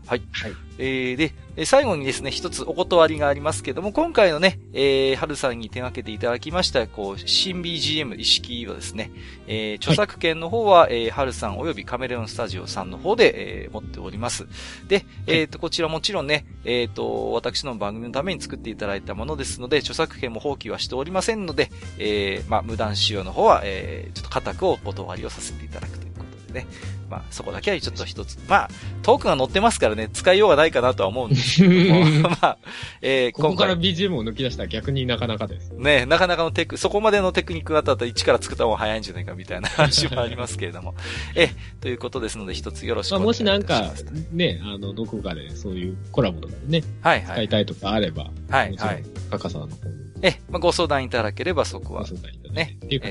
[0.06, 0.22] はい。
[0.32, 0.52] はい。
[0.78, 9.12] えー、で、最後にですね、一つお断りがありますけども、今回のね、えー、春さんに手掛けていただきました、こう、新 BGM 意識はですね、
[9.46, 14.46] えー、著作権の方は、はい、えー、春さん及びカメレオンスタジオさんの方で、えー、持っております。
[14.88, 26.66] で、えっ、ー、と、こちらもちろんね、えっ、ー、と、私の番組のために作っていただいたものですので、著作権も放棄はしておりませんので、えー、まあ、無断使用の方は、えー、ちょっと固くお断りをさせていただくということでね、
[27.12, 28.38] まあ、そこだけはちょっと一つ。
[28.48, 28.70] まあ、
[29.02, 32.04] トークが載ってますからね、使いようがないかなとは思うんですけども。
[32.30, 32.58] まあ、
[33.02, 35.72] えー、ここから BGM を抜き出したら逆になかなかです。
[35.74, 40.94] ね、なかなかのテク、そこまでのテクニックがあったら一から作った方が早いんじゃないかみたいな話もありますけれども。
[41.36, 41.50] え、
[41.82, 43.50] ということですので一つよろしくお願いします。
[43.50, 43.92] まあ、もしなんか、
[44.32, 47.34] ね、あの、どこかでそういうコラボとかでね、はいはい。
[47.34, 49.02] 使いたいとかあれば、はい、はい。
[49.38, 50.11] カさんの方に。
[50.22, 52.00] え、まあ、ご相談いただければそこは。
[52.02, 52.76] ご相談いただね。
[52.84, 53.08] っていうか、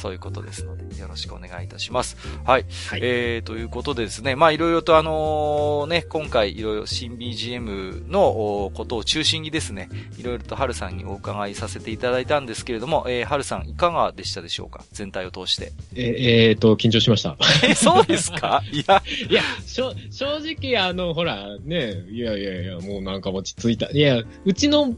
[0.00, 2.16] そういうことですので、よろしくお願いいたします。
[2.44, 2.64] はい。
[2.88, 9.88] はい、えー、ということでですね、まあいろいろとあのね、今回いろいろ新 BGM のことを中心にですね、
[10.18, 14.84] いろいろと春さんにお伺いさせていただいたんですけれども、えー、春さんいかがでしたでしょうか？
[14.92, 15.72] 全体を通して。
[15.94, 17.36] え、えー、と、緊張しました。
[17.62, 18.62] え、 そうですか？
[18.72, 19.02] いや。
[19.28, 19.92] いや、正
[20.38, 23.90] 直あの、ほら、ね、いやいやいや、もうなんか落ち着いた。
[23.90, 24.94] いや、うちの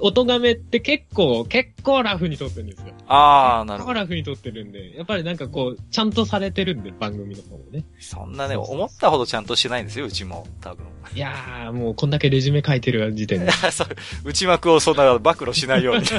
[0.00, 2.94] 音がめって結構、結構ラフに撮ってるんですよ。
[3.06, 3.94] ああ、なるほど。
[3.94, 7.84] 結構ラフに撮ってるんで、やっぱりなんかこう、ちゃんとされてるんで、番組の方もね。
[7.98, 10.86] そんなね、思ったほどちゃんとしてないんですよ、うちも、多分。
[11.14, 13.50] いやー、もうこんだけレジュメ書いてる時点で。
[13.72, 13.88] そう、
[14.24, 16.04] 内幕をそんな暴露しないように。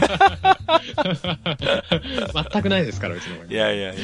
[2.34, 4.04] 全くないですから、うちのいやいや いや。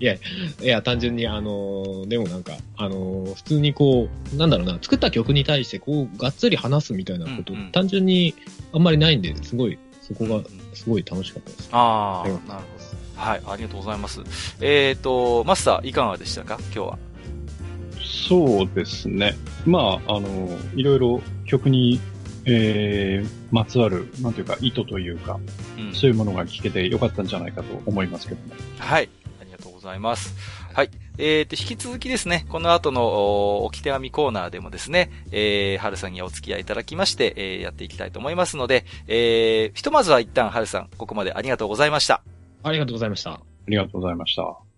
[0.00, 0.18] いや、い
[0.66, 8.34] や、単純にあのー、でもなんか、あのー、普通にこう、なんだろうな、作った曲に対してこう、がっつり話すみたいなこと、うんうん、単純に
[8.72, 10.42] あんまりないんで、すごい、そこが、
[10.74, 11.68] すごい楽しかったです。
[11.72, 12.54] ああ、なるほど。
[13.14, 14.20] はい、ありがとうございます。
[14.60, 16.58] えっ、ー、と、マスター、いかがでしたか？
[16.60, 16.98] 今日は。
[18.00, 19.36] そうですね。
[19.64, 22.00] まあ、あの、いろいろ曲に、
[22.44, 25.38] えー、まつわる、なんていうか、意図というか、
[25.78, 28.54] うん、そういうものが聞けてよかったんじゃないかと思いますけども。
[28.78, 29.08] はい。
[29.40, 30.34] ありがとうございます。
[30.72, 30.90] はい。
[31.18, 42.22] えっ、ー、と、引き続きですね、この後の置き手紙コーナーでもですね、えー、春さんにお付き合いいただきまして、えー、やっていきたいと思いますので、えー、ひとまずは一旦春さん、ここまでありがとうございました。
[42.62, 43.32] ありがとうございました。
[43.32, 44.71] ありがとうございました。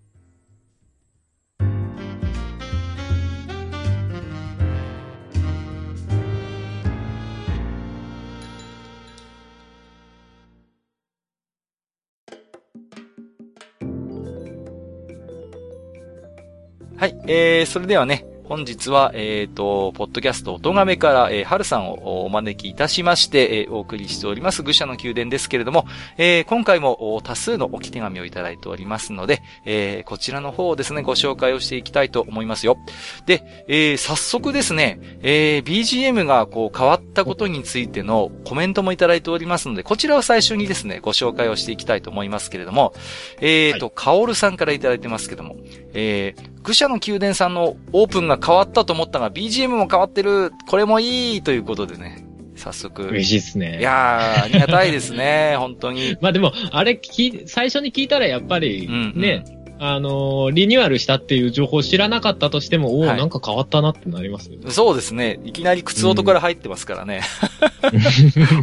[17.05, 17.16] はい。
[17.26, 25.86] えー、それではね、本日は、えっ、ー、と、ポッドキャスト音亀から、えー、春さんをお招きいたしまして、えー、お送りしております、愚者の宮殿ですけれども、
[26.18, 32.76] えー、今回も多数の置き手紙をいただいておりますので、えー、こちらの方をですね、ご紹介をしていきたいと思いますよ。
[33.24, 42.93] で、えー、早速ですね、えー、BGM がこう変わったことについてのコメントもいただいておりますので、こちらを最初にですね、ご紹介をしていきたいと思いますけれども、
[43.40, 45.56] えっ、ー、と、かおるさんからいただいてますけども、
[45.94, 52.26] えー、愚者の宮殿さんのオープンが変わったと思ったが、BGM も変わってる、これもいいということでね、
[52.56, 53.04] 早速。
[53.04, 53.78] 嬉しいですね。
[53.78, 56.16] いやー、ありがたいですね、 本当に。
[56.20, 64.70] まあでも、あれき、最初に聞いたらやっぱり、ね、うんうんあのー、リニューアルしたっていう情報を知らなかったとしても、おお、はい、なんか変わったなってなりますよね。
[64.70, 65.40] そうですね。
[65.44, 67.22] いきなり靴音から入ってますからね。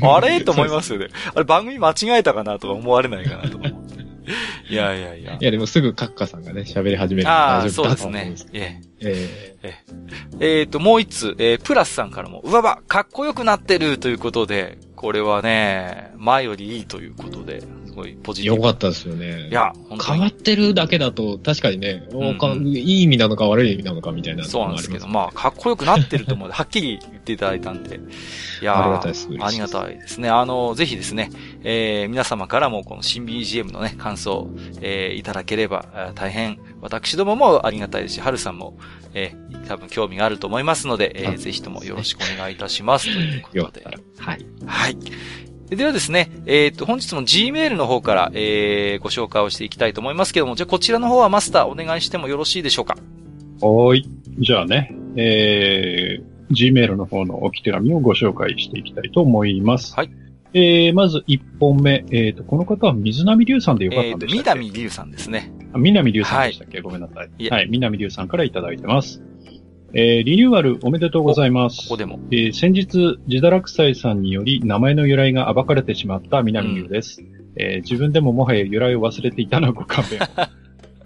[0.02, 0.42] うん、 あれ？
[0.42, 1.08] と思いますよね。
[1.36, 4.01] あれ番組間違えたかなとか思われないかなと思って。
[4.70, 5.38] いやいやいや。
[5.40, 8.36] いや、でもすぐカッカさんがね、喋り始めるああ、そうですね。
[8.54, 9.42] ええ。
[9.64, 9.84] え
[10.40, 10.60] え。
[10.60, 18.58] えっ、と、もう一つ、えー、プラスさんからも、うわば、かっこよくなってるということで、これはね、前よりいいということで、すごいポジティブ。
[18.58, 19.50] よかったですよね。
[19.50, 28.00] いや、変わってるだけだと、確かにね、うんうん、いい意味なのか悪い意味なのかみたいなそうなんですけど、まあ、かっこよくなってると思う はっきり言っていただいたんで。
[28.62, 29.28] いやありがたいです。
[29.40, 30.30] ありがたいですね。
[30.30, 31.30] あの、ぜひですね、
[31.64, 34.50] えー、皆様からもこの新 BGM のね、感想、
[34.82, 38.78] えー、いただければ、大変、私どももありがたいですし、はるさんも、
[39.14, 43.06] えー、多分興味があると思いますので、えー、ぜひともよろしくお願いいたします。
[43.06, 43.86] ということで。
[44.18, 44.46] はい。
[44.66, 44.98] はい。
[45.76, 52.98] ではですね、えっ、ー、と、本日も Gmail の方から、えー、ご紹介をしていきたいと思いますけども、じゃあこちらの方はマスターお願いしてもよろしいでしょうか？
[53.62, 54.06] はい。
[54.40, 59.96] じゃあね、えー、Gmail の方の置き手紙をご紹介していきたいと思います。
[59.96, 60.12] はい。
[60.54, 62.04] えー、まず1本目。
[62.12, 65.54] えっ、ー、と、この方は水波龍さんでよかったんでしたっけ、えー、南龍さんですね。
[65.72, 67.50] あ、南龍さんでしたっけ、はい、ごめんなさい。
[67.50, 69.22] はい、南龍さんからいただいてます。
[69.94, 71.84] えー、リニューアルおめでとうございます。
[71.84, 72.18] ここでも。
[72.32, 77.22] えー、先日、自堕落斎さんにより名前の由来が暴かれてしまった南龍です。
[77.22, 77.28] うん、
[77.58, 80.42] えー、自分でももはや由来を忘れていたのはご勘弁を。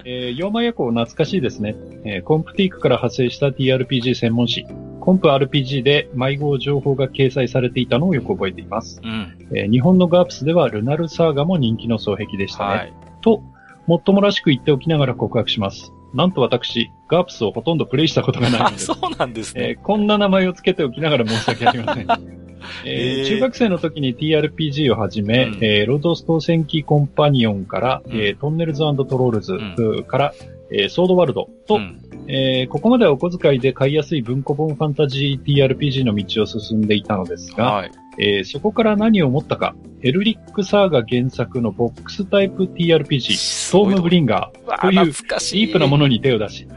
[0.07, 1.75] えー、妖魔夜行懐かしいですね。
[2.03, 4.67] えー、コンプティークから派生した TRPG 専門誌、
[4.99, 9.01] コンプ RPG で迷子情報が掲載されていたのをよく覚えています。
[9.03, 12.75] うん、えー、日本のガープスではルナルサーガも人気の双璧でしたね。
[12.75, 13.41] はい、と、
[13.87, 15.91] もっともらしく言っておきながら告白します。
[16.15, 18.79] なんと私、ガープスをほとんどプレイしたことがないので。
[18.79, 22.07] そうなんですね、えー、こんな名前を付けておきながら申し訳ありません。
[22.83, 30.33] えー、中学生の時に TRPG を始め、うん、えー、ロードス島戦記コンパニオンから、うん、えー、トンネルズトロールズから、
[30.71, 44.81] えー、ソードワールドと、うん、えー、ここまではお小遣いで買いやすい文庫本ファンタジー TRPG の道を進んでいたのですが、はい、えー、そこから何を思ったか、エルリックサーガ原作のボックスタイプ TRPG、ストームブリンガー。
[44.81, 46.67] というディープなものに手を出し、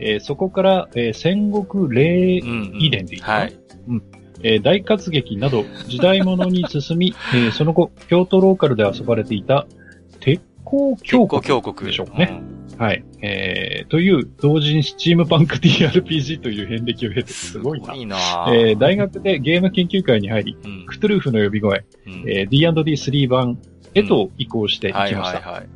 [0.00, 3.58] えー、そこから、えー、戦国霊異伝でいいかな、うん、はい。
[3.88, 4.02] うん。
[4.40, 9.66] えー、大活劇など時代物に進み、 えー、その後、京都ローカルで遊ばれていた
[10.20, 12.40] 鉄鋼峡谷でしょうね。
[12.52, 13.04] うんはい。
[13.22, 17.94] えー、という、同人スチームパンク TRPG という遍歴を経て、すごいな。
[17.94, 18.16] いいな。
[18.48, 23.58] えー、大学でゲーム研究会に入り、うん、クトゥルーフの呼び声、うん、えー、D&D3 版
[23.94, 25.18] へと移行していきました。
[25.18, 25.68] はいはいはい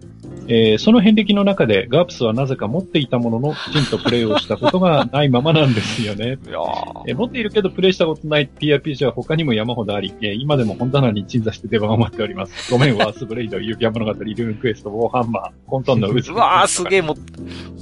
[0.49, 6.39] えー、その遍歴の中でガープスはなぜか持っていたもののきちんとプレイをしたことがないままなんですよね。
[7.07, 12.71] えー、持っているけどプレイしたことない TRPG は他にも山ほどあり、えー、今でも本棚に鎮座して出番を待っております。
[12.73, 16.33] ごめん、ワースブレイド、指輪物語、ルーンクエスト、ウォーハンマー、コントンの渦。
[16.33, 17.17] うわー、すげえ、も、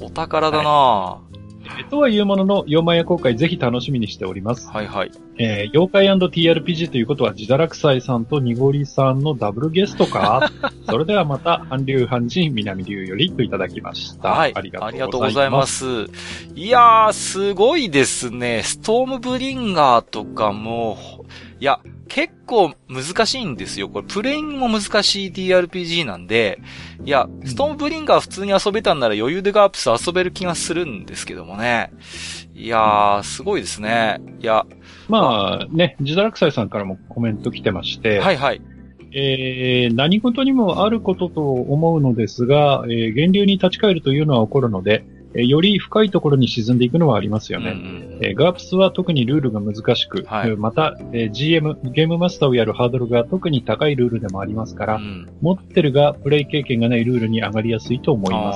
[0.01, 1.40] お宝だな、はいえ
[1.89, 4.69] とはいうものの、妖魔屋公開ぜひ楽しみにしております。
[4.69, 5.11] はいはい。
[5.37, 10.51] えー、妖怪 &TRPG ということは、自堕落斎さんとニゴリさんのダブルゲストか？
[10.89, 14.29] それではまた、韓流韓人南流よりといただきました。
[14.29, 14.53] はい。
[14.55, 14.79] ありが
[15.09, 16.05] とうございます。
[16.55, 18.61] いやー、すごいですね。
[18.63, 20.97] ストームブリンガーとかも、
[21.61, 23.87] いや、結構難しいんですよ。
[23.87, 26.59] これ、プレインも難しい TRPG なんで、
[27.05, 31.91] いや、ストームブリンガー普通に遊べたんなら余裕でガープス遊べる気がするんですけどもね。
[32.55, 34.19] いやー、すごいですね。
[34.39, 34.65] いや。
[35.07, 38.19] まあ、ね、ジダラクサイさんからもコメント来てまして。
[38.19, 38.61] はいはい。
[39.13, 47.75] えー、何事にもあることと思うのですが、えー、源流に立ち返るというのは起こるので、えより深いところに沈んでいくのはありますよね。
[48.21, 58.53] えガープスは特にルールが難しく、はい、また、え GM、ゲームマスターをやるハードルが特に高いルールでもありますから、うん、持ってるがプレイ経験がないルールに上がりやすいと思いま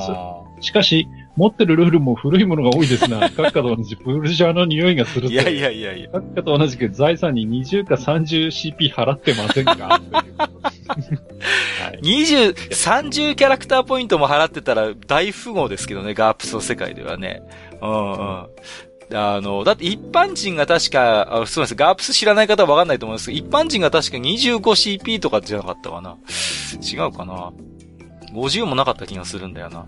[0.61, 0.65] す。
[0.65, 3.27] しかし、持ってるルールも古いものが多いですな。
[3.29, 6.09] 閣下と同じプールジャーの匂いがするいやいやいやいや。
[6.09, 10.01] 閣下と同じく財産に20か 30CP 払ってませんか
[12.01, 17.41] 20、 30キャラクターポイントも払ってたら大富豪ですけどね、ガープスの世界ではね。
[17.81, 18.45] うんうん。
[19.13, 26.17] あの、だって一般人が確か、あすみません、ガープス知らない方はわかんないと思うんですけど、一般人が確か 25CP とかじゃなかったかな。
[26.81, 27.51] 違うかな。
[28.35, 29.85] 50もなかった気がするんだよな。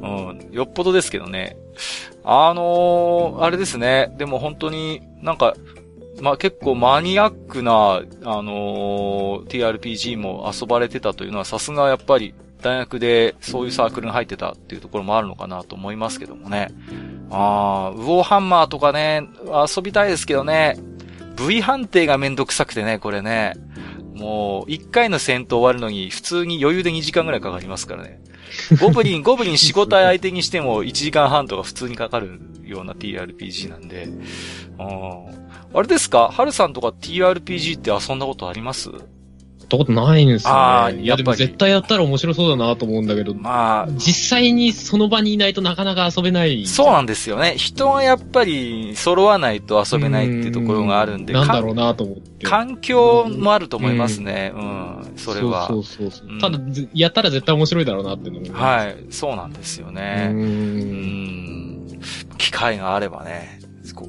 [0.00, 0.48] うん。
[0.52, 1.56] よっぽどですけどね。
[2.24, 4.14] あのー、あれですね。
[4.18, 5.54] でも本当になんか、
[6.20, 16.68] まあ、結構マニアックな、あのー、TRPG も遊ばれてたというのはさすがやっぱり大学でそういうサークルに入ってたっていうところもあるのかなと思いますけどもね。
[17.30, 20.76] あー、ウォーハンマーとかね、遊びたいですけどね。
[21.36, 23.52] V 判定がめんどくさくてね、これね。
[24.16, 28.20] もう、一回の戦闘終わるのに普通に余裕で2時間ぐらいかかりますからね。
[28.80, 34.08] ゴブリン、 ゴブリン仕事相手にしても1時間半とか普通にかかるような TRPG なんで。
[35.74, 36.30] あれですか？
[36.32, 38.90] ハルさんとか TRPG って遊んだことあります？
[39.66, 41.02] ったことないんですよね。
[41.02, 46.66] いや、でも絶対やったら面白そうだなと思うんだけど、まあ、実際にその場にいないとなかなか遊べない。
[46.66, 47.56] そうなんですよね。
[47.56, 51.32] 人はやっぱり揃わないと遊べないっていうところがあるんで。
[51.32, 52.46] なんだろうなと思って。
[52.46, 54.52] 環境もあると思いますね。
[54.54, 55.66] うん、うん、それは。
[55.68, 56.58] そうそうそう、うん、ただ、
[56.94, 58.62] やったら絶対面白いだろうなって思います。
[58.62, 60.28] はい、そうなんですよね。
[60.30, 62.00] うん。
[62.38, 63.60] 機会があればね。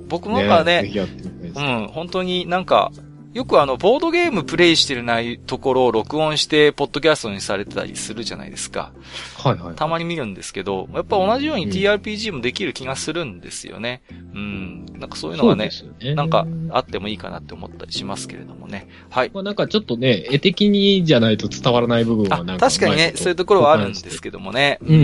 [0.08, 1.08] 僕もかね、ね
[1.56, 2.92] うん、本当になんか、
[3.38, 8.92] よくあの、ボードゲームプレイしてるないところを録音して、ポッドキャストにされてたりするじゃないですか。
[9.38, 9.76] はいはい。
[9.76, 14.02] たまに見るんですけど、やっぱ同じように TRPG もできる気がするんですよね。
[14.34, 14.86] うん。
[14.98, 15.70] なんかそういうのがね、
[16.02, 18.88] ねなんかあってもいいかなって思ったりしますけれどもね。
[19.12, 19.30] はい。
[19.32, 22.72] まあなんかちょっとね、絵的にじゃないと伝わらない部分はなんか。
[22.72, 24.80] 確かにね、そういうところはあるんですけどもね。
[24.82, 24.98] うん、う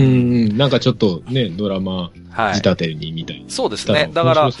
[0.48, 2.10] ん、なんかちょっとね、ドラマ、
[2.52, 3.48] 仕立てにみたいな。
[3.48, 4.10] そうですね。
[4.12, 4.52] だから、ね。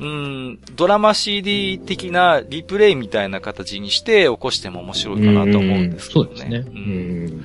[0.00, 6.30] うん、ドラマ CD 的なリプレイみたいな形にして起こしても面白いかなと思うんですけどね。
[6.30, 6.56] そうですね。
[6.58, 7.44] うん。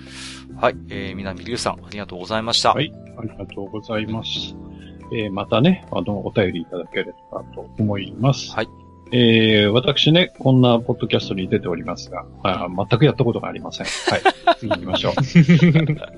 [0.58, 2.74] はい、えー、南龍さん、ありがとうございました。
[2.74, 4.56] はい、ありがとうございます。
[5.14, 8.52] えー、またね、あの、お便りいただければと思います。
[8.52, 8.68] はい。
[9.12, 13.86] えー、私ね、こんなポッドキャストに出ておりますが、あ全くやったことがありません。
[13.86, 14.22] はい。
[14.60, 15.14] 次行きましょう。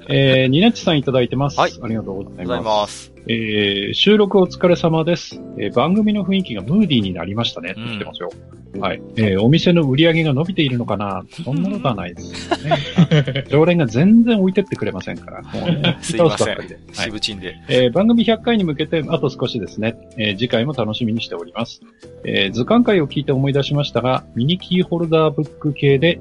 [0.09, 1.59] えー、ニナッチさんいただいてます。
[1.59, 1.71] はい。
[1.81, 3.13] ありがとうございます。
[3.27, 5.41] えー、収録お疲れ様です。
[5.57, 7.71] えー、番組の雰囲気がムーディーになりましたね。
[7.71, 8.29] って言ってますよ。
[8.73, 9.01] うん、はい。
[9.17, 11.23] えー、お店の売り上げが伸びているのかな？
[11.43, 12.77] そんなことはないですね。
[13.49, 15.41] 常連が全然置いてってくれませんから。
[15.41, 16.57] もうね、 すいません。
[16.93, 17.55] 渋チンで。
[17.67, 19.95] えー、番組100回に向けてあと少しですね。
[20.17, 21.81] えー、次回も楽しみにしております。
[22.23, 26.19] えー、図鑑会を聞いて思い出しましたが、ミニキーホルダーブック系で、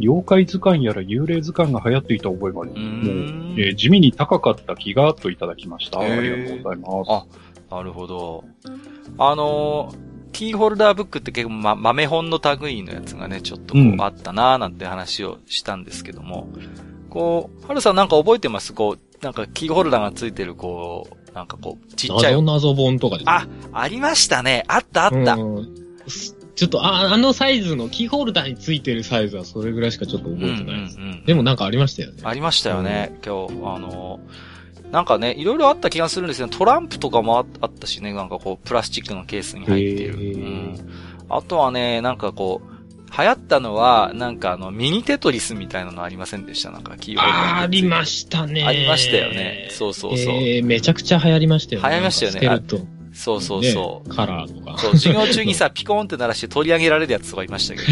[0.00, 2.70] 妖怪図鑑やら幽霊図鑑が流行っていた覚えがあり。
[2.70, 6.00] もう、えー、地味に高かった気がといただきました。
[6.00, 7.10] ありがとうございます。
[7.70, 8.44] あ、なるほど。
[9.18, 9.96] あのー、
[10.32, 16.48] キーホルダーブックって結構、ま、豆本の類のやつがね、ちょっとこう、あったなーなんて話をしたんですけども、
[17.08, 18.72] こう、はるさんなんか覚えてます？
[18.72, 22.32] こう、なんかキーホルダーがついてる、こう、なんかこう、ちっちゃい。
[22.32, 23.32] 謎謎本とかですね。
[23.32, 24.64] あ、ありましたね。
[24.68, 25.36] あったあった。
[26.60, 30.98] ちょっと、あ、あのサイズのキーホルダーについてるサイズはそれぐらいしかちょっと覚えてないです。
[30.98, 32.20] うんうんうん、でもなんかありましたよね。
[32.22, 34.20] ありましたよね、うん、今日、あの、
[34.92, 40.14] なんかね、いろいろあった気がするんですけど、トランプとかもあったしね、なんかこう、プラスチックのケースに入っている。
[40.14, 40.18] う
[40.48, 40.76] ん、
[41.30, 42.70] あとはね、なんかこう、
[43.16, 46.70] 流行ったのは、なんかあの、ミニテトリスみたいなのありませんでした？
[46.70, 47.60] なんか、キーホルダー。
[47.62, 48.64] ありましたね。
[48.64, 49.68] ありましたよね。
[49.70, 50.34] そうそうそう。
[50.34, 51.88] えー、めちゃくちゃ流行りましたよね。
[51.88, 52.62] 流行りましたよね。
[53.12, 54.08] そうそうそう。
[54.08, 54.78] カラーとか。
[54.78, 57.88] そう、授業中にさ、 ピコーンって鳴らして取り上げられるやつとかいましたけど。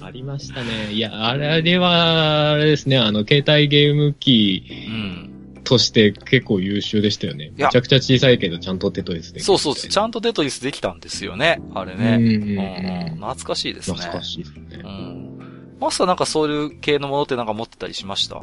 [0.04, 0.92] ありましたね。
[0.92, 5.32] いや、あれは、あれですね、あの、携帯ゲーム機、うん。
[5.64, 7.50] として結構優秀でしたよね。
[7.56, 9.46] めちゃくちゃ小さいけど、ちゃんとテトリスできた。
[9.46, 11.60] そうそう、ちゃんとテトリスできたんですよね。
[11.74, 12.18] あれね。
[12.20, 13.96] うんうん、懐かしいですね。
[13.96, 14.82] 懐かしいですね。
[14.84, 15.38] うん。
[15.80, 18.36] マスターなんかそういう系のものってなんか持ってたりしました？
[18.36, 18.42] う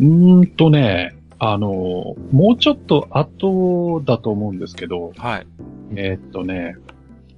[0.00, 5.46] ーんとね、あの、もうちょっと後だと思うんですけど、はい。
[5.94, 6.76] えー、っとね、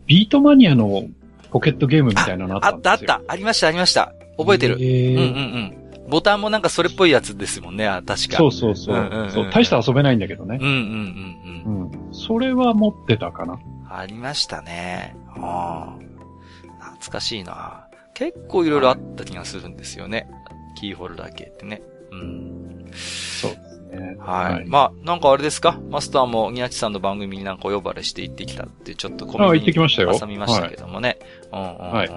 [0.06, 1.04] ビートマニアの
[1.50, 2.90] ポケットゲームみたいなのあったんですよ。
[2.92, 3.32] あったあった。
[3.32, 4.12] ありましたありました。
[4.38, 4.76] 覚えてる。
[4.76, 6.08] うんうんうん。
[6.08, 8.16] ボタンもなんかそれっぽいやつですもんね、確か。
[8.38, 8.96] そうそうそう。
[8.96, 10.58] うんうんうん、そう大して遊べないんだけどね。
[10.60, 11.82] うんうんうんうん。
[11.82, 12.14] うん。
[12.14, 13.58] それは持ってたかな。
[13.88, 15.14] ありましたね。
[15.36, 15.96] あ
[16.80, 16.94] あ。
[16.96, 17.86] 懐かしいな。
[18.14, 20.28] 結構いろいろあった気がするんですよね。
[20.76, 21.82] キーホルダー系ってね。
[22.10, 22.90] うん。
[22.92, 23.69] そう。
[24.00, 24.16] ね。
[24.18, 24.54] はい。
[24.54, 25.78] はい、まあ、なんかあれですか？
[25.90, 31.18] マスターもニヤチさんの番組になんかお呼ばれして行ってきたって、ちょっとコメントに挟みましたけどもね。
[31.52, 31.94] はい、うんうん、うん。
[31.94, 32.10] はい。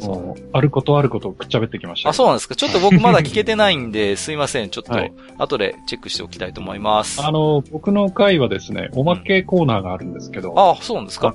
[0.00, 0.48] そう。
[0.52, 2.10] あることあることくっちゃべってきました。
[2.10, 2.56] あ、そうなんですか？
[2.56, 4.70] ちょっと僕まだ聞けてないんで、 すいません。
[4.70, 4.92] ちょっと、
[5.38, 7.22] 後でチェックしておきたいと思います。
[7.22, 10.52] あの、僕の回はですね、おまけコーナーがあるんですけど。
[10.52, 11.34] うん、あ、そうなんですか？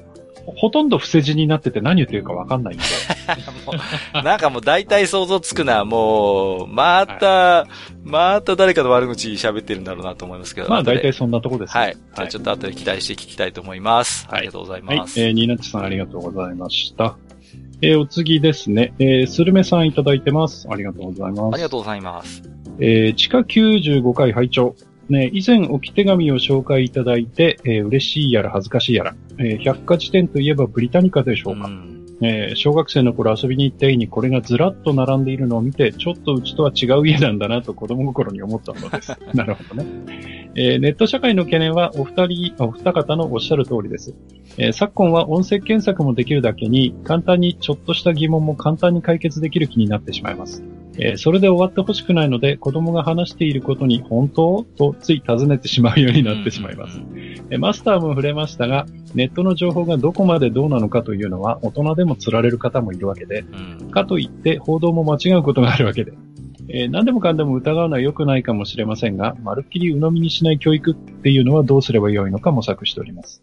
[0.56, 2.84] ほとんど伏せ字になってて何言ってるかわかんないんで。
[4.24, 5.84] なんかもう大体想像つくな。
[5.84, 10.70] もう、また、はい、また誰かの悪口喋ってるんだろうなと思いますけど。
[10.70, 11.82] まあ大体そんなとこです、ね。
[11.82, 11.94] はい。
[11.94, 14.26] じゃあちょっと後で期待して聞きたいと思います。
[14.30, 15.20] はい、ありがとうございます。
[15.20, 17.18] はい、えー、ニーナッチさんありがとうございました。
[17.82, 18.94] えー、お次ですね。
[19.00, 20.68] えー、スルメさんいただいてます。
[20.72, 21.54] ありがとうございます。
[21.56, 22.42] ありがとうございます。
[22.80, 24.76] えー、地下95回拝聴
[25.10, 31.68] ね、以前置き手紙を紹介いただいて、えー、嬉しいやら恥ずかしいやら、えー、百科事典といえばブリタニカでしょうか。
[31.68, 39.16] うんえー、小学生の頃遊びに行った家にこれがずらっと並んでいるのを見て、ちょっとうちとは違う家なんだなと子供心に思ったのです。
[39.36, 39.86] なるほどね、
[40.56, 44.16] えー、ネット社会の懸念はお二人、お二方のおっしゃる通りです。
[44.58, 50.64] えー、昨今は音声検索もできるだけに、簡単にちょっとした疑問も簡単に解決できる気になってしまいます。
[51.00, 54.66] えー、それで終わってほしくないので、子供が話していることに本当？
[54.78, 57.00] とつい尋ねてしまうようになってしまいます。
[57.50, 63.46] えマスターも触れましたが、ネットの情報がどこまでどうなのかというのは大人でも釣られる方もいるわけで、
[63.92, 66.14] かといって報道も間違うことがあるわけで、
[66.70, 73.42] えー、何でもかんでも疑うのは良くないかもしれませんが、まるっきり鵜呑みにしない教育っていうのはどうすればよいのか模索しております。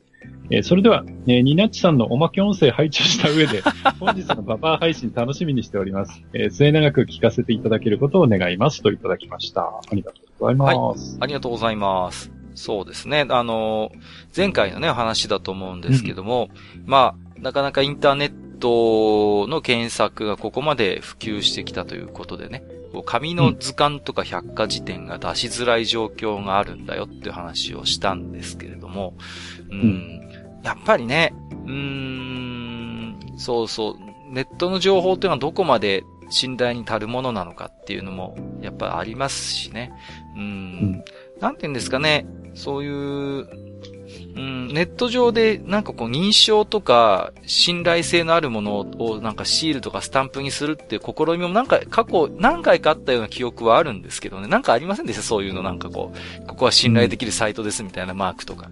[0.50, 3.62] えー、それでは、えー、ニナッチさんのおまけ音声配置した上で、
[3.98, 6.22] 本日のババア配信楽しみにしております。
[6.34, 9.62] えー、末永く聞かせていただけることを願いますといただきました。
[9.62, 11.12] ありがとうございます。
[11.12, 12.30] はい、ありがとうございます。
[12.54, 13.26] そうですね。
[13.28, 13.90] あの、
[14.36, 22.62] 前回のね、話だと思うんですけども、うん、まあ、なかなかインターネットの検索がここまで普及してきたということでね、
[23.02, 29.14] 紙の図鑑とか百科事典が出しづらい状況があるんだよっていう話をしたんですけれども、
[29.70, 30.24] うん、うん
[30.64, 31.34] やっぱりね、
[31.66, 39.92] うーん、そうそう、ネットの情報っていうのはどこまで信頼に足るものなのかっていうのも、やっぱありますしね。
[40.34, 40.42] うん。
[40.42, 41.04] うん、
[41.38, 43.46] なんて言うんですかね、そういう、
[44.36, 54.48] うん、ネット上でなんかこう認証とか信頼性のあるものをなんかシールとかスタンプにするっていう試みもなんか過去何回かあったような記憶はあるんですけどね。
[54.48, 55.22] なんかありませんでした？
[55.22, 56.12] そういうのなんかこ
[56.42, 58.68] う、ここは信頼できるサイトですみたいなマークとか。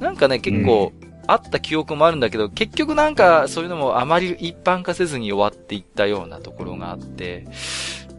[0.00, 0.92] なんかね、結構、
[1.26, 7.46] あった記憶もあるんだけど、結局なんかそういうのもあまり一般化せずに終わっていったようなところがあって、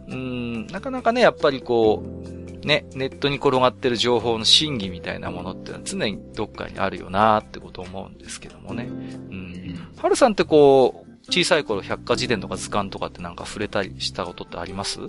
[0.07, 2.29] うん、なかなかね、やっぱりこう、
[2.65, 8.85] ね、ネットに転がってる情報の真偽みたいなものってのは常にどっかにあるよなってことを思うんですけどもね。
[8.85, 8.89] う
[9.33, 9.87] ん。
[9.95, 14.99] はるさんってこう、小さい頃百科事典とか図鑑とかってなんか触れたりしたことってあります？
[14.99, 15.07] ど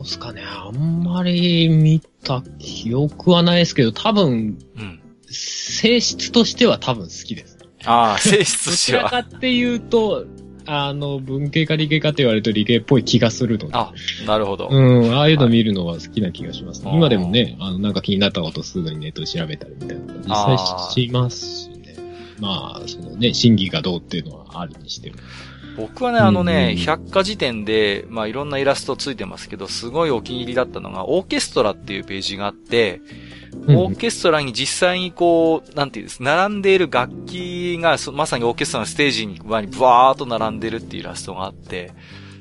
[0.00, 0.42] うすかね。
[0.44, 5.00] あんまり見た記憶はないですけど、多分、うん。
[5.26, 7.58] 性質としては多分好きです。
[7.84, 9.04] ああ、性質としては。
[9.04, 10.26] どちらかっていうと、
[10.66, 13.74] あの、文系か理系かって言われると理系っぽい気がするので。
[13.74, 13.92] あ、
[14.26, 14.68] なるほど。
[14.70, 20.58] うん、ああいうの見るのは好きな気がします、はい、今でもね、あの、なんか気になったことすぐにネットで調べたりみたいな実際
[21.06, 21.96] しますしね。
[22.40, 25.16] まあ、そのね、審議がどうっていうのはあるにしても。
[25.76, 33.00] 僕はね、あのね、百科事典で、まあいろんなイラストついてますけど、すごいお気に入りだったのが、オーケストラっていうページがあって、
[33.68, 41.92] オーケストラに実際にこう、なんていうんです、並んでいる楽器が、まさにオーケストラのステージに前にブワーっと並んでるっていうイラストがあって、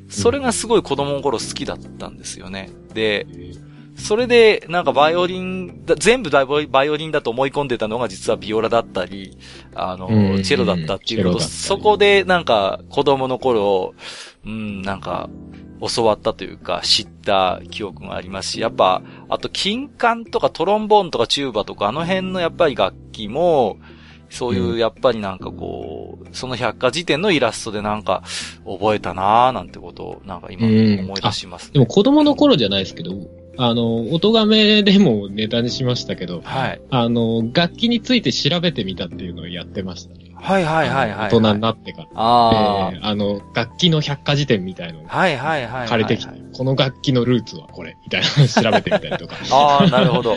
[0.09, 2.69] それがすごい子供の頃好きだったんですよね。
[2.93, 3.25] で、
[3.95, 9.37] それで、なんかバイオリン全部バイオリンだと思い込んでたのが実はビオラだったり、
[9.75, 10.07] あの、
[10.43, 13.93] チェロだったっていうこと、そこでなんか子供の頃、
[14.45, 15.29] うん、なんか、
[15.95, 23.77] 教わったというか、知った記憶がありますし、やっぱ、あと、金管とかトロンボーンとかチューバとか、あの辺のやっぱり楽器も、
[24.29, 28.23] そういう、やっぱりなんかこう、その百科事典のイラストでなんか、
[28.65, 33.11] 覚えたなーなんてことを、なんか今思い出します、ね、でも子供の頃じゃないですけど、
[33.57, 36.81] あの、音亀でもネタにしましたけど、はい。
[36.89, 40.22] あの、楽器について調べてみたっていうのをやってました。
[40.43, 41.29] はいはいはいはい。
[41.29, 42.07] 大人になってから。
[42.15, 45.07] ああ、えー、あの、楽器の百科事典みたいのを。
[45.07, 45.87] はいはいはい。
[45.87, 49.37] 借りてきて、この楽器のルーツはこれ、みたいな調べてみたりとか。
[49.55, 50.35] ああ、なるほど。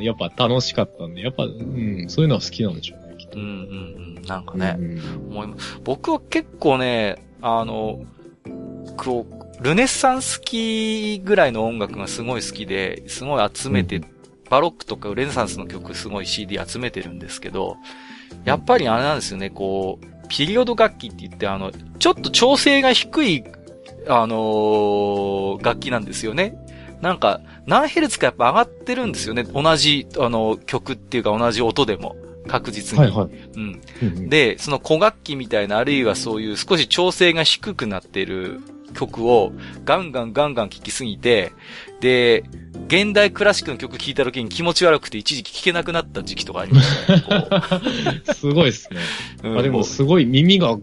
[0.00, 3.38] やっぱ楽しかったんで、やっぱ、うん、そういうのは好きなんでしょうね、きっと。
[3.38, 4.22] うんうんうん。
[4.26, 4.78] なんかね、
[5.84, 8.00] 僕は結構ね、あの、
[8.96, 14.04] こう、ルネッサンス期ぐらいの音楽がすごい好きで、すごい集めて、うん、
[14.48, 17.76] バロックとかルネサンスの曲すごい CD 集めてるんですけど、
[18.44, 23.44] やっぱりあれなんですよね、こう、ピリオド楽器って言って、あの、ちょっと調整が低い、
[24.06, 26.56] あのー、楽器なんですよね。
[27.00, 29.44] なんか、何ヘルツかやっぱ上がってるんですよね。
[29.44, 32.16] 同じ、あの、曲っていうか同じ音でも。
[32.46, 33.04] 確実に。
[33.04, 33.30] はいはい。
[33.56, 34.28] うん。
[34.28, 38.60] で、その古楽器みたいな、あるいはそういう少し調整が低くなってる
[38.94, 39.52] 曲を
[39.84, 41.52] ガンガンガンガン聴きすぎて、
[42.00, 42.44] で、
[42.90, 48.22] 現代クラシックの曲聴いた時に気持ち悪くて一時期聴けなくなった時期とかありましたね。
[48.34, 48.98] すごいですね。
[49.44, 50.76] うん、あでもすごい耳が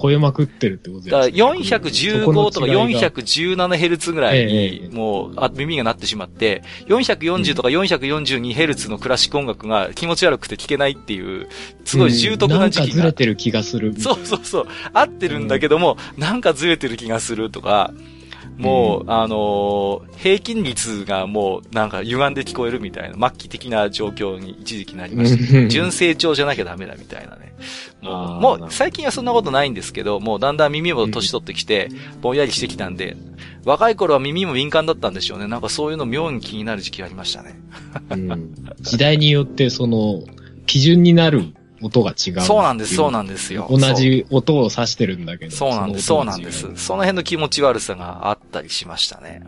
[0.00, 1.12] 超えまくってるってことですね。
[1.12, 11.48] だから415とか 417Hz ぐらいにもう、あ耳がなってしまって、440とか 442Hz のクラシック音楽が気持ち悪くて聴けないっていう、
[11.84, 13.98] すごい重篤な時期が、うん、なんかずれてる気がする。
[13.98, 14.68] そうそうそう。
[14.92, 17.92] 合ってるんだけども、うん、なんかずれてる気がするとか、
[18.58, 25.68] もう、うん、あのー、平均率がもうなんか歪んで聞こえるみたいな、末期的な状況に一時期なりました。
[25.68, 27.54] 純成長じゃなきゃダメだみたいなね。
[28.02, 31.88] もう、もう最近はそんなことないんですけど、もうだんだん耳も年取ってきて、
[32.20, 33.16] ぼんやりしてきたんで、
[33.64, 35.46] 若い頃は耳も敏感だったんでしょうね。
[35.46, 37.60] なんかそういうの妙に気になる時期がありましたね。
[38.10, 40.22] うん、時代によってその、
[40.66, 41.44] 基準になる
[41.82, 42.40] 音が違う。
[42.40, 43.66] そうなんです、そうなんですよ。
[43.70, 45.50] 同じ音を指してるんだけど。
[45.50, 46.68] そうなんです、そうなんです。
[46.76, 49.42] その辺の気持ち悪さがあったりしましたね。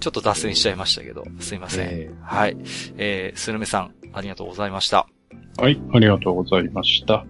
[0.00, 1.88] ちょっと脱線しちゃいましたけど、すいません。
[1.88, 2.56] えー、はい。
[2.96, 5.06] えー、スルメさん、ありがとうございました。
[5.58, 7.24] はい、ありがとうございました。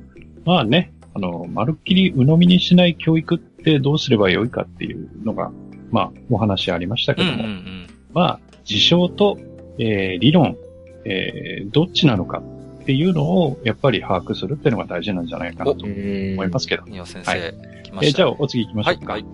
[0.44, 5.50] まあね、あの、まるっきり鵜呑みにしない教育ってどうすればよいかっていうのが、
[5.90, 9.38] まあ、お話ありましたけども、うんうんうん、まあ、事象と、
[9.78, 10.56] えー、理論、
[11.04, 12.42] えー、どっちなのか
[12.86, 16.84] っていうのを、やっぱり把握するっていうのが大事なんじゃないかなと思いますけど。
[16.84, 19.14] 宮先生、はい、えー、じゃあ、お次行きましょうか。
[19.14, 19.22] はい。
[19.24, 19.32] はい、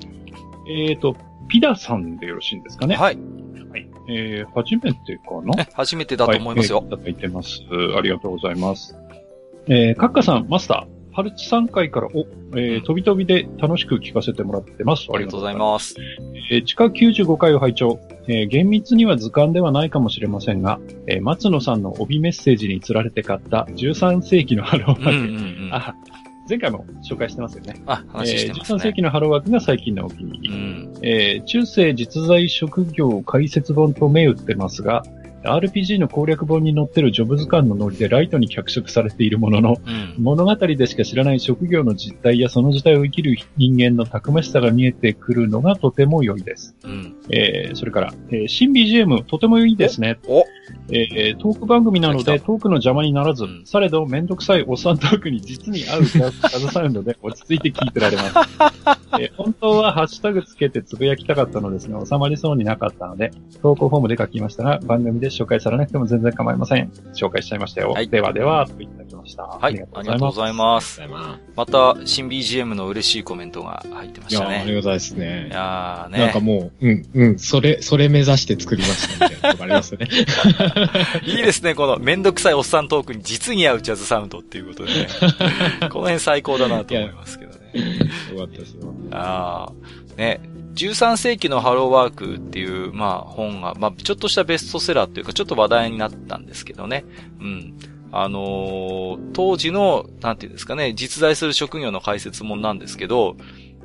[0.89, 1.15] えっ、ー、と、
[1.49, 2.97] ピダさんでよろしいんですかね？
[2.97, 3.19] はい。
[3.71, 3.87] はい。
[4.09, 5.67] えー、初めてかな？
[5.75, 6.79] 初めてだと思いますよ。
[6.79, 7.61] はい、いただいてます。
[7.95, 8.97] ありがとうございます。
[9.67, 12.27] えー、カッカさん、マスター、パルチ3回から、お、
[12.57, 15.09] えー、飛び飛びで楽しく聞かせてもらってます。
[15.13, 15.95] ありがとうございます。
[16.51, 18.01] えー、地下95回を拝聴。
[18.29, 25.11] えー、厳密には図鑑ではないかもしれませんが、えー、松野さんの帯メッセージに釣られて買った13世紀のハローワーク。
[25.11, 25.25] うんうん
[25.67, 25.95] うん、あ
[26.49, 27.83] 前回も紹介してますよね。
[27.87, 28.79] あ、話してますね。
[28.79, 30.51] えー、13世紀のハローワークが最近のお気に入り。
[30.51, 35.03] うん、えー、中世実在職業解説本と銘打ってますが、
[35.45, 46.75] RPG の攻略本に載ってるジョブ図鑑のノリでライトに脚色されているものの、うん、物語でしか知らない職業の実態やその時代を生きる人間のたくましさが見えてくるのがとても良いです。
[46.85, 50.19] うん、えー、それから、えー、新 BGM とても良いですね。
[50.27, 50.45] お
[50.91, 58.35] えー、トーク番組なのでトークの邪魔にならず、されどめんどくさいおっさんトークに実に合うジャズサウンドで 落ち着いて聞いてられます。
[59.21, 63.31] えー、本当はハッシュタグつけてつぶやきたかったのですが、収まりそうになかったので、
[63.63, 66.91] 投稿フォームで書きましたが、番組で紹介されなくても全然構いません。
[67.15, 67.91] 紹介しちゃいましたよ。
[67.91, 69.45] はい、ではでは、といただきました。
[69.45, 69.61] はい。
[69.63, 71.01] ありがとうございます。
[71.57, 74.51] また、新 BGM の嬉しいコメントが入ってましたね。
[74.51, 75.49] いや、ありがたいですね。
[75.49, 76.19] いやね。
[76.19, 80.09] なんかもう、うん、うん、それ、それ目指して作りましたみたいなありますよね。
[81.27, 85.09] いいですね、このめんどくさいおっさんトークに実に合うジャズサウンドっていうことでね。
[85.91, 87.39] この辺最高だなと思います
[88.37, 88.95] かったですよ。
[89.11, 90.17] ああ。
[90.17, 90.41] ね、
[90.75, 97.05] 13世紀のハローワークっていう、まあ本が、まあちょっとしたベストセラーというかちょっと話題になったんですけどね。
[97.41, 97.75] うん。
[98.15, 103.37] あのー、当時の、なんていうんですかね、実在する職業の解説もなんですけど、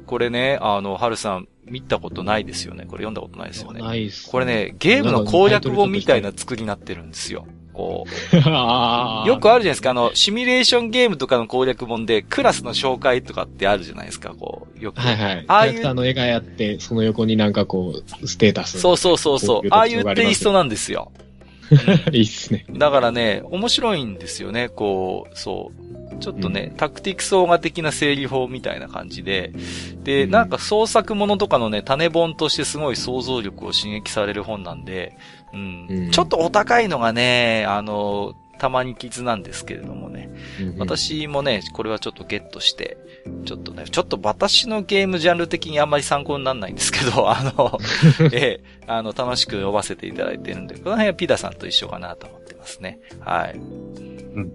[0.06, 2.86] これね、あの、はるさん、見たことないですよね。
[2.86, 3.82] これ読んだことないですよね。
[3.82, 4.32] ないっす、ね。
[4.32, 7.46] これね、ゲームの攻略本みたいな作りになってるんですよ。
[7.78, 8.36] こう。
[8.36, 9.92] よくあるじゃないですか。
[9.92, 14.84] あの、シミュレーションゲームとかの攻略本で、クラスの紹介とかってあるじゃないですか、こう。
[14.84, 15.00] よく。
[15.00, 15.46] はいはい。
[15.48, 15.74] ああいう。
[15.74, 18.80] キャラクターの絵がやって、その横になんかこう、ステータス。
[18.80, 19.68] そうそうそうそう。
[19.70, 21.12] ああいうテイストなんですよ。
[22.12, 22.66] いいっすね。
[22.72, 25.88] だからね、面白いんですよね、こう、そう。
[26.20, 29.52] ちょっとね、うん、タクティクスオーガ的な整理法みたいな感じで、
[30.04, 35.18] で、うん、なんか創作ものとかのね、種本としてすごい想像力を刺激される本なんで、
[35.54, 42.98] うん、うん、ちょっとお高いのがね、あの、たまに傷なんですけれどもね、うんうん、私もね、これはちょっとゲットして、
[43.46, 47.78] ちょっとね、ちょっと私のゲームジャンル的にあんまり参考にならないんですけど、 あの、
[48.34, 53.00] ええ、あの、楽しく読ませていただいてるんで、この辺はピダさんと一緒かなと思ってますね。
[53.20, 53.54] はい。
[53.58, 54.52] うん。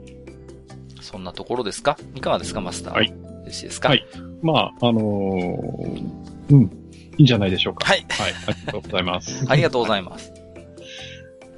[1.00, 1.96] そんなところですか？
[2.14, 2.94] いかがですか、マスター？
[2.94, 3.14] はい。
[3.44, 3.90] 嬉しいですか？
[3.90, 4.04] はい。
[4.42, 6.02] まあ、あのー、
[6.50, 6.62] うん。
[6.64, 6.68] い
[7.18, 7.86] いんじゃないでしょうか。
[7.86, 8.04] はい。
[8.08, 8.32] はい。
[8.48, 9.44] ありがとうございます。
[9.48, 10.32] ありがとうございます。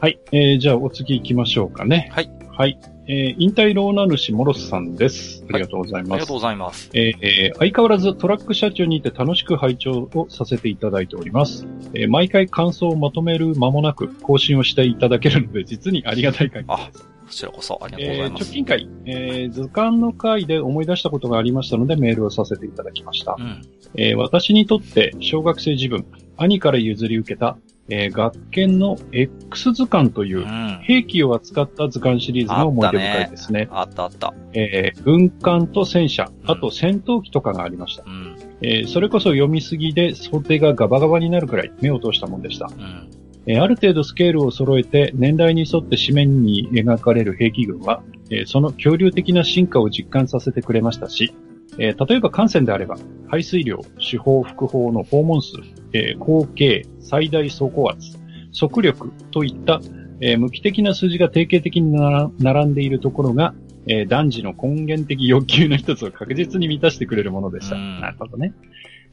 [0.05, 0.21] はい。
[0.33, 2.11] えー、じゃあお次行きましょうかね。
[2.13, 2.31] はい。
[2.51, 2.79] はい。
[3.07, 5.43] えー、引退ローナ主モロスさんです。
[5.49, 6.11] ありがとうございます。
[6.11, 6.91] はい、ありがとうございます。
[6.93, 11.67] えー、えー、相変わらずトラック社長にて楽しく拝聴をさせていただいております。
[11.95, 16.99] えー、毎回感想をまとめる間もなく更新をしていただけるので、実にありがたい限りです。
[16.99, 18.43] こちらこそありがとうございます。
[18.43, 23.37] えー、直近回、えー、図鑑の回で思い出したことがありましたのでメールをさせていただきました。
[23.39, 23.63] うん、
[23.95, 26.05] えー、私にとって小学生自分、
[26.37, 27.57] 兄から譲り受けた
[27.89, 30.47] えー、学研の X 図鑑という、
[30.83, 33.69] 兵器を扱った図鑑シリーズの思い出深いですね。
[33.71, 34.35] あったね、あったあった。
[34.55, 38.05] えー、軍艦と戦車、あと戦闘機とかがありました。
[38.07, 42.67] うん、えー、それこそ読みすぎで想定がガバガバになるくらい目を通したもんでした。
[42.67, 43.11] うん
[43.47, 51.35] えー、ある程度スケールを揃えて年代に沿って紙面に描かれる兵器群は、えー、その恐竜的な進化を実感させてくれましたし、
[51.79, 52.97] えー、例えば艦船であれば、
[53.29, 55.57] 排水量、手法、複法の訪問数、
[55.93, 58.19] えー、口径、最大走行圧、
[58.53, 59.81] 速力といった、
[60.21, 61.93] えー、無機的な数字が定型的に
[62.39, 63.55] 並んでいるところが、
[63.87, 67.77] えー、男児の根源的欲求の一つを確実に満たしてくれるものでした。
[67.77, 68.55] なるほどね。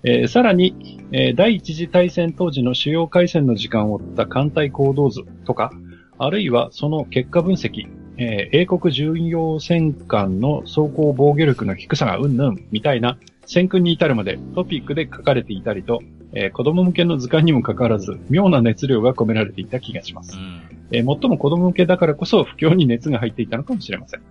[0.03, 5.71] えー、さらに、えー、第一次大戦当時の主要回線の時間を追った艦隊行動図とか、
[6.17, 15.99] あるいはその結果分析、えー、英国巡洋戦艦の走行防御力の低さがうんぬんみたいな戦訓に至るまでトピックで書かれていたりと、
[16.33, 20.37] えー、子供向けの図鑑にもかかわらず、妙な熱量が込められていた気がします。
[20.37, 20.61] うん、
[20.91, 24.21] えー、最も子供向けだからこそ不況に熱が入っていたのかもしれません。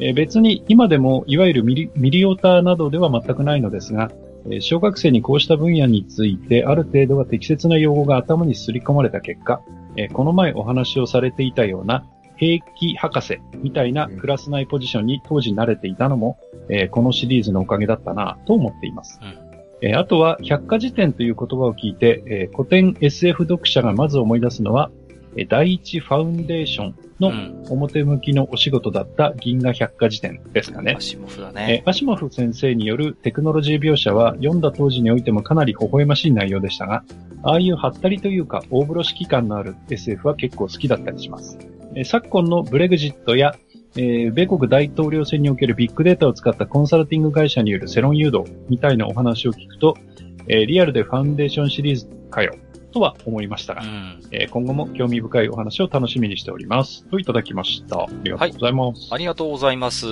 [0.00, 4.10] えー、別に今でもいわゆるミリミリオタなどでは全くないのですが、
[4.50, 9.60] え小学生にこうした分野についてある程度は適切な用語が頭にすり込まれた結果、
[9.96, 12.04] えこの前お話をされていたような
[12.36, 16.38] 兵器博士みたいなクラス内ポジションに当時慣れていたのも、
[16.68, 19.20] えこのシリーズのおかげだったなと思っています。
[19.22, 19.46] うん
[19.82, 25.05] えー、あとは、百科事典という言葉を聞いて、えー、古典 SF 読者がまず思い出すのは、えー、
[25.44, 27.30] 第一ファウンデーションの
[27.70, 30.94] 表向きのお仕事だった銀河百科事典ですかね。
[30.96, 31.82] アシモフだね。
[31.84, 37.04] えー、アシモフ先生によるテクノロジー描写は読んだ当時においてもかなり微笑ましい内容でしたが、
[37.42, 41.58] ああいうハったりというか大風呂敷感のある SF は結構好きだったりします。
[41.94, 43.54] えー、昨今のブレグジットや
[43.98, 49.96] えー、米国大統領選におけるビッグデータを使ったコンサルティング会社による世論誘導みたいなお話を聞くと、
[50.48, 52.54] えー、リアルでファンデーションシリーズかよ、
[52.96, 57.04] とは思いましたが、うん、えー、今後も興味深いお話を楽しみにしております。
[57.04, 58.04] といただきました。
[58.04, 59.00] ありがとうございます。
[59.00, 60.06] はい、ありがとうございます。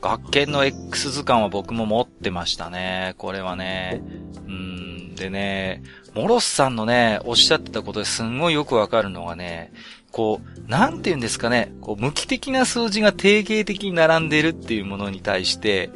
[0.00, 3.14] 学研の X 図鑑は僕も持ってましたね。
[3.18, 4.00] これはね。
[4.46, 5.82] うんでね、
[6.14, 9.70] モロスさんのね、おっしゃってたことですんごいよくわかるのがね、
[10.10, 15.90] こう、なんて言うんですかね、こう、無機的な数字が定型的に並んでるっていうものに対して、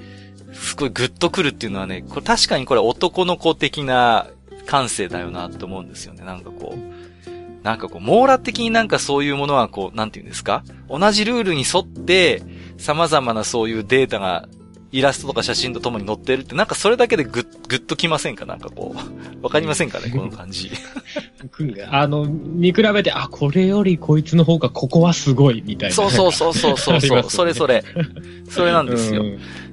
[0.53, 4.27] すごいグッとくるっていうのはね、これ確かにこれ男の子的な
[4.67, 6.25] 感性だよなって思うんですよね。
[6.25, 10.63] なんかこう、なんかこう、網羅的になんかそういうものはこう、なんて言うんですか？
[10.89, 12.43] 同じルールに沿って、
[12.77, 14.49] 様々なそういうデータが
[14.93, 18.47] イラストとか写真とともに載ってるって、なんかそれだけでぐっ、ぐっときませんか？
[18.47, 19.43] なんかこう。
[19.43, 20.11] わかりませんかね？
[20.11, 20.71] この感じ。
[21.91, 25.95] あの、見比べて、あ、これよりこいつの方がここはすごい、みたいな。
[25.95, 27.85] そうそうそうそうそうそう、ね、それそれ。
[28.49, 29.25] それなんですよ。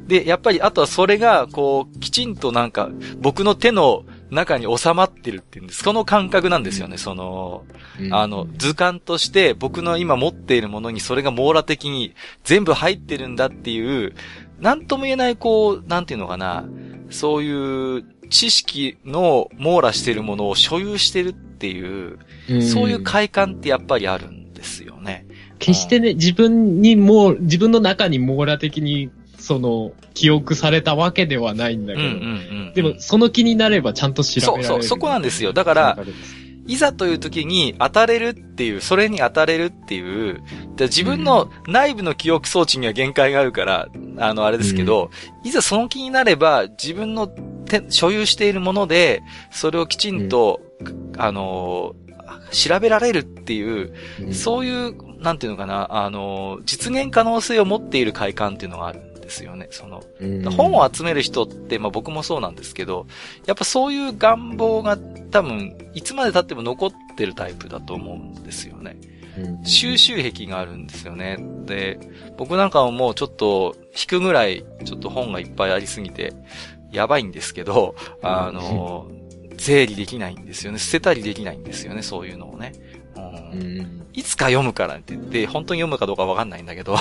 [0.08, 2.90] で、やっぱり、あとはそれが、こう、きちんとなんか、
[3.20, 4.04] 僕の手の
[4.34, 5.84] 中に収まってるっていうんです。
[5.84, 7.64] その感覚なんですよね、その、
[8.12, 14.14] あの、図鑑として僕の今持っているものにそれが網羅的に全部入ってるんだっていう、
[14.60, 16.66] なんとも言えない、こう、なんていうのかな、
[17.10, 22.20] そういう知識の網羅してるものを所有してるっていう、
[22.50, 25.26] うそういう快感ってやっぱりあるんですよね。
[25.60, 29.10] 決してね、自分にもう、自分の中に網羅的に、
[29.44, 34.64] その、記憶されたわけではないんだけど、でも、その気になればちゃんと調べられる。
[34.64, 35.52] そうそう、そこなんですよ。
[35.52, 35.98] だから、
[36.66, 40.42] いざという時に当たれるっていう、それに当たれるっていう、
[40.80, 45.12] 自分の内部の記憶装置には限界があるから、あの、あれですけど、
[45.44, 47.30] うん、いざその気になれば、自分の
[47.90, 51.96] 所有しているもので、それをきちんと、うん、あの、
[52.52, 59.02] 調べられるっていう、うん、そういう、なんていうのかな、あの、実現可能性を持っている快感っていうのがある。
[59.24, 59.68] ですよね。
[59.72, 60.04] その、
[60.52, 63.08] 本を集める人って、まあ僕もそうなんですけど、
[63.46, 64.98] やっぱそういう願望が
[65.32, 68.98] 多分、いつまで経っても残ってるタイプだと思うんですよね。
[69.64, 71.38] 収集癖があるんですよね。
[71.66, 72.00] で、
[72.38, 76.34] 僕なんかはもうちょっと引くぐらい、ちょっと本がいっぱいありすぎて、
[76.92, 79.08] やばいんですけど、あの、
[79.58, 80.80] 整理できないんですよね。
[80.80, 82.74] 捨てたりできないんですよね、そういうのをね。
[83.54, 86.94] うん、いつか読むからって言って、本当に読むかどうかわかんないんだけど。
[86.98, 87.00] ま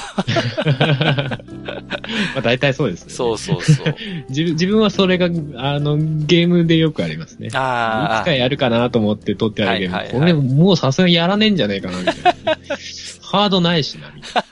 [2.37, 3.13] あ大体そうですね。
[3.13, 3.95] そうそうそう
[4.29, 4.53] 自分。
[4.53, 5.27] 自分はそれが、
[5.57, 7.49] あの、ゲームでよくありますね。
[7.55, 8.21] ああ。
[8.21, 9.95] いつかやるかなと思って撮ってあるゲーム。
[9.95, 12.33] はいはいはい、これもうさすがにやらねえんじゃねえかな、みたいな。
[13.23, 14.45] ハードないしな、みたい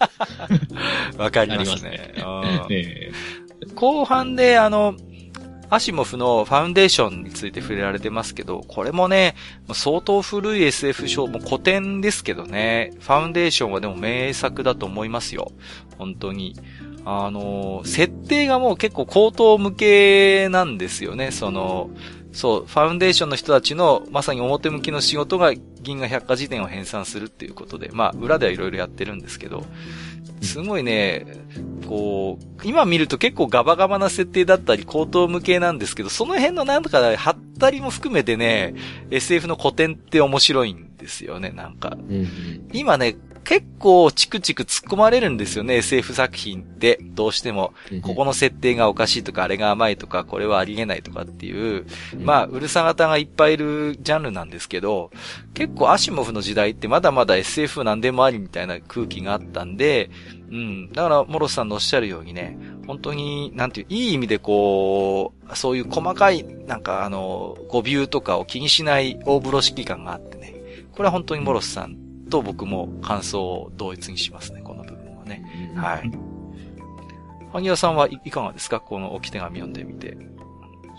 [1.18, 1.24] な。
[1.24, 2.14] わかりますね。
[2.70, 3.10] ね
[3.74, 4.94] 後半で、あの、
[5.70, 9.36] アシモフのファウンデーションについて触れられてますけど、これもね、
[9.72, 15.52] 相当古い SF 書、も古典ですけどね、ファウンデーションはでも名作だと思いますよ。
[15.96, 16.56] 本当に。
[17.04, 21.90] あの、設定がもう結構高等向けなんですよね、その、
[22.32, 29.64] そう、ファウンデーションの人たちのまさに表向きの仕事が銀河百科事典を編纂するっていうことで、まあ裏ではいろいろやってるんですけど、
[30.42, 31.26] すごいね、
[31.86, 38.74] こう、今見ると結構ガバガバな設定だったり、高等無形なんですけど、その辺のなんとか、はったりも含めてね、
[39.10, 41.96] SF の古典って面白いんですよね、なんか。
[41.96, 46.98] うん、今ね、結構チクチク突っ込まれるんですよね、SF 作品って。
[47.02, 47.72] どうしても、
[48.02, 51.86] ここの設定がおかしいとか、あれが甘いとか、これはありえないとかっていう、
[52.18, 55.10] まあ、うるさ型がいっぱいいるジャンルなんですけど、
[55.54, 60.10] 結構アシモフの時代ってまだまだ SF なんでもありみたいな空気があったんで、
[60.50, 60.92] うん。
[60.92, 70.54] だから、モロスさんのおっしゃるようにね、本当に、なんていう、いい意味でこう、そういう細かい、なんかあの、語尾とかを気にしない大風呂敷感があってね。
[70.92, 75.44] これは本当にモロスさんと僕も感想を同一にしますね、この部分はね。
[75.76, 76.10] はい。
[77.52, 78.80] 萩谷さんはいかがですか？
[78.80, 80.16] この置き手紙読んでみて。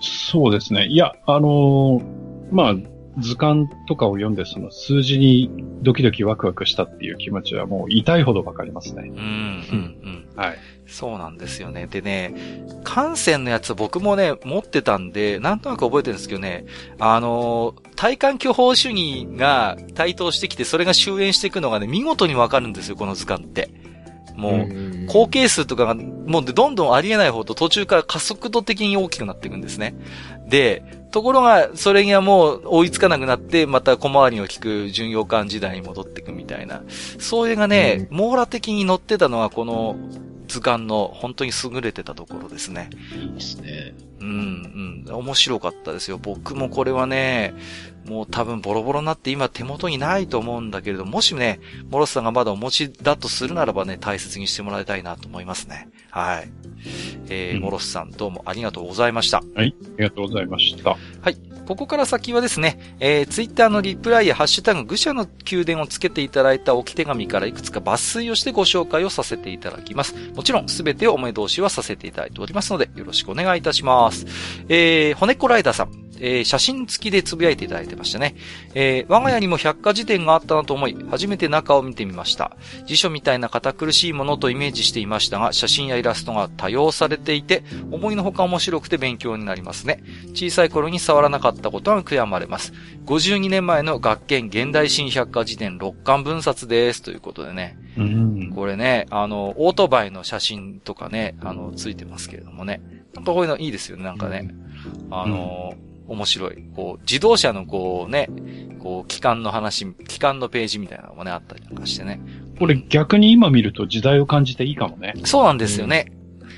[0.01, 0.85] そうですね。
[0.87, 2.03] いや、あのー、
[2.51, 2.75] まあ、
[3.19, 5.51] 図鑑とかを読んで、その数字に
[5.81, 9.03] ドキドキワクワクしたっていう気持ちはもう痛いほどわかりますね。
[9.07, 10.29] うん、うん、うん。
[10.35, 10.57] はい。
[10.87, 11.87] そうなんですよね。
[11.87, 12.33] でね、
[12.83, 16.65] 感染のやつ僕もね、持ってたんで、なんとなく覚えてるんですけどね、
[16.99, 23.69] あのー、体感巨峰主義が台頭してきて、それが終焉していくのがね、見事にわかるんですよ、この図鑑って。
[24.35, 29.95] もう、高係数とかが、もうどんどんありえない方と途中から加速度的に大きくなっていくんですね。
[30.47, 36.83] で、ところが、それにはもう追いつかなくなって、また小回りを聞く巡洋艦時代に戻っていくみたいな。
[37.19, 39.95] それがね、網羅的に乗ってたのはこの
[40.47, 42.89] 図鑑の本当に優れてたところですね。
[43.15, 43.93] いいですね。
[44.21, 45.13] うん、うん。
[45.13, 46.17] 面白かったですよ。
[46.17, 47.53] 僕もこれはね、
[48.07, 55.89] もう多分ボロボロになって今手元にないと思うんだけれど、もしね、モロスさんがまだお持ちだとするならばね、大切にしてもらいたいなと思いますね。
[56.09, 56.49] はい。
[57.29, 59.41] えー、うん、モロスさんどうもありがとうございました。
[59.55, 60.91] はい、ありがとうございました。
[60.91, 60.97] は
[61.29, 61.37] い。
[61.71, 70.15] ここから先はですね、えー、ツイッターのリプライやハッシュタグ愚者の宮殿をつけていただいた置き手紙からいくつか抜粋をしてご紹介をさせていただきます。
[70.35, 74.10] もちろんすべてをお目通しはさせていただいておりますので、よろしくお願いいたします。
[74.69, 76.01] えー、骨っこライダーさん。
[76.21, 78.35] えー、写真付きでつぶやいていただいてましたね。
[78.75, 82.55] えー、我が家にも百科事典があったなと思い、初めて中を見てみました。
[82.85, 90.03] 辞書みたいな堅苦しいものとイメージしていましたが、写真やイラストが多用されていて、思いのほか面白くて勉強になりますね。
[90.33, 92.71] 小さい頃に触らなかったことは悔やまれます。
[93.07, 97.01] 52年前の学研現代新百科事典6巻分冊です。
[97.01, 97.77] ということでね。
[97.97, 102.81] うん、これね、あの、オートバイの写真とかね、あの、ついてますけれどもね。
[103.15, 104.49] なんかこういうのいいですよね、なんかね。
[105.09, 105.73] あの、
[106.07, 106.63] 面白い。
[106.75, 108.29] こう、自動車のこうね、
[108.79, 112.21] こう、機関の話、機関のページみたいなのもね、あったりなんかしてね。
[112.59, 115.13] これ逆に今見ると時代を感じていいかもね。
[115.23, 116.11] そうなんですよね。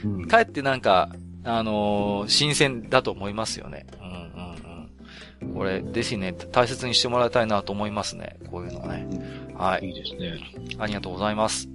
[0.04, 3.86] うん、かえってなんか、あのー、新鮮だと思いますよね。
[4.02, 5.54] うんうんうん。
[5.54, 8.38] これ、ぜひね、大切にしてもらいたいなと思いますね。
[8.50, 9.08] こういうのはね。
[9.56, 9.86] はい。
[9.88, 10.40] いいですね。
[10.80, 11.70] ありがとうございます。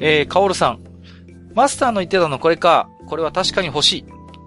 [0.00, 0.80] えー、カオルさん。
[1.54, 2.88] マスターの言ってたのこれか。
[3.06, 4.04] これは確かに欲しい。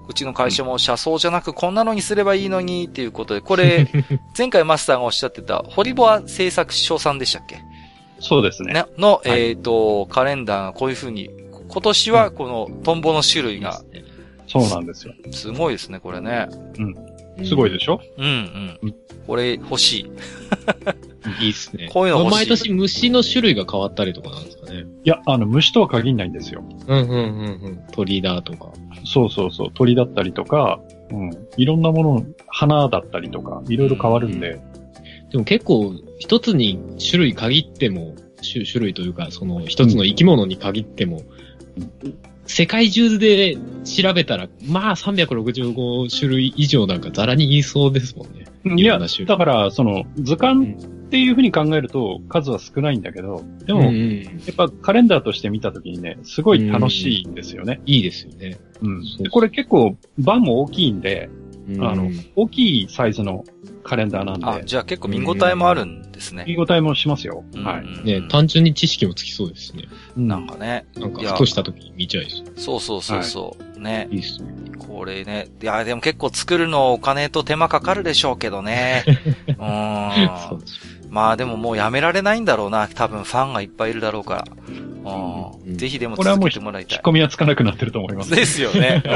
[0.10, 3.88] うちの会社も車窓じゃなくこんなのにすればいいのにっていうことで、これ、
[4.36, 7.60] 前回マスターがおっしゃってた、ホリボア製作所さんでしたっけ？
[8.20, 8.86] そうですね。
[8.98, 11.30] の、えっ、ー、と、カレンダーがこういう風に、
[11.70, 13.82] 今年はこのトンボの種類が、
[14.48, 15.14] そうなんですよ。
[15.32, 16.48] すごいですね、これね。
[16.80, 16.96] うん。
[17.46, 18.02] すごいでしょ？
[18.18, 18.26] うん
[18.82, 18.96] うん。
[19.28, 20.06] これ欲しい。
[21.44, 21.90] いいっすね。
[21.92, 22.36] こういうの欲しい。
[22.38, 24.86] 毎年虫の種類が変わったりとかなんですかね。
[25.04, 26.64] いや、あの、虫とは限らないんですよ。
[26.88, 27.80] うんうんうんうん。
[27.92, 28.72] 鳥だとか。
[29.06, 29.68] そうそうそう。
[29.74, 30.80] 鳥だったりとか、
[31.12, 31.32] うん。
[31.58, 34.60] いろんなもの、花だったりとか、いろいろ変わるんで。
[35.32, 41.22] でも結構、一つに種類限っても、種種類というか、その一つの生き物に限っても、
[42.50, 48.46] 世界中で調べたら、まあ365種類以上なんかザラに言いそうですもんね。
[48.76, 57.82] いや、だから、その、図鑑っていうふうに考えると数は少ないんだけど、でも、うん、やっぱカレンダーとして見たときにね、すごい楽しいんですよね。
[57.86, 58.58] いいですよね。
[58.82, 59.04] うん。
[59.20, 61.30] で、これ結構、版も大きいんで、
[61.80, 63.44] あの、大きいサイズの
[63.84, 64.46] カレンダーなんで。
[64.46, 66.46] あ、じゃあ結構見応えもあるんですね。
[66.48, 67.44] 見応えもしますよ。
[67.56, 68.06] はい。
[68.06, 69.84] ね、単純に知識もつきそうですね。
[70.16, 70.86] なんかね。
[70.96, 72.46] なんか、ふとした時に見ちゃいそう。
[72.58, 73.80] そうそうそうそう。
[73.80, 74.08] ね。
[74.12, 74.54] いいっすね。
[74.78, 75.48] これね。
[75.62, 79.04] いや、でも結構作るのお金と手間かかるでしょうけどね。
[79.48, 79.56] うん。
[80.50, 82.88] そうですまあでももうやめられないんだろうな。
[82.88, 84.46] 多分ファンがいっぱいいるだろうから。
[85.66, 85.78] うん。
[85.78, 86.98] ぜひでも続けてもらいたい。
[86.98, 88.32] 引っ込みはつかなくなってると思います。
[88.36, 89.04] ですよね。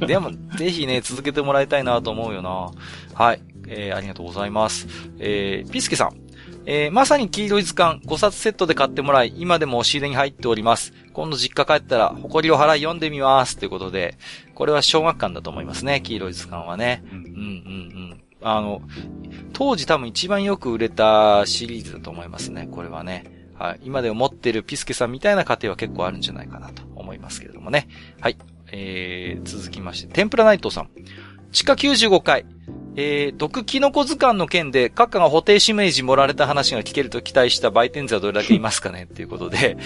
[0.00, 0.06] うん。
[0.06, 2.70] でも、ぜひね、続けてもらいたいなと思うよな。
[3.14, 3.40] はい。
[3.68, 4.88] えー、ありがとうございます。
[5.18, 6.28] えー、ピスケさん。
[6.70, 10.92] えー、まさに黄色い図鑑5冊セットで買ってもらい、今でも押し入れに入っております。
[11.14, 13.56] 今度実家帰ったら、誇りを払い読んでみます。
[13.56, 14.18] ということで、
[14.54, 17.02] これは小学館だと思いますね、黄色い図鑑はね。
[17.10, 17.30] うん、うん、う
[18.14, 18.20] ん。
[18.40, 18.82] あの、
[19.52, 23.24] 当時多分一番よく売れたシリーズだと思いますね、これはね。
[23.58, 23.80] はい。
[23.82, 27.88] 今でも持ってるピスケさんみたいな家庭は結構あるんじゃないかなと思いますけれどもね。
[28.20, 28.36] はい。
[28.70, 30.90] えー、続きまして、天ぷらナイトさん。
[31.50, 32.46] 地下95回。
[33.00, 39.76] えー、毒キノコ図鑑の件で、閣下が補定指名時盛られた話が聞けると期待した売店勢はどれだけいますかね っていうことで、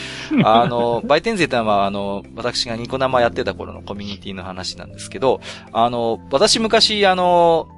[0.44, 5.40] あの、売店勢ってのは、あの、私がニコ生やってた頃のコミュニティの話なんですけど、
[5.72, 7.68] あの、私昔、あの、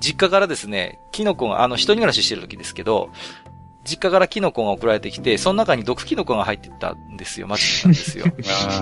[0.00, 3.10] 実家からですね、キノコが、あの、一人暮らししてる時ですけど、
[3.84, 7.46] 実家からキノコが送られてきて、その中に毒キノコが入ってたんですよ。
[7.46, 8.26] マジなんですよ。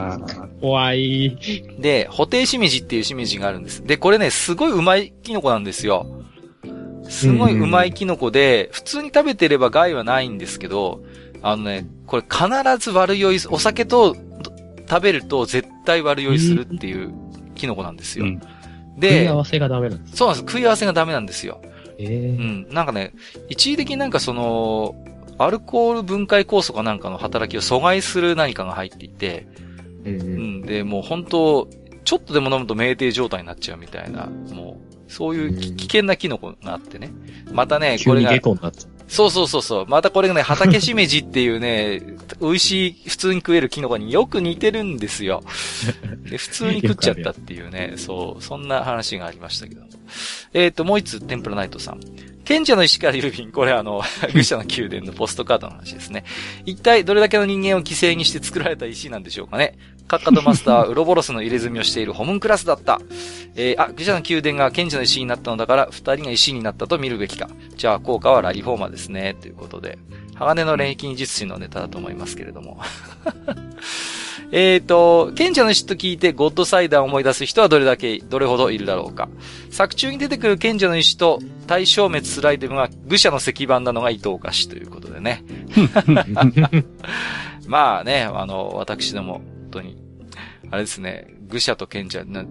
[0.61, 1.39] 怖い。
[1.79, 3.85] で、補定しめじっていうしめじがあるんです。
[3.85, 6.07] で、これね、すごいうまいキノコなんですよ。
[7.09, 11.01] すごいうまいキノコで、普通に食べてれば害はないんですけど、
[11.43, 12.47] あのね、これ必
[12.79, 14.17] ず悪酔い、お酒と
[14.89, 17.13] 食べると絶対悪酔いするっていう
[17.55, 18.25] キノコなんですよ。
[18.27, 18.41] うん、
[18.99, 20.53] で、食い合わせがダメなんですそうなんです。
[20.53, 21.61] 食い合わせがダメなんですよ。
[21.99, 22.75] えー、うん。
[22.75, 23.13] なんかね、
[23.49, 24.95] 一時的になんかその、
[25.39, 29.47] アルコール分解酵素かなんかの働きを阻害する何かが入っていて、
[30.05, 31.69] うん、うん、で、もう本当
[32.05, 37.11] ちょっとでも飲むと酩酊状態になっちゃうみたいな、もう、そういう危険なキノコがあってね。
[37.53, 38.31] またね、これが。
[39.09, 39.87] そうそうそうそう。
[39.87, 42.01] またこれがね、畑しめじっていうね、
[42.41, 45.43] 美味しい、普通に食えるキノコによく似てるんですよ。
[46.31, 49.83] で普通に食っちゃったっていうね、そう、そんな話がありましたけど。
[50.53, 52.01] えっ、ー、と、もう一つ、テンプラナイトさん。
[52.49, 54.01] 賢者の石から郵便、これあの、
[54.33, 56.25] 愚者の宮殿のポストカードの話ですね。
[56.65, 59.79] 一体どれだけの人間を犠牲にして作られた石なんでしょうかね。
[60.07, 63.03] カッカとマスターはウロボロスの入れ墨をしているホムンクラスだった。
[63.55, 67.51] えー、あ、愚者の宮殿が賢者の石になったのだから、二人が石になったと見るべきか。
[67.77, 69.37] じゃあ、効果はラリフォーマーですね。
[69.39, 69.99] ということで。
[70.37, 72.81] 鋼の錬金術師のネタだと思いますけれども。
[74.51, 79.29] えっと、賢者の石と聞いてゴッドサイダーを思い出す人はどれだけ、どれほどいるだろうか。
[79.71, 85.45] 作中に出てくる賢者の石と対消滅するアイテムが愚者の石板なのが伊藤菓子ということでね。
[87.67, 89.99] まあね、あの、私ども、本当に、
[90.71, 92.45] あれですね、愚者と賢者、な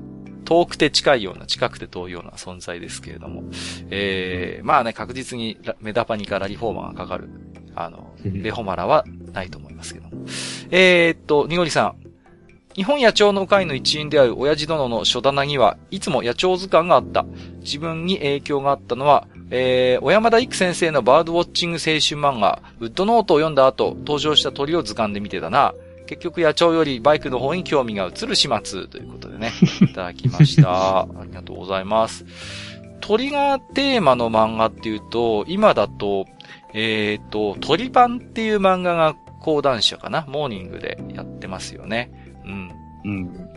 [0.48, 3.44] 遠くて近いような、近くて遠いような存在ですけれども、
[3.90, 7.30] えー、まあね、確実にメダパニからリフォーマーがかかる、
[7.76, 9.04] あの、レホマラは
[9.34, 10.14] ないと思いますけども。
[10.72, 11.96] えー、っと、ニゴリさん。
[12.76, 17.26] 日本野鳥の会の一員である親父殿の書棚にはいつも野鳥図鑑があった。
[17.60, 25.74] 自分に影響があったのは、えー、小山田育先生のバードウォッチング青春漫画、ウッドノートを読んだ後、登場した鳥を図鑑で見てたな。
[26.08, 29.52] 結局野鳥よりバイクの方に興味が移る始末ということでね、
[29.82, 31.02] いただきました。
[31.02, 32.26] ありがとうございます。
[33.02, 36.26] 鳥がテーマの漫画っていうと、今だと、
[36.74, 40.26] えっ、ー、と、鳥パンっていう漫画が講談社かな？
[40.28, 42.12] モーニングでやってますよね。
[42.46, 42.72] うん。
[43.06, 43.50] うん。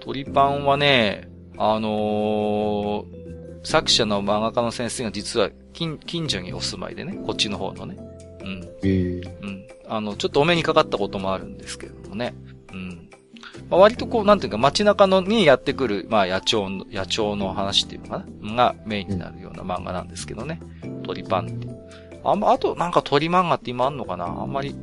[0.00, 3.22] 鳥パンはね、あのー、
[3.62, 7.96] 作者の漫画家の先生が実は近近所にお住まいでね、こっちの方のね。
[8.40, 8.62] うん。
[8.82, 9.66] へーうん。
[9.94, 12.34] あの、ちょっとお目にかかったこともあるんですけれどもね。
[12.72, 13.10] うん。
[13.68, 18.54] まあ、割とこう、なんていうか街中のにやってくる、まあ野鳥の、野鳥の話っていうのかな？
[18.54, 20.62] がメインになるような漫画なんですけどね。
[21.02, 21.68] 鳥パンって。
[22.24, 24.24] あんま、あとなんか鳥漫画って今あんのかな？
[24.24, 24.74] あんまり、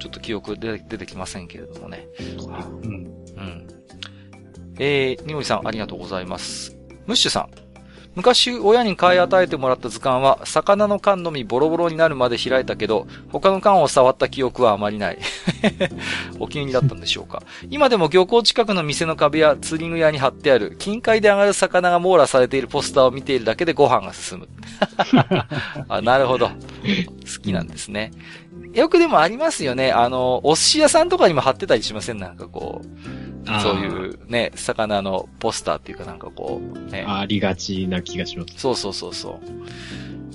[0.00, 2.08] ちょっと記憶で出てきませんけれどもね。
[2.82, 2.92] うん。
[3.36, 3.66] うん。
[4.80, 6.76] えー、におりさんありがとうございます。
[7.06, 7.50] ムッシュさん。
[8.14, 15.18] 昔親に買い与えてもらった図鑑は、魚の缶のみボロボロになるまで開いたけど、他の缶を触った記憶はあまりない。
[16.38, 17.42] お気に入りだったんでしょうか。
[17.70, 24.48] 今でも漁港近くの店の壁やツーリング屋に貼ってある、近海で上がる魚が網羅されているポスターを見ているだけでご飯が進む。
[25.88, 26.48] あなるほど。
[26.48, 26.54] 好
[27.42, 28.10] きなんですね。
[28.74, 29.92] よくでもありますよね。
[29.92, 32.18] あの、お寿司屋さんとかにも貼ってたりしません？
[32.18, 33.31] なんかこう。
[33.62, 37.04] そういうね、魚のポスターっていうかなんかこう、ね。
[37.06, 38.54] ありがちな気がします。
[38.56, 39.40] そうそうそうそ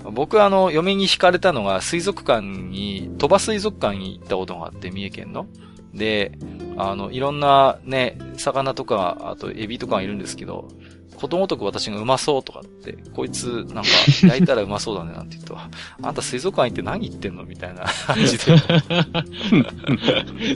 [0.05, 0.11] う。
[0.11, 5.47] 僕あの、嫁に惹かれたのが水族館に、鳥羽水族館に行ったことがあって、三重県の。
[5.93, 6.37] で、
[6.77, 10.69] あの、いろんなね、魚とか、あとエビとかがいるんですけど、
[11.17, 13.89] ことごとく私がうまそうとかって、こいつなんか
[14.27, 15.67] 焼いたらうまそうだねなんて言うと、あ
[16.11, 18.45] んた水族館行って何言ってんのみたいな感じで。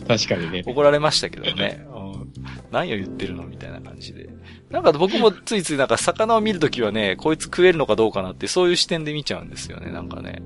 [0.07, 0.63] 確かにね。
[0.65, 1.85] 怒られましたけどね。
[2.71, 4.29] 何を言ってるのみたいな感じで。
[4.69, 10.41] なんか僕もついついなんか魚を見るときはね、こいつ食えるのかどうかなってそういう視点で見ちゃうんですよね、なんかね。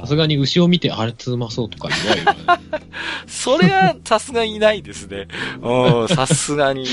[0.00, 2.80] さすがに牛を見て、あれつうまそうとか言わよ、ね。
[3.28, 5.28] それはさすがにないですね。
[6.08, 6.86] さすがに。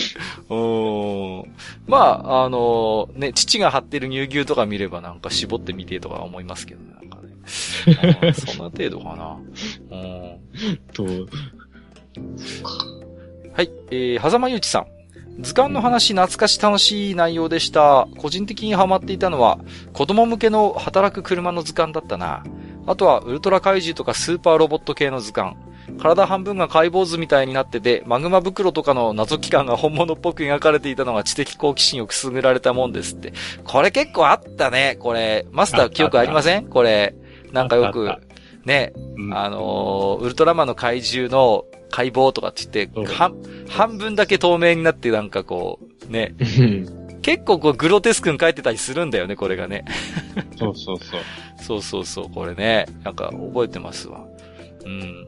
[1.88, 7.18] まあ、あのね、父が張ってる乳牛とか見ればなんか絞ってみてとか思いますけどね、なんか
[8.22, 8.34] ね。
[8.34, 9.38] そんな程度かな。
[10.94, 11.06] と、
[13.56, 14.88] はい、えー、狭間ゆうちさん。
[15.42, 18.06] 図鑑の話懐かし楽しい内容でした。
[18.18, 19.60] 個人的にハマっていたのは、
[19.94, 22.44] 子供向けの働く車の図鑑だったな。
[22.86, 25.56] あとは、ウルトラ怪獣とかスーパーロボット系の図鑑。
[25.98, 33.32] 体半分が解剖図みたいになってて、マグマ袋とかの謎機関が本物っぽく描かれていたのが知的好奇心をくすぐられたもんですって。
[33.64, 35.48] これ結構あったね、これ。
[35.54, 36.68] マスター記憶ありません？
[36.68, 37.16] これ。
[37.54, 38.12] なんかよく、
[38.66, 38.92] ね、
[39.32, 43.36] あのー、ウルトラマンの怪獣の解剖とかって言って、半、
[43.70, 46.36] 半分だけ透明になってなんかこう、ね。
[47.22, 49.84] 結構こうグロテスクに書いてたりするんだよね、これがね。
[50.58, 51.22] そうそうそう。
[51.60, 52.86] そうそうそう、これね。
[53.04, 54.28] なんか覚えてますわ。
[54.86, 55.28] うん。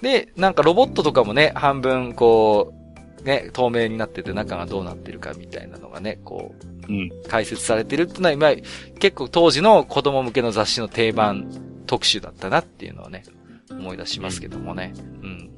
[0.00, 2.72] で、なんかロボットとかもね、半分こ
[3.20, 6.54] う、ね、透明になってて中がどうなってるかみたいなのがね、こ
[6.88, 8.54] う、うん、解説されてるってのは今、
[9.00, 11.50] 結構当時の子供向けの雑誌の定番
[11.86, 13.24] 特集だったなっていうのをね、
[13.70, 14.92] 思い出しますけどもね。
[15.22, 15.50] うん。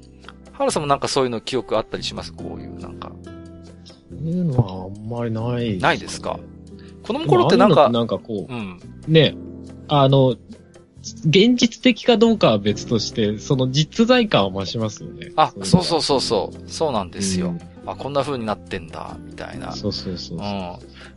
[0.59, 2.33] 原さんもなんかそういうの記憶あったりします？
[2.33, 3.13] こういうなんか。
[3.85, 6.39] そういうのはあんまりない、ね、ないですか？
[7.03, 7.89] 子供頃ってなんか。
[7.89, 9.35] なんかこう、うん、ね、
[9.89, 10.37] あの、
[11.27, 15.31] 現実的かどうかは別として、その実在感は増しますよね。
[15.37, 16.71] あ、そうそうそうそう。
[16.71, 17.51] そうなんですよ。
[17.51, 19.71] うん、あ、こんな風になってんだ、みたいな。
[19.73, 20.39] そうそうそうそう。
[20.39, 20.45] うん。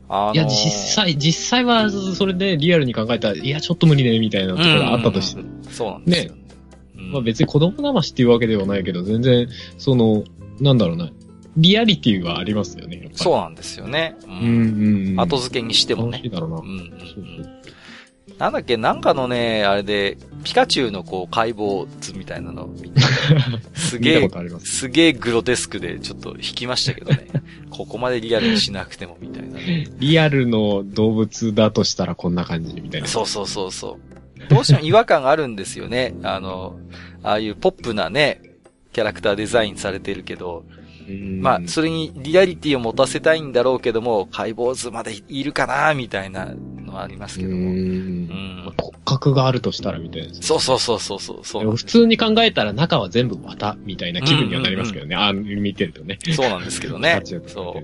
[0.10, 5.41] あのー、いや、実際、実際は、それでリアルに考えたら、いや、ちょっと無理ね、みたいなところがあったとして。
[5.41, 6.41] うんうんうん、そうなんですよね。
[6.41, 6.48] ね
[7.11, 10.23] まあ別に子供騙しっていうわけではないけど、全然、その、
[10.60, 11.11] なんだろうな、
[11.57, 13.10] リアリティはありますよね。
[13.14, 14.15] そうなんですよね。
[14.26, 14.31] うん。
[14.31, 16.22] うんうん、後付けにしてもね。
[16.31, 16.57] だろうな。
[16.57, 17.60] うん。
[18.38, 23.02] なんだっけ、なんかのね、あれで、ピカチュウのこう解剖図みたいなのを見て、
[23.76, 24.30] すげえ、
[24.64, 27.27] すげえグロテスクでちょっと引きましたけどね。
[27.69, 29.88] ここまでリアルにしなくてもみたいな、ね。
[29.99, 33.07] リアルの動物だとしたらこんな感じみたいな。
[33.07, 34.19] そうそうそうそう。
[34.48, 36.16] どうしても違和感があるんですよね。
[36.24, 36.80] あの、
[37.24, 38.41] ああいうポップなね、
[38.94, 40.64] キャラクターデザインされてるけど、
[41.41, 47.56] まあ、それにリアリティを持たせたいんだろうけども、解剖図までいるかなみたいなのはありますけども。
[47.56, 48.74] うん。
[48.78, 55.16] 骨格があるとしたらみたいな、そうそうそうそうそう普通に考えたら中は全部綿みたいな気分にはなりますけどね。
[55.16, 56.20] うんうんうん、あ見てるとね。
[56.36, 57.22] そうなんですけどね。
[57.48, 57.76] そ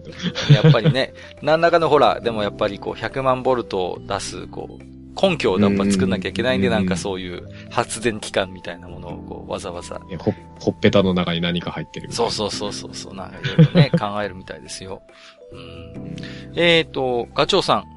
[0.49, 0.53] う。
[0.53, 9.99] やっぱりね、何らかのほら、でもやっぱりこう100万ボルトを出す、こう、根拠をやっぱ作んなきゃいけないんで、なんかそういう発電機関みたいなものをこうわざわざ。
[10.19, 15.01] ほ、ほっぺたの中に何か入ってるそうそうそうそうそう、なんかいろいろね、考えるみたいですよ。
[15.51, 16.15] うん、
[16.55, 17.94] えっ、ー、と、ガチョウさん。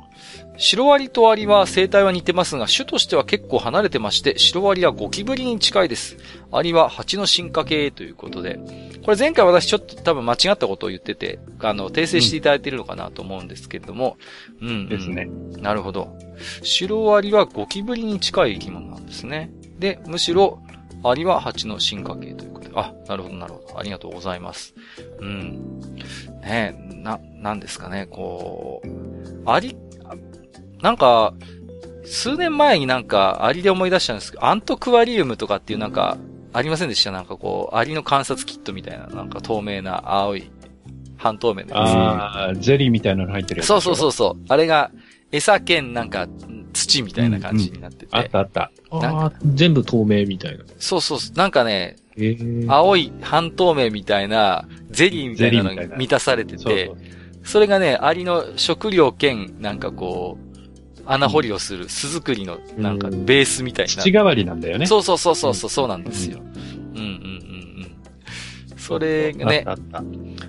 [0.58, 6.16] シロアリとアリは生態は似てますが、種としては結構離れてまして、シロアリはゴキブリに近いです。
[6.50, 8.58] アリは蜂の進化系ということで、
[9.04, 14.16] これ前回私ちょっと多分間違ったことを言ってて、あの、訂正していただいているのかなと思うんですけれども、
[14.60, 15.28] うん、うん、ですね。
[15.58, 16.18] なるほど。
[16.62, 19.50] シロアリはゴキブリに近い生き物なんですね。
[19.78, 20.60] で、むしろ、
[21.04, 23.78] アリは蜂の進化系ということで、あ、なるほど、なるほど。
[23.78, 24.74] ありがとうございます。
[25.20, 25.80] うん。
[26.42, 28.88] ねな、なんですかね、こう、
[29.48, 29.76] アリ
[30.82, 31.34] なんか、
[32.04, 36.16] 数年前になんか、アリで思い出したんですけど、アントクアリウムとかっていうなんか、
[36.52, 37.12] ありませんでした？
[37.12, 40.50] なんかこう、アリの観察キットみたいな、なんか透明な青い、
[41.16, 41.72] 半透明のやつ。
[41.74, 43.66] ああ、ゼリーみたいなの入ってるやつ。
[43.66, 44.44] そうそうそうそう。
[44.48, 44.90] あれが、
[45.30, 46.26] 餌兼なんか、
[46.72, 48.06] 土みたいな感じになってて。
[48.06, 48.70] うんうん、あったあった。
[48.90, 50.64] ああ、全部透明みたいな。
[50.78, 56.96] そうそうなんかね、えー、青い半透明みたいな、ゼリーみたいなのが満たされてて、そうそう
[57.44, 60.47] それがね、アリの食料兼、なんかこう、
[61.08, 63.92] 穴掘りをする巣作りのなんかベースみたいな。
[64.02, 64.86] 土代わりなんだよね。
[64.86, 66.40] そうそうそうそう、そうなんですよ。
[66.40, 67.08] うんうんうん
[68.70, 68.76] うん。
[68.76, 69.64] それがね。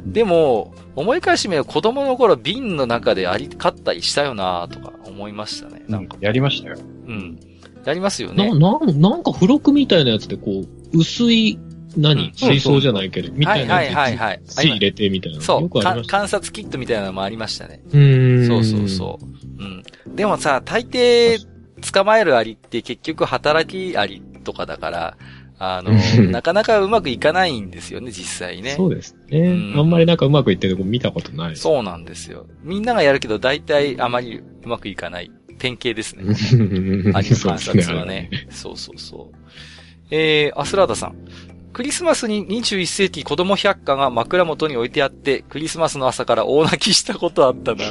[0.05, 5.83] でも、思い返してみれば子供の頃瓶の中であり、買ったりしたよなとか思いましたね。
[5.87, 6.77] なんか、やりましたよ。
[7.07, 7.39] うん。
[7.85, 8.49] やりますよね。
[8.49, 11.57] な、ななんか付録みたいなやつでこう、薄い
[11.97, 14.41] 何、水槽じゃないけど、みたいなはいはいはい。
[14.45, 15.41] 土入れてみたいな。
[15.41, 15.69] そう。
[16.07, 17.81] 観察キットみたいなのもありましたね。
[17.91, 18.47] うん。
[18.47, 19.63] そうそうそう。
[19.63, 20.15] うん。
[20.15, 21.39] でもさ、大抵、
[21.93, 25.17] 捕まえるアリって結局働きアリとかだから、
[25.57, 25.91] あの、
[26.31, 28.71] なかなかうまくいかないんですよね、実際ね。
[28.71, 29.39] そうですね。
[29.39, 31.57] うん、あんまりなんかうまくいってるとこ見たことない。
[31.57, 32.47] そうなんですよ。
[32.63, 35.31] みんながやるけど、大体あまりうまくいかない。
[35.57, 36.23] 典型ですね。
[37.13, 38.29] アリの観察はね。
[38.49, 39.37] そうそうそう。
[40.11, 41.15] えー、アスラーダさん。
[41.73, 47.85] クリスマスに21世紀子供百科が枕元に置いてあって、クリスマスの朝から大泣きしたことあったな。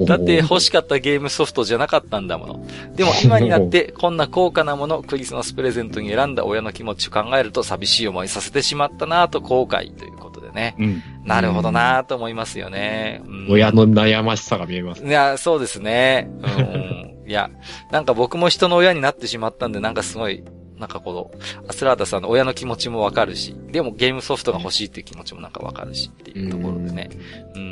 [0.06, 2.66] だって欲しかったゲームソフトじゃなかったんだもの。
[2.94, 10.76] でも今になって こんな高価なものクリスマスプレゼントに選んだ親の気持ちを考えると寂しい思いさせてしまったなと後悔ということでね。
[10.78, 15.10] うん、なるほどなと思いますよね、うん、親の悩ましさが見えます、ね。
[15.10, 16.28] いや、そうですね。
[16.42, 17.14] うん。
[17.26, 17.50] いや、
[17.90, 20.44] なんか僕も人の親になってしまったんで、なんかすごい
[20.78, 21.30] なんかこの、
[21.68, 27.10] アスラーダさんの親の気持ちもわかるし、でもゲームソフトが欲しいっていう気持ちもなんかわかるしっていうところでね。
[27.54, 27.68] うんうん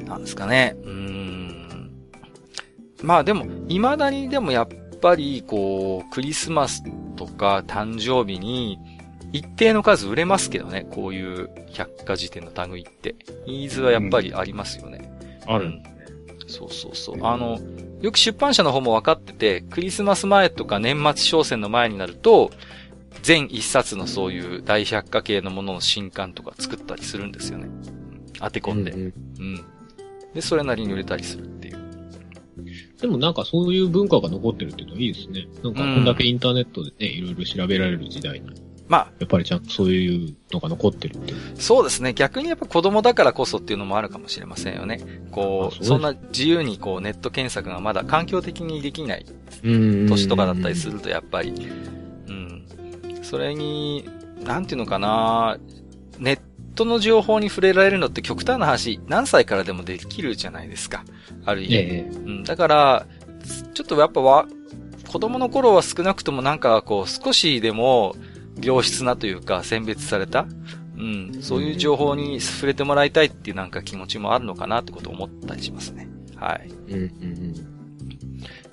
[0.00, 0.06] うん。
[0.06, 0.76] なんですかね。
[0.82, 1.90] うん。
[3.02, 4.68] まあでも、未だにでもやっ
[5.00, 6.82] ぱり、こう、クリスマス
[7.16, 8.78] とか誕生日に、
[9.32, 13.16] 一定の数売れますけどね、こういう百科事典の類って。
[13.46, 15.10] ニーズはやっぱりありますよね。
[15.48, 15.72] うん、ある、
[16.46, 17.18] そうそうそう。
[17.22, 17.58] あの、
[18.04, 22.50] よく出版社の方も分かってて、クリスマス前とか年末商戦の前になると、
[23.22, 27.70] 全一冊のそういう大百科系のものの新刊とか作ったりするんですよね。
[28.40, 28.90] 当て込んで。
[28.90, 29.64] うん、うん、
[30.34, 31.78] で、それなりに売れたりするっていう。
[33.00, 35.48] でもなんかそういう文化が残ってるっていうのはいいですね。
[35.62, 38.50] なんかこんだけインターネットでね、いろいろ調べられる時代に。
[38.88, 39.12] まあ。
[39.18, 41.34] やっぱりちゃんとそういうのが残ってるって。
[41.56, 42.12] そうですね。
[42.12, 45.00] 逆にやっぱ子供だからこそっていうのもあるかもしれませんよね。
[45.30, 49.26] こう、そんな自由にこうネット検索がまだ環境的にできない
[49.62, 51.50] 年とかだったりするとやっぱり、
[52.28, 52.66] うん。
[53.22, 54.08] それに、
[54.44, 55.58] なんていうのかな
[56.18, 56.40] ネッ
[56.74, 61.04] トの情報に触れられるのって極端な話、何歳からでもできるじゃないですか。
[61.44, 61.74] ある意味。
[61.76, 63.06] えー、うん、だから、
[63.74, 64.46] ちょっとやっぱわ、
[65.08, 68.16] 子供の頃は少なくともなんかこう少しでも
[68.60, 70.46] 良質なというか選別された、
[70.96, 76.08] うん、そういう情報に触れてもらいたいっていうなんか気持ちもあるのかなってことを思ったりしますね。
[76.36, 76.68] はい。
[76.68, 77.54] うんうんうん、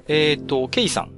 [0.07, 1.11] えっ、ー、と、ケイさん。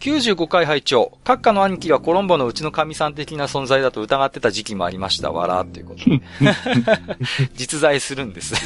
[0.00, 5.30] 95回拝聴閣下の兄貴はコロンボのうちの神さん的な存在だと疑ってた時期もありました。
[5.30, 6.20] わら、ということで。
[7.54, 8.56] 実在するんです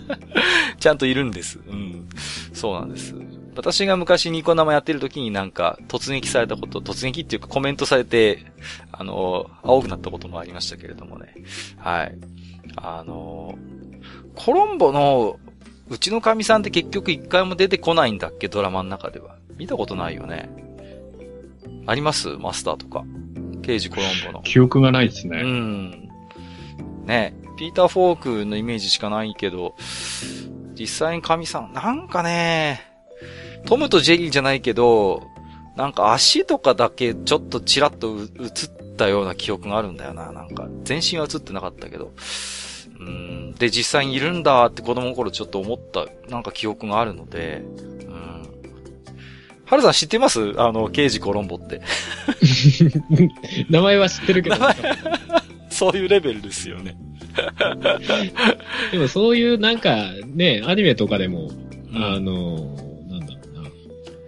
[0.78, 1.58] ちゃんといるんです。
[1.66, 2.06] うん。
[2.52, 3.14] そうなんです。
[3.56, 8.44] 私が昔ニコ生やってる時になんか突撃されたこと、突撃っていうかコメントされて、
[8.92, 11.34] あの、青くなったこともありましたけれどもね。
[11.78, 12.14] はい。
[12.76, 13.58] あの、
[14.34, 15.38] コロンボの
[15.88, 19.36] うちの神さんって結局一回も出てこないんだっけドラマの中では。
[19.56, 20.50] 見たことないよね。
[21.86, 22.28] あります？
[22.28, 23.04] マスターとか。
[23.62, 24.42] 刑事コロンボの。
[24.42, 25.40] 記憶がないですね。
[25.42, 26.08] うん。
[27.06, 29.74] ね、ピーター・フォークのイメージしかないけど、
[30.74, 32.95] 実際に神さん、なんかね、
[33.66, 35.28] トムとジェリーじゃないけど、
[35.76, 40.32] なんか足とかだけちょっとチラッと映ったような記憶があるんだよな。
[40.32, 42.12] なんか、全身は映ってなかったけど。
[42.98, 43.54] うん。
[43.58, 47.62] で、実際にいるんだって子供の頃ちょっと思った、なんか記憶があるので、
[48.06, 48.42] うん。
[49.66, 50.54] はるさん知ってます？
[50.58, 51.82] あの、刑事コロンボって。
[53.68, 54.56] 名前は知ってるけど。
[55.68, 56.96] そういうレベルですよね。
[58.92, 61.50] でもそういうなんかね、アニメとかでも、
[61.92, 62.85] うん、あの、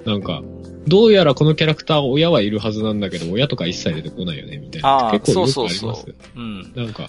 [0.04, 0.12] な。
[0.12, 0.42] なんか、
[0.88, 5.10] どうやらこのキャラクター親はいるはずなんだけど、親とか一切出てこないよね、みたいな。
[5.12, 6.14] 結構よくありますそうそうそう。
[6.36, 6.72] うん。
[6.74, 7.06] なんか、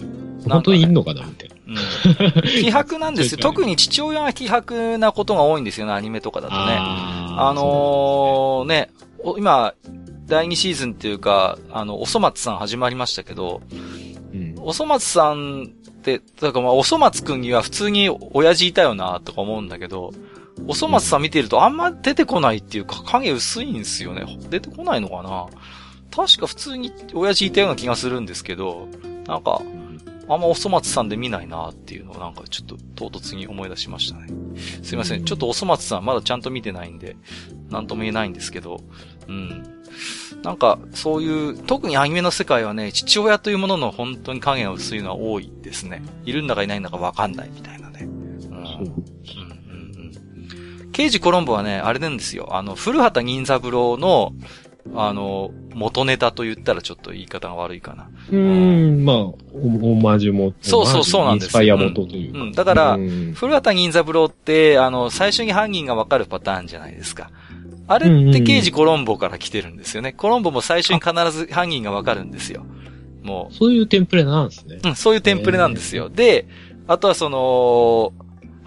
[0.48, 1.54] 本当にいんのかな、みたいな。
[1.66, 2.42] うん。
[2.62, 3.38] 気迫なんですよ。
[3.42, 6.60] 特に父親が気迫なことが多いんですよね、アニメとかだとね。
[6.78, 8.90] ああのー、ね、
[9.38, 9.74] 今、
[10.26, 13.62] 第2シーズンっていうか、あの、おそ松さん始まりましたけど、
[14.32, 15.68] うん、おそ松さんっ
[16.02, 20.12] て、だからまあ、おそ松くんには普通に親父いたよな、とか思うんだけど、
[20.66, 24.24] おそ松さん見てるとあんま出てこないっていうか、影薄いんですよね。
[24.50, 25.46] 出てこないのかな
[26.10, 28.88] 確か普通に親父いたような気がするんですけど、
[29.26, 29.62] なんか、
[30.28, 34.28] あんまおそ松さんで見ないなっていうのをなんかちょっと唐突に思い出しましたね。
[34.82, 35.24] すいません。
[35.24, 37.16] ちょっとおそ松さんまだちゃんと見てないんで、
[37.68, 38.80] なんとも言えないんですけど、
[39.26, 39.64] うん。
[40.42, 46.02] なんか、そういう、特にアニメの世界はね、父親というものの本当に影が薄いのは多いですね。
[46.24, 48.02] いるんだかいないんだかわかんないみたいなね。
[48.02, 48.94] うん。
[51.00, 52.54] 刑事コロンボはね、あれなんですよ。
[52.54, 54.34] あの、古畑任三郎の、
[54.94, 58.10] あの、元ネタと言ったらちょっと言い方が悪いかな。
[58.30, 59.34] うん、まあ、オ
[59.94, 60.52] マージュも。
[60.60, 61.44] そうそうそうなんです。
[61.46, 62.38] インスパイア元というか。
[62.40, 62.98] うん、だから、
[63.34, 67.30] 古畑任三郎って、あの、最初に犯人がわかるパターンじゃないですか。
[67.86, 70.12] あれって刑事コロンボから来てるんですよね。
[70.12, 72.66] コロンボも最初に必ず犯人がわかるんですよ。
[73.22, 73.54] もう。
[73.54, 74.80] そういうテンプレなんですね。
[74.84, 76.10] うん、そういうテンプレなんですよ。
[76.10, 76.46] で、
[76.86, 78.12] あとはその、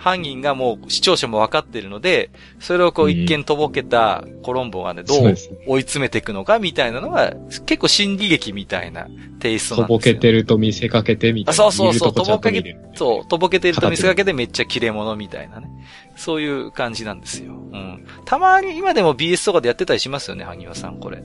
[0.04, 5.34] 犯人がもう視聴者も分かってるので、それをこう一見とぼけたコロンボがね、どう
[5.66, 7.34] 追い詰めていくのかみたいなのが、
[7.66, 9.08] 結構心理劇みたいな
[9.40, 9.88] テイストなんですよ。
[9.88, 11.56] とぼけてると見せかけてみたいな。
[11.56, 15.70] そうそうそう、とぼけて、そう、とぼけてると見せかけてめっちゃ切れ者みたいなね。
[16.18, 17.54] そういう感じなんですよ。
[17.54, 18.06] うん。
[18.26, 21.24] たまに今でも BS とかでやってたりしますよね、萩和さん、これ。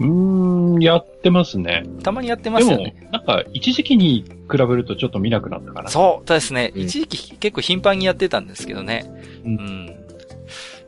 [0.00, 1.84] うーん、やってますね。
[2.02, 2.94] たまにやってますよね。
[3.00, 5.90] でも、なんか、一時期に比べるとちょっと見なくなったかな。
[5.90, 6.72] そうですね。
[6.74, 9.10] うん、一時期結構頻繁にやってたんですけどね。
[9.44, 9.98] うん。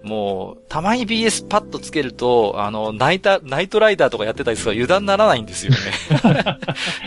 [0.03, 5.79] うん、もう、たまに BS パッとつけると、あの、ナイタ、ナイトライダーとかやってたりすると油断ならないんですよね。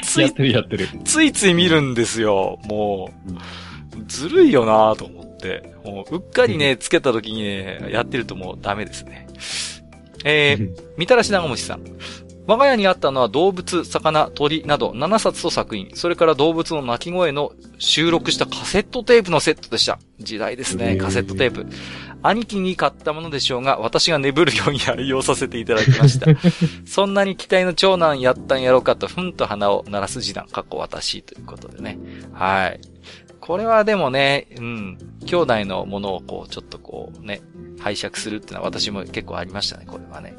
[0.03, 0.87] つい、やってるやってる。
[1.05, 2.59] ついつい見るんですよ。
[2.65, 5.73] もう、ずるいよなと思って。
[5.83, 9.27] もう、うっかりね、つけた時にね、やってるともうダメですね。
[10.23, 11.83] えー、みたらし長虫さん。
[12.45, 19.97] 我が家にあったのは動物、魚、鳥など7冊と作品、それから動物の鳴き声の収録したカセットテープのセットでした。
[20.19, 21.65] 時代ですね、カセットテープ。
[22.21, 26.27] 兄貴に買ったものでしょうが、私が眠るように愛用させていただきました。
[26.85, 31.97] そんなに期待の長男やったんやろうかと、ふんと鼻を鳴らす次男、過去私ということでね。
[32.33, 32.79] はい。
[33.39, 37.41] これはでもね、うん、兄弟のものをこう、ちょっとこうね、
[37.83, 40.33] 拝借するってのは私も結構ありましたね、これはね。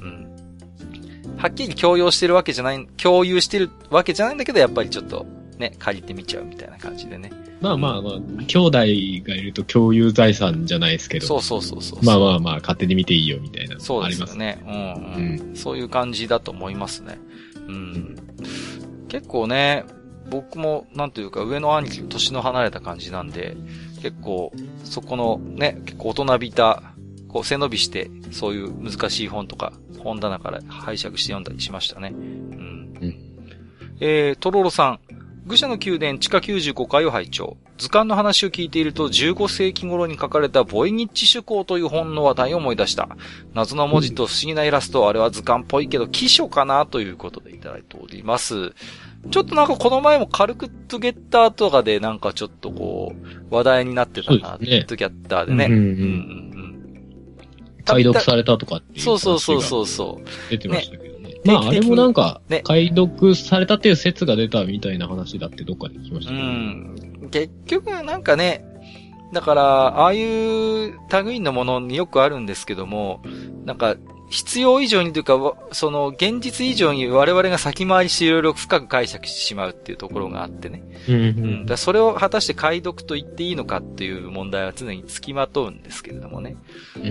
[0.00, 1.36] うん。
[1.38, 5.26] はっきり共用してるわけじゃない、共有してるわけじゃないんだけど、やっぱりちょっと
[5.58, 7.32] ね、借りてみちゃうみたいな感じでね。
[7.60, 8.12] まあまあまあ、
[8.46, 11.26] 兄弟がいると共有財産じゃないですけど。
[11.26, 13.78] そうそうそうそうまあまあまあ、勝手に見ていいよみたいな。
[13.80, 14.58] そうですよね。
[14.66, 15.56] うん、うん、うん。
[15.56, 17.18] そういう感じだと思いますね。
[17.68, 18.16] うん。
[19.08, 19.84] 結構ね、
[20.30, 23.56] 僕も、なんというか、上の兄貴、年の離れた感じなんで、
[24.02, 24.52] 結構、
[24.84, 26.82] そこのね、結構大人びた、
[27.28, 32.12] こう背伸びして、そういう難しい本とか、本棚から拝借して読んだりしましたね。
[32.12, 32.98] うん。
[33.00, 33.16] うん、
[34.00, 35.00] えー、トロロさん。
[35.46, 37.56] 愚者の宮殿地下95階を拝聴。
[37.78, 43.08] 図鑑の話を聞いていると15世紀頃に書かれたボイニッチ趣向という本の話題を思い出した。
[43.54, 48.72] 謎の文字と不思議なイラスト、あれは図鑑っぽいけど、記書かなということでいただいております。
[49.30, 53.14] ちょっとなんかこの前もカルクットゲッターとかでなんかちょっとこ
[53.50, 55.66] う、話題になってたな、ね、ットゲッターでね。
[55.66, 57.04] うんうんうん、
[57.84, 59.00] 解読されたとかっていう。
[59.00, 60.50] そうそうそうそうそう。
[60.50, 61.09] 出てましたけどね。
[61.44, 66.50] ねまああれもなんか、解読されたっていう説が出たみたいな話だってどっかで聞きましたけど、ね。
[67.22, 67.30] うん。
[67.30, 68.64] 結局なんかね、
[69.32, 73.22] だから、ああいう類のものによくあるんですけども、
[73.64, 73.96] なんか、
[74.30, 75.38] 必要以上にというか、
[75.72, 80.82] その、現実以上に我々が先回りしていろいろ深く解釈してしまうっていうところがあってね。
[81.08, 86.56] うん、うん、だそれを果たして解読と言っていいのかっていう問題は常に付きまとうんですけれどもね。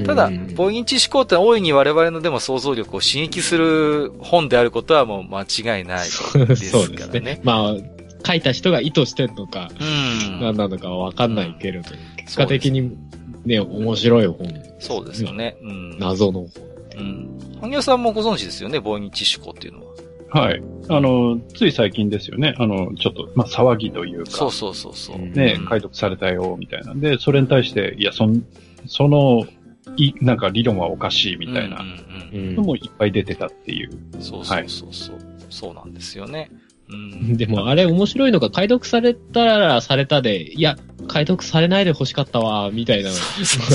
[0.05, 6.55] ただ、ポインチ思考って大いに我々のでも想像力を刺激する本であることはもう間違いないですからね。
[6.55, 7.41] そうですね。
[7.43, 12.97] まあ、書いた人が意図してんのか、うん、何なのかわかんないけれど、結果的に
[13.45, 14.53] ね、面白い本。
[14.79, 15.57] そうですよね。
[15.61, 16.69] うん、謎の本。
[16.99, 17.39] うん。
[17.61, 19.93] 萩谷さんもご存知ですよね、ボイニチシコっていうのは。
[20.31, 20.61] はい。
[20.89, 22.55] あの、つい最近ですよね。
[22.57, 24.31] あの、ちょっと、まあ、騒ぎというか。
[24.31, 25.17] そうそうそうそう。
[25.17, 28.43] ね、うん、解読されたよ、みたいなんで、それに対して、いや、そん、
[28.85, 29.45] その、
[29.97, 31.84] い、なんか理論はおかしいみたいな
[32.31, 33.89] のもいっぱい出てたっていう。
[34.19, 36.51] そうそうそうそう、はい、そうなんですよね。
[36.91, 40.76] うん、でもあれ面白いのが解読されたらされたで、いや、
[41.07, 43.22] 解読されないで欲しかったわ、みたいなのが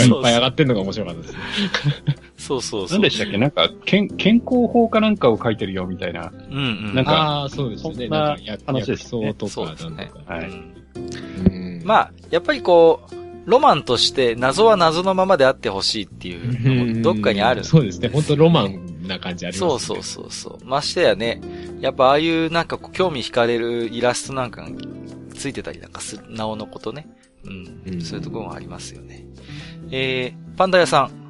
[0.04, 1.38] いっぱい上がってんのが面白かったですね。
[2.36, 2.98] そうそうそう。
[2.98, 3.38] 何でしたっけ？
[3.38, 6.32] なんか、健、健康法かなんかを書いてるよ、みたいな。
[6.50, 6.60] うんう
[6.90, 6.94] ん。
[6.94, 8.08] なんか、ああ、そうですね。
[8.08, 9.32] なんか、話ですね。
[9.34, 10.10] とか、そうですね。
[10.26, 10.50] はい。
[11.46, 13.14] うん、まあ、やっぱりこう、
[13.46, 18.08] ロマンとして謎は謎のままであってほしいっていうどっかにある、そうですね。
[18.08, 19.68] 本当ロマンな感じありますね。
[19.68, 20.64] そうそうそうそう。
[20.64, 21.40] ましてやね、
[21.80, 24.68] やっぱああいうなんか興味惹かれるイラストなんかが
[25.34, 27.06] ついてたりなんかする、なおのことね。
[27.44, 27.82] うん。
[27.86, 29.26] うん、そういうところもありますよね。
[29.90, 31.23] えー、パンダ屋さん。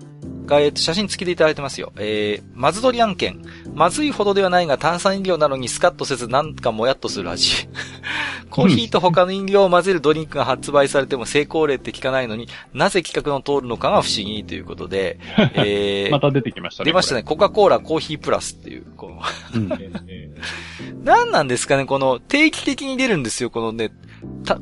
[0.47, 1.93] が、えっと、写真付きでいただいてますよ。
[1.97, 3.43] えー、まずどり案件。
[3.75, 7.69] まずいほどではないが炭酸飲料なのにスカッとせずなんかもやっとする味。
[8.51, 15.19] コーヒーと他の飲料を混ぜるドリンクが発売されても成功例って聞かないのになぜ企画の通るのかが不思議ということで、
[15.55, 16.91] えー、また出てきましたね。
[16.91, 17.23] 出ましたね。
[17.23, 19.23] コカ・コーラコーヒープラスっていう、この
[21.03, 23.91] 何なんですかね、この定期的に出るんですよ、このね、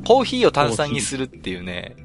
[0.05, 1.95] コーヒーを炭酸にするっていうね。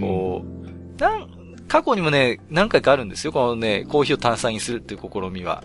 [0.00, 1.43] こう、なん、
[1.74, 3.32] 過去にもね、何回かあるんですよ。
[3.32, 5.64] このね、コーヒーを炭酸にするっていう試みは。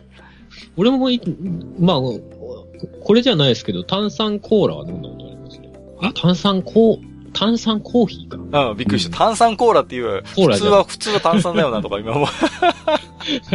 [0.75, 1.07] 俺も
[1.77, 1.97] まあ、
[3.03, 5.71] これじゃないですけど、炭酸コーラは飲んだことありますね。
[6.01, 8.69] あ、炭酸コー、炭酸コーヒーか。
[8.71, 9.17] うん、びっくりした。
[9.17, 10.23] 炭酸コーラっていう。
[10.23, 12.27] 普通は、普通は炭酸だよなとか今も。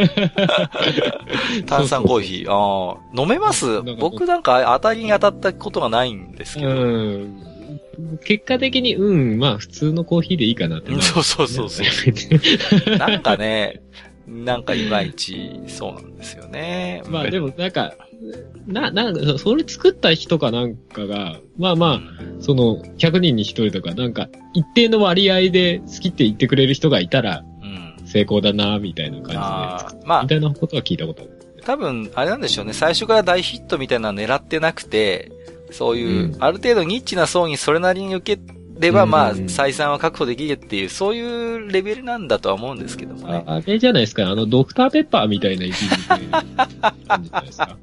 [1.67, 2.53] 炭酸コーヒー。
[2.53, 6.69] ああ、飲めます僕なんか当たりに当たったことがないんですけど。
[6.69, 7.54] うん
[8.25, 10.93] 結果的に、うん、まあ普通のコーヒーでいいかなって。
[11.01, 11.87] そうそうそうそう。
[12.99, 13.83] なんかね、
[14.27, 17.03] なんかいまいち、そうなんですよね。
[17.09, 17.95] まあでもなんか、
[18.67, 22.01] な、なんか、それ作った人かなんかが、まあまあ、
[22.41, 27.45] その、100人に1人とか、なんか、一定の割合で好きって言ってくれる人がいたら、
[28.07, 29.33] 成功だな、みたいな感じ
[29.99, 31.31] で、まあ、みたいなことは聞いたことある。
[31.65, 32.73] 多分、あれなんでしょうね。
[32.73, 35.33] 最初から大ヒットみたいなの狙ってなくて、
[35.75, 38.43] そういう、ある程度ニッチな層にそれなりに受け
[38.79, 43.43] れば、まあ、採算は確保できるっていう、そういうレベルなんだとは思うんですけどもね。
[43.45, 47.77] あれじゃないですか、あの、ドクターペッパーみたいな位置に感じじゃないですか。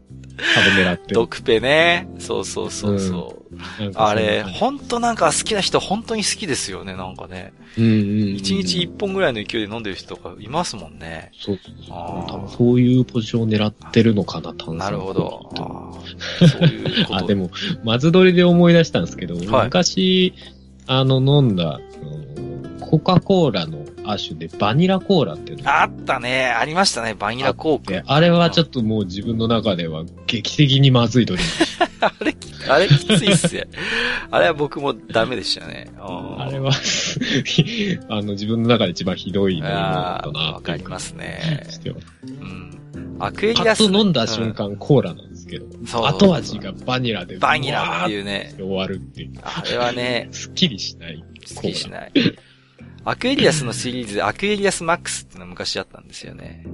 [0.55, 1.13] 多分狙って。
[1.13, 2.07] ドクペね。
[2.19, 3.43] そうそうそうそ
[3.79, 3.85] う。
[3.85, 7.53] うん、あれ、ほんとなんか好きな人本当に好きですよね、なんかね。
[7.77, 11.31] うんうん一、日一本ぐらいの勢いで飲んでる人とかいますもんね。
[11.39, 12.31] そうそうそう。
[12.31, 14.77] 多分そういうポジションを狙ってるのかな、炭酸。
[14.77, 15.49] なるほど。
[15.55, 17.15] そういうこと。
[17.17, 17.51] あ、でも、
[17.83, 20.33] まずどりで思い出したんですけど、はい、昔、
[20.93, 21.79] あの、飲んだ、
[22.81, 26.47] コカ・コーラの亜種でバニラコーラっていうのあったね。
[26.47, 27.13] ありましたね。
[27.13, 28.03] バニラコーク。
[28.05, 31.51] あれはちょっともう自分の中では劇的にまずいドリンク。
[32.05, 32.35] あれ、
[32.67, 33.63] あれきついっすよ。
[34.31, 35.87] あれは僕もダメでしたね。
[35.97, 36.71] あれは
[38.09, 40.39] あの、自分の中で一番ひどい飲み物だな。
[40.51, 41.63] わかりますね。
[42.25, 42.81] うん。
[43.19, 43.83] アクエリアス。
[43.83, 45.67] 飲んだ瞬間、コーラなんですけど、
[46.07, 47.37] 後味がバニラで。
[47.37, 48.53] バニラっていうね。
[48.57, 49.33] 終わるっていう。
[49.43, 50.29] あれはね。
[50.31, 51.23] すっきりしない。
[51.45, 52.11] すっきりしない。
[53.03, 56.65] アクエリアスのシリーズでアクエリアスマックスってのが昔あったんですよね。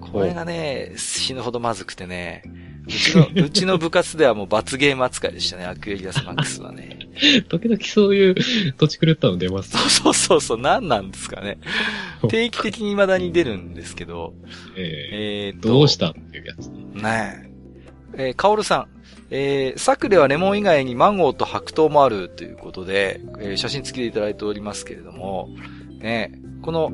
[0.00, 2.42] これがね、死ぬほどまずくてね、
[2.86, 6.98] うちの、 うちの部活ではもう罰ゲーム扱いでしたね、アクエリアスマックスはね。
[7.48, 8.34] 時々そういう
[8.76, 11.58] トチ狂ったの出ます、ね、そうそうそう、何なんですかね。
[12.28, 14.34] 定期的に未だに出るんですけど。
[14.76, 16.66] えー、えー、どうしたっていうやつ。
[16.68, 17.49] ねえ。
[18.14, 18.86] えー、カオルさん。
[19.32, 25.48] えー、サクレはレモン以外にマンゴーと白桃もあるということで、えー、写真付きでいただいておりますけれども、
[26.00, 26.32] ね、
[26.62, 26.90] この、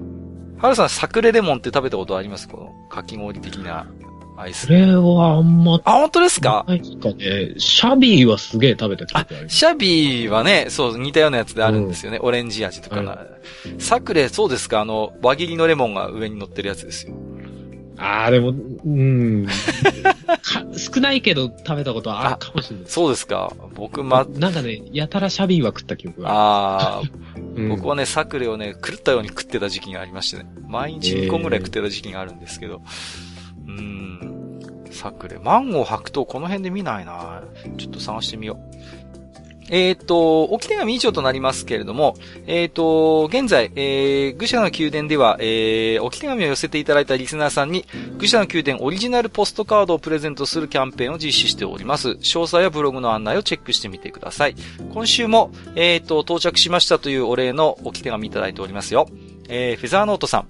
[0.59, 2.49] ハルさんサクレレモンって食べたことあります？
[2.49, 3.87] このかき氷的な
[4.39, 4.67] アイス。
[4.67, 5.81] それはあんま。
[5.85, 6.65] あ、本当ですか？
[6.69, 7.55] ないかね。
[7.59, 9.49] シャビーはすげえ食べたことある。
[9.49, 12.19] シャビーはね、そう、似たようなやつであるんですよね。
[12.19, 13.27] うん、オレンジ味とかが、
[13.67, 13.81] うん。
[13.81, 14.81] サクレ、そうですか？
[14.81, 17.15] あの、輪切りのレモンが上に乗ってるやつですよ。
[17.99, 19.47] ああ、でも、うん。
[20.77, 22.87] 少ないけど食べたことはあるかもしれない。
[22.89, 23.53] そうですか。
[23.75, 27.03] 僕ま、なんかね、やたらシャビーは食った記憶がああ、
[27.37, 30.49] うん、僕はね、サクレをね、狂ったように食ってた時期がありましてね。
[30.69, 32.83] 毎日2個ぐらい食ってた時期があるんですけど。
[33.67, 34.27] えー、うん。
[34.91, 35.39] サクレ。
[35.39, 37.43] マンゴー白桃この辺で見ないな
[37.77, 38.59] ちょっと探してみよ
[39.06, 39.06] う。
[39.69, 42.17] えっ、ー、と、置き手紙以上となりますけれども、
[42.47, 47.85] えっ、ー、と、現在、えー、愚者の宮殿では、えー、置き手紙を寄せていただいたリスナーさんに、
[48.19, 52.11] 愚者の宮殿オリジナルポストカードをプレゼントするキャンペーンを実施しております。
[52.11, 54.57] 詳細はブログの案内をチェックしてみてください。
[54.93, 59.09] 今週も、えっ、ー、と、到着しましたというお礼の置き手紙いただいておりますよ。
[59.49, 60.49] えー、フェザーノートさん。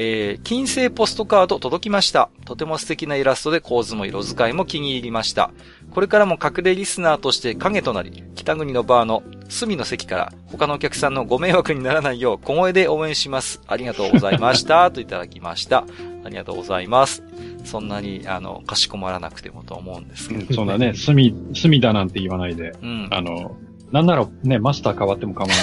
[0.00, 2.30] えー、金星ポストカード届きました。
[2.44, 5.50] とても素敵なイラストで構図も色使いも気に入りました。
[5.90, 13.60] これからも隠れリスナーとして影となり、北国のバーの隅の席から他のお客さんのご迷惑にならないよう小声で応援します。
[13.66, 14.90] ありがとうございました。
[14.92, 15.84] といただきました。
[16.24, 17.22] ありがとうございます。
[17.64, 23.56] そんなに、あの、かしこまらなくてもと思うんですけど、ね、そんなね、隅、隅だなんて言わないで、うん、あの、
[23.90, 25.54] なんならね、マスター変わっても構わ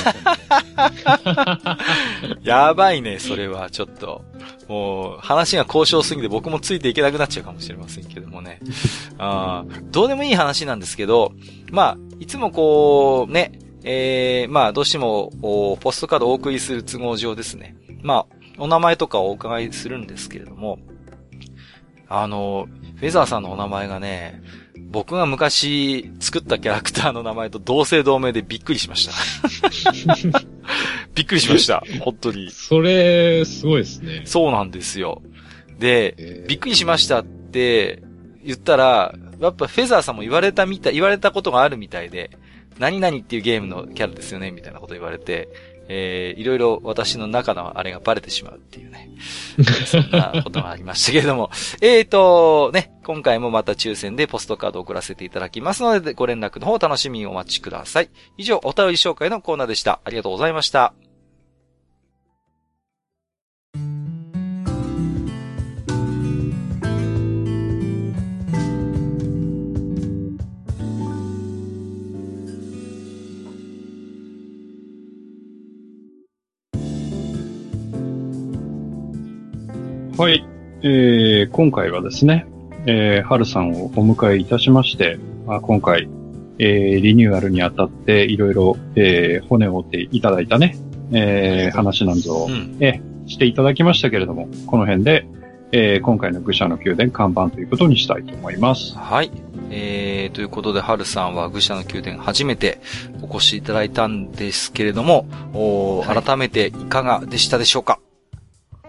[0.75, 2.37] ない。
[2.43, 4.23] やばいね、それは、ちょっと。
[4.67, 8.59] もう、話が交渉すぎて僕もついていけなくなっちゃうかもしれませんけどもね。
[9.19, 11.33] あどうでもいい話なんですけど、
[11.71, 13.51] まあ、いつもこう、ね、
[13.83, 15.31] えー、まあ、どうしても、
[15.79, 17.75] ポストカードをお送りする都合上ですね。
[18.01, 20.79] まあ、お名前とかをお伺いするんですけれども、
[22.07, 24.41] あの、フェザーさんのお名前がね、
[24.85, 30.39] 僕が昔作ったキャラクターの名前と同姓同名でびっくりしました。
[31.13, 31.83] びっくりしました。
[32.01, 32.51] 本当に。
[32.51, 34.21] それ、すごいですね。
[34.25, 35.21] そうなんですよ。
[35.79, 38.03] で、びっくりしましたって
[38.43, 42.31] 言ったら、やっぱフェザーさんも言われたみたい、言われたことがあるみたいで、
[42.79, 45.49] 何々っていうゲームのキャラですよね、みたいなこと言われて、
[45.87, 49.09] えー、いろいろ私の中のあれがバレてしまうっていうね。
[49.85, 51.51] そんなことがありましたけれども。
[51.81, 58.09] えーと、ね、今回もまた抽選でポストカードを送らせていただきますので、ご連絡の方楽しみにお待ちください。
[58.37, 59.99] 以上、お便り紹介のコーナーでした。
[60.03, 61.04] ありがとうございました。
[80.17, 80.45] はい。
[80.81, 82.47] えー、今回はですね、
[82.85, 86.07] えー、春さんをお迎えいたしまして、まあ、今回、
[86.57, 90.77] えー、リニューアルにあたっていろいろ、えー、骨を折っていただいたね、
[91.11, 95.27] えー、話なんぞを、うん、えー、していただきましたけれども、この辺で、
[95.73, 98.97] えー、今回の愚者の宮殿看板ということにしたいと思います。
[98.97, 99.29] はい。
[99.69, 102.79] えー、ということで、春さんは愚者の宮殿初めて
[103.21, 107.99] お越しいただいたんですけれども、お改めていかがでしたでしょうか？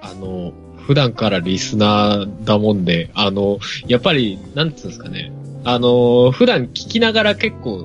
[0.00, 0.52] あの、
[0.86, 3.58] 普段からリスナーだもんで、あの、
[3.88, 5.32] やっぱり、なんつうんですかね。
[5.64, 7.84] あの、普段聞きながら結構、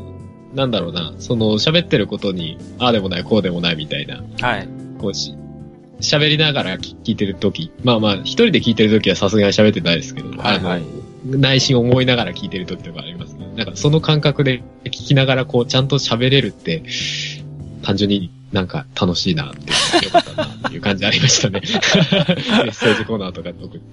[0.53, 4.21] なんだろうな、その喋ってることに、ああでもない、こうでもないみたいな。
[4.39, 4.67] はい。
[4.99, 5.33] こうし、
[5.99, 10.83] 喋りながら聞いてるとき、まあまあ、一人で聞いてるときはさすがに喋ってないですけど、はいはい、
[11.25, 16.83] 内心思いながら聞いてるときとかありますけど、なんかその感覚で聞きながらこう、ちゃんと喋れるって、
[17.81, 21.61] 単純になんか楽しいなって、よかったなっていう感じありましたね。
[21.63, 23.83] メッセージコーナーとか特に。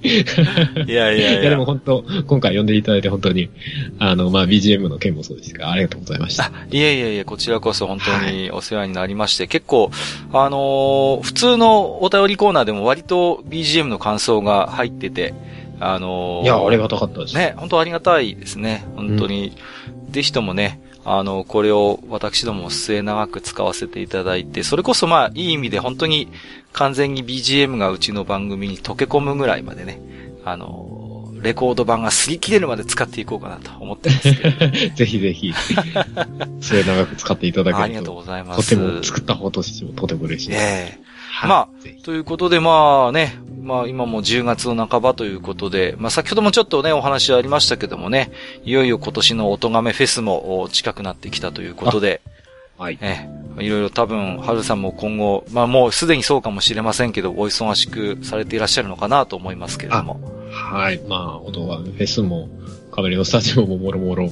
[0.90, 1.40] いやいやいや。
[1.42, 3.50] いやでも本当、今回呼んでいただいて本当に、
[4.00, 6.50] あの、まあ、BGM の件もそうですが、ありがとうございました。
[6.70, 9.92] いやいやいや、こちらこそ本当にお世話になりまして、はい、結構、
[10.32, 15.34] あのー、普通のお便りコーナーでも割と BGM の感想が入ってて、
[15.78, 17.36] あのー、いや、ありがたかったです。
[17.36, 18.84] ね、本当ありがたいですね。
[18.96, 19.52] 本当に。
[20.06, 26.28] うん、ぜひともね、あの、これを私ども末長く使わせていただいて、それこそまあ、いい意味で本当に
[26.72, 30.00] 完全に BGM がうちの番組に溶け込むぐらいまでね、
[30.44, 34.66] あの、レコード版が擦り切れるまで使っていこうかなと思ってますけど。
[34.96, 35.52] ぜひぜひ、
[36.60, 37.82] 末長く使っていただけると。
[37.82, 38.70] ありがとうございます。
[38.70, 40.62] とても作った方としてもとても嬉しいです。
[40.62, 41.07] ええ
[41.46, 41.68] まあ、
[42.04, 48.32] ということでまあね、まあ今も10月の半ばということで、まあ先ほどもちょっとね、お話ありましたけどもね、
[48.64, 52.20] いよいよ今年の音亀フェスも近くなってきたということで、
[52.78, 52.98] はい。
[53.00, 53.28] え、
[53.58, 60.20] いろいろ多分、春さんも今後、まあもうすでにそうかもしれませんけど、お忙しくされていらっしゃるのかなと思いますけれども。
[60.52, 61.00] はい。
[61.08, 62.48] まあ、音亀フェスも、
[62.92, 64.30] カメレオンスタジオももろもろ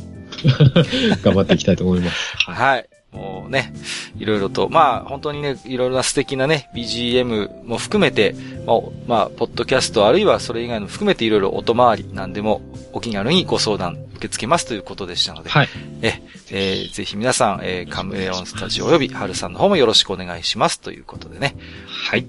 [1.22, 2.36] 頑張っていきたいと思います。
[2.36, 2.88] はい。
[3.12, 3.72] もうね、
[4.18, 8.34] いろいろと、まあ本当にね、いろいろな素敵なね、BGM も含めて、
[8.66, 8.76] まあ、
[9.06, 12.60] まあ、ポッドキャストあるいはそれ以外の含めていろいろ音回りなんでも、
[12.92, 15.68] お気軽にご相談受け付けますということでしたので、はい。
[16.02, 21.56] え、えー、ぜひ皆さん、えー、カムレオンスタジオ及び春さんの方もよろしくお願いしますということでね。
[21.86, 22.26] はい。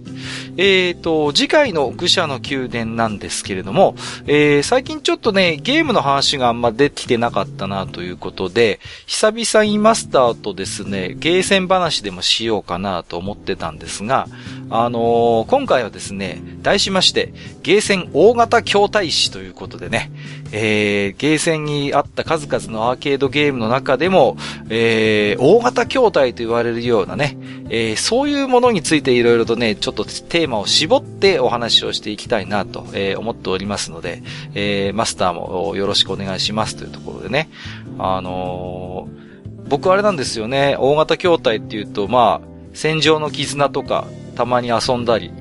[0.57, 3.95] えーと、次回の愚者の宮殿なんですけれども、
[4.25, 14.27] えー、最近ちょっとね、ゲームの話があんま出てきてなかったなということで、久々にマスターとですね、ゲーセン話でもしようかなと思ってたんですが、
[14.69, 20.11] あのー、今回はですね、題しまして、ゲーセン大型筐体師ということでね、
[20.51, 24.37] えー、ゲーセンにあった数々のアーケードゲームの中でも、
[24.69, 27.37] えー、大型筐体と言われるようなね、
[27.69, 34.21] えー、そういうものについていろいろとね、ちょっとテーマを絞ってお話をしていきたいなと、えー、思っておりますので、
[34.53, 37.49] えー、マスターもよろしくお願いしますというところでね、
[37.99, 45.31] あのー、僕あれなんですよね、大型筐体っていうと、まあ、戦場の絆とか、たまに遊んだり、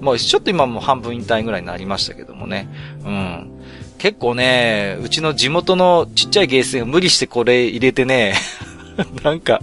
[0.00, 2.68] まあ、ちょっと今も半分引退ぐらいになりましたけどもね。
[3.04, 3.61] うん。
[4.02, 8.34] 結構ね、うちの地元のちっちゃいゲーセンを無理してこれ入れてね、
[9.22, 9.60] なんか、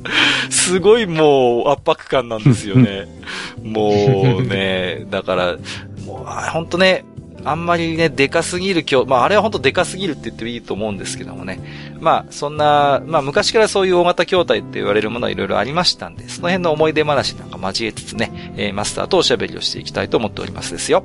[0.49, 3.09] すごいもう圧迫感なんですよね。
[3.61, 5.57] もうね、だから、
[6.05, 7.03] もう、ほんとね、
[7.43, 11.59] あんまりね、でかすぎる今日、まああれは本当でかすぎるって言ってもいいと思うんですけどもね。
[11.99, 21.03] まあそんな、まあ昔からそういう大型筐体って言われるものはいろいろありましたんで、その辺の思い出話なんか交えつつね、えー、マスターとおしゃべりをしていきたいと思っておりますですよ。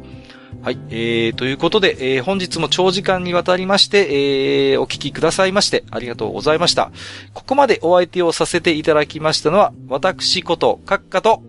[0.64, 0.78] はい。
[0.88, 6.90] えー、ということで、えー、本日も長時間にわたりまして、えー、お聞きくださいまして、ありがとうございました。
[7.34, 11.42] ここまでお相手をさせていただきましたのは、私こと、閣下と、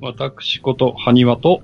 [0.00, 1.62] 私こと、はにわと、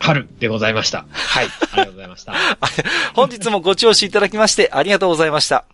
[0.00, 1.04] 春でございました。
[1.12, 1.46] はい。
[1.72, 2.32] ありがとうございました。
[3.14, 5.66] 本日もご聴取いただきましてありがとうございました。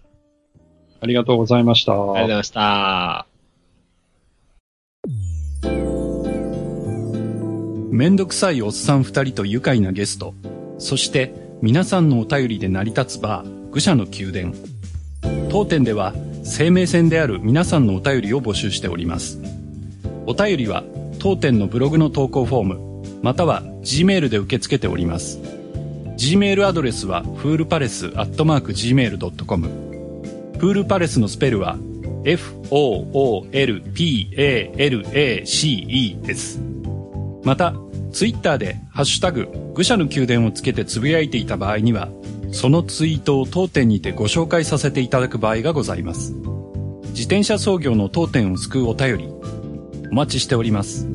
[1.00, 1.92] ありがとうございました。
[1.92, 3.26] ありがとうございました。
[7.96, 10.34] めんどくさいおっさん二人と愉快なゲスト、
[10.76, 11.32] そして
[11.62, 14.52] 皆さんのお便りで成り立つバー、愚者の宮殿。
[15.48, 16.12] 当店では
[16.44, 19.40] 生命線である皆さんのお便りを募集しております。
[20.26, 20.84] お便りは
[21.20, 25.38] 当店のブログの投稿フォーム、または Gmail で受け付けております。
[26.18, 29.68] Gmail アドレスは、フールパレスアットマーク Gmail.com。
[30.58, 31.78] フールパレスのスペルは、
[32.26, 33.46] f-o-o-l-p-a-l-a-c-e
[36.26, 36.60] です。
[37.42, 37.74] また、
[38.16, 42.08] ツイッターで、ハッシュタグ、愚者の宮殿をつけてつぶやいていた場合には、
[42.50, 46.32] そのツイートを当店にてご紹介させていただく場合がございます。
[47.08, 49.28] 自転車操業の当店を救うお便り、
[50.10, 51.06] お待ちしております。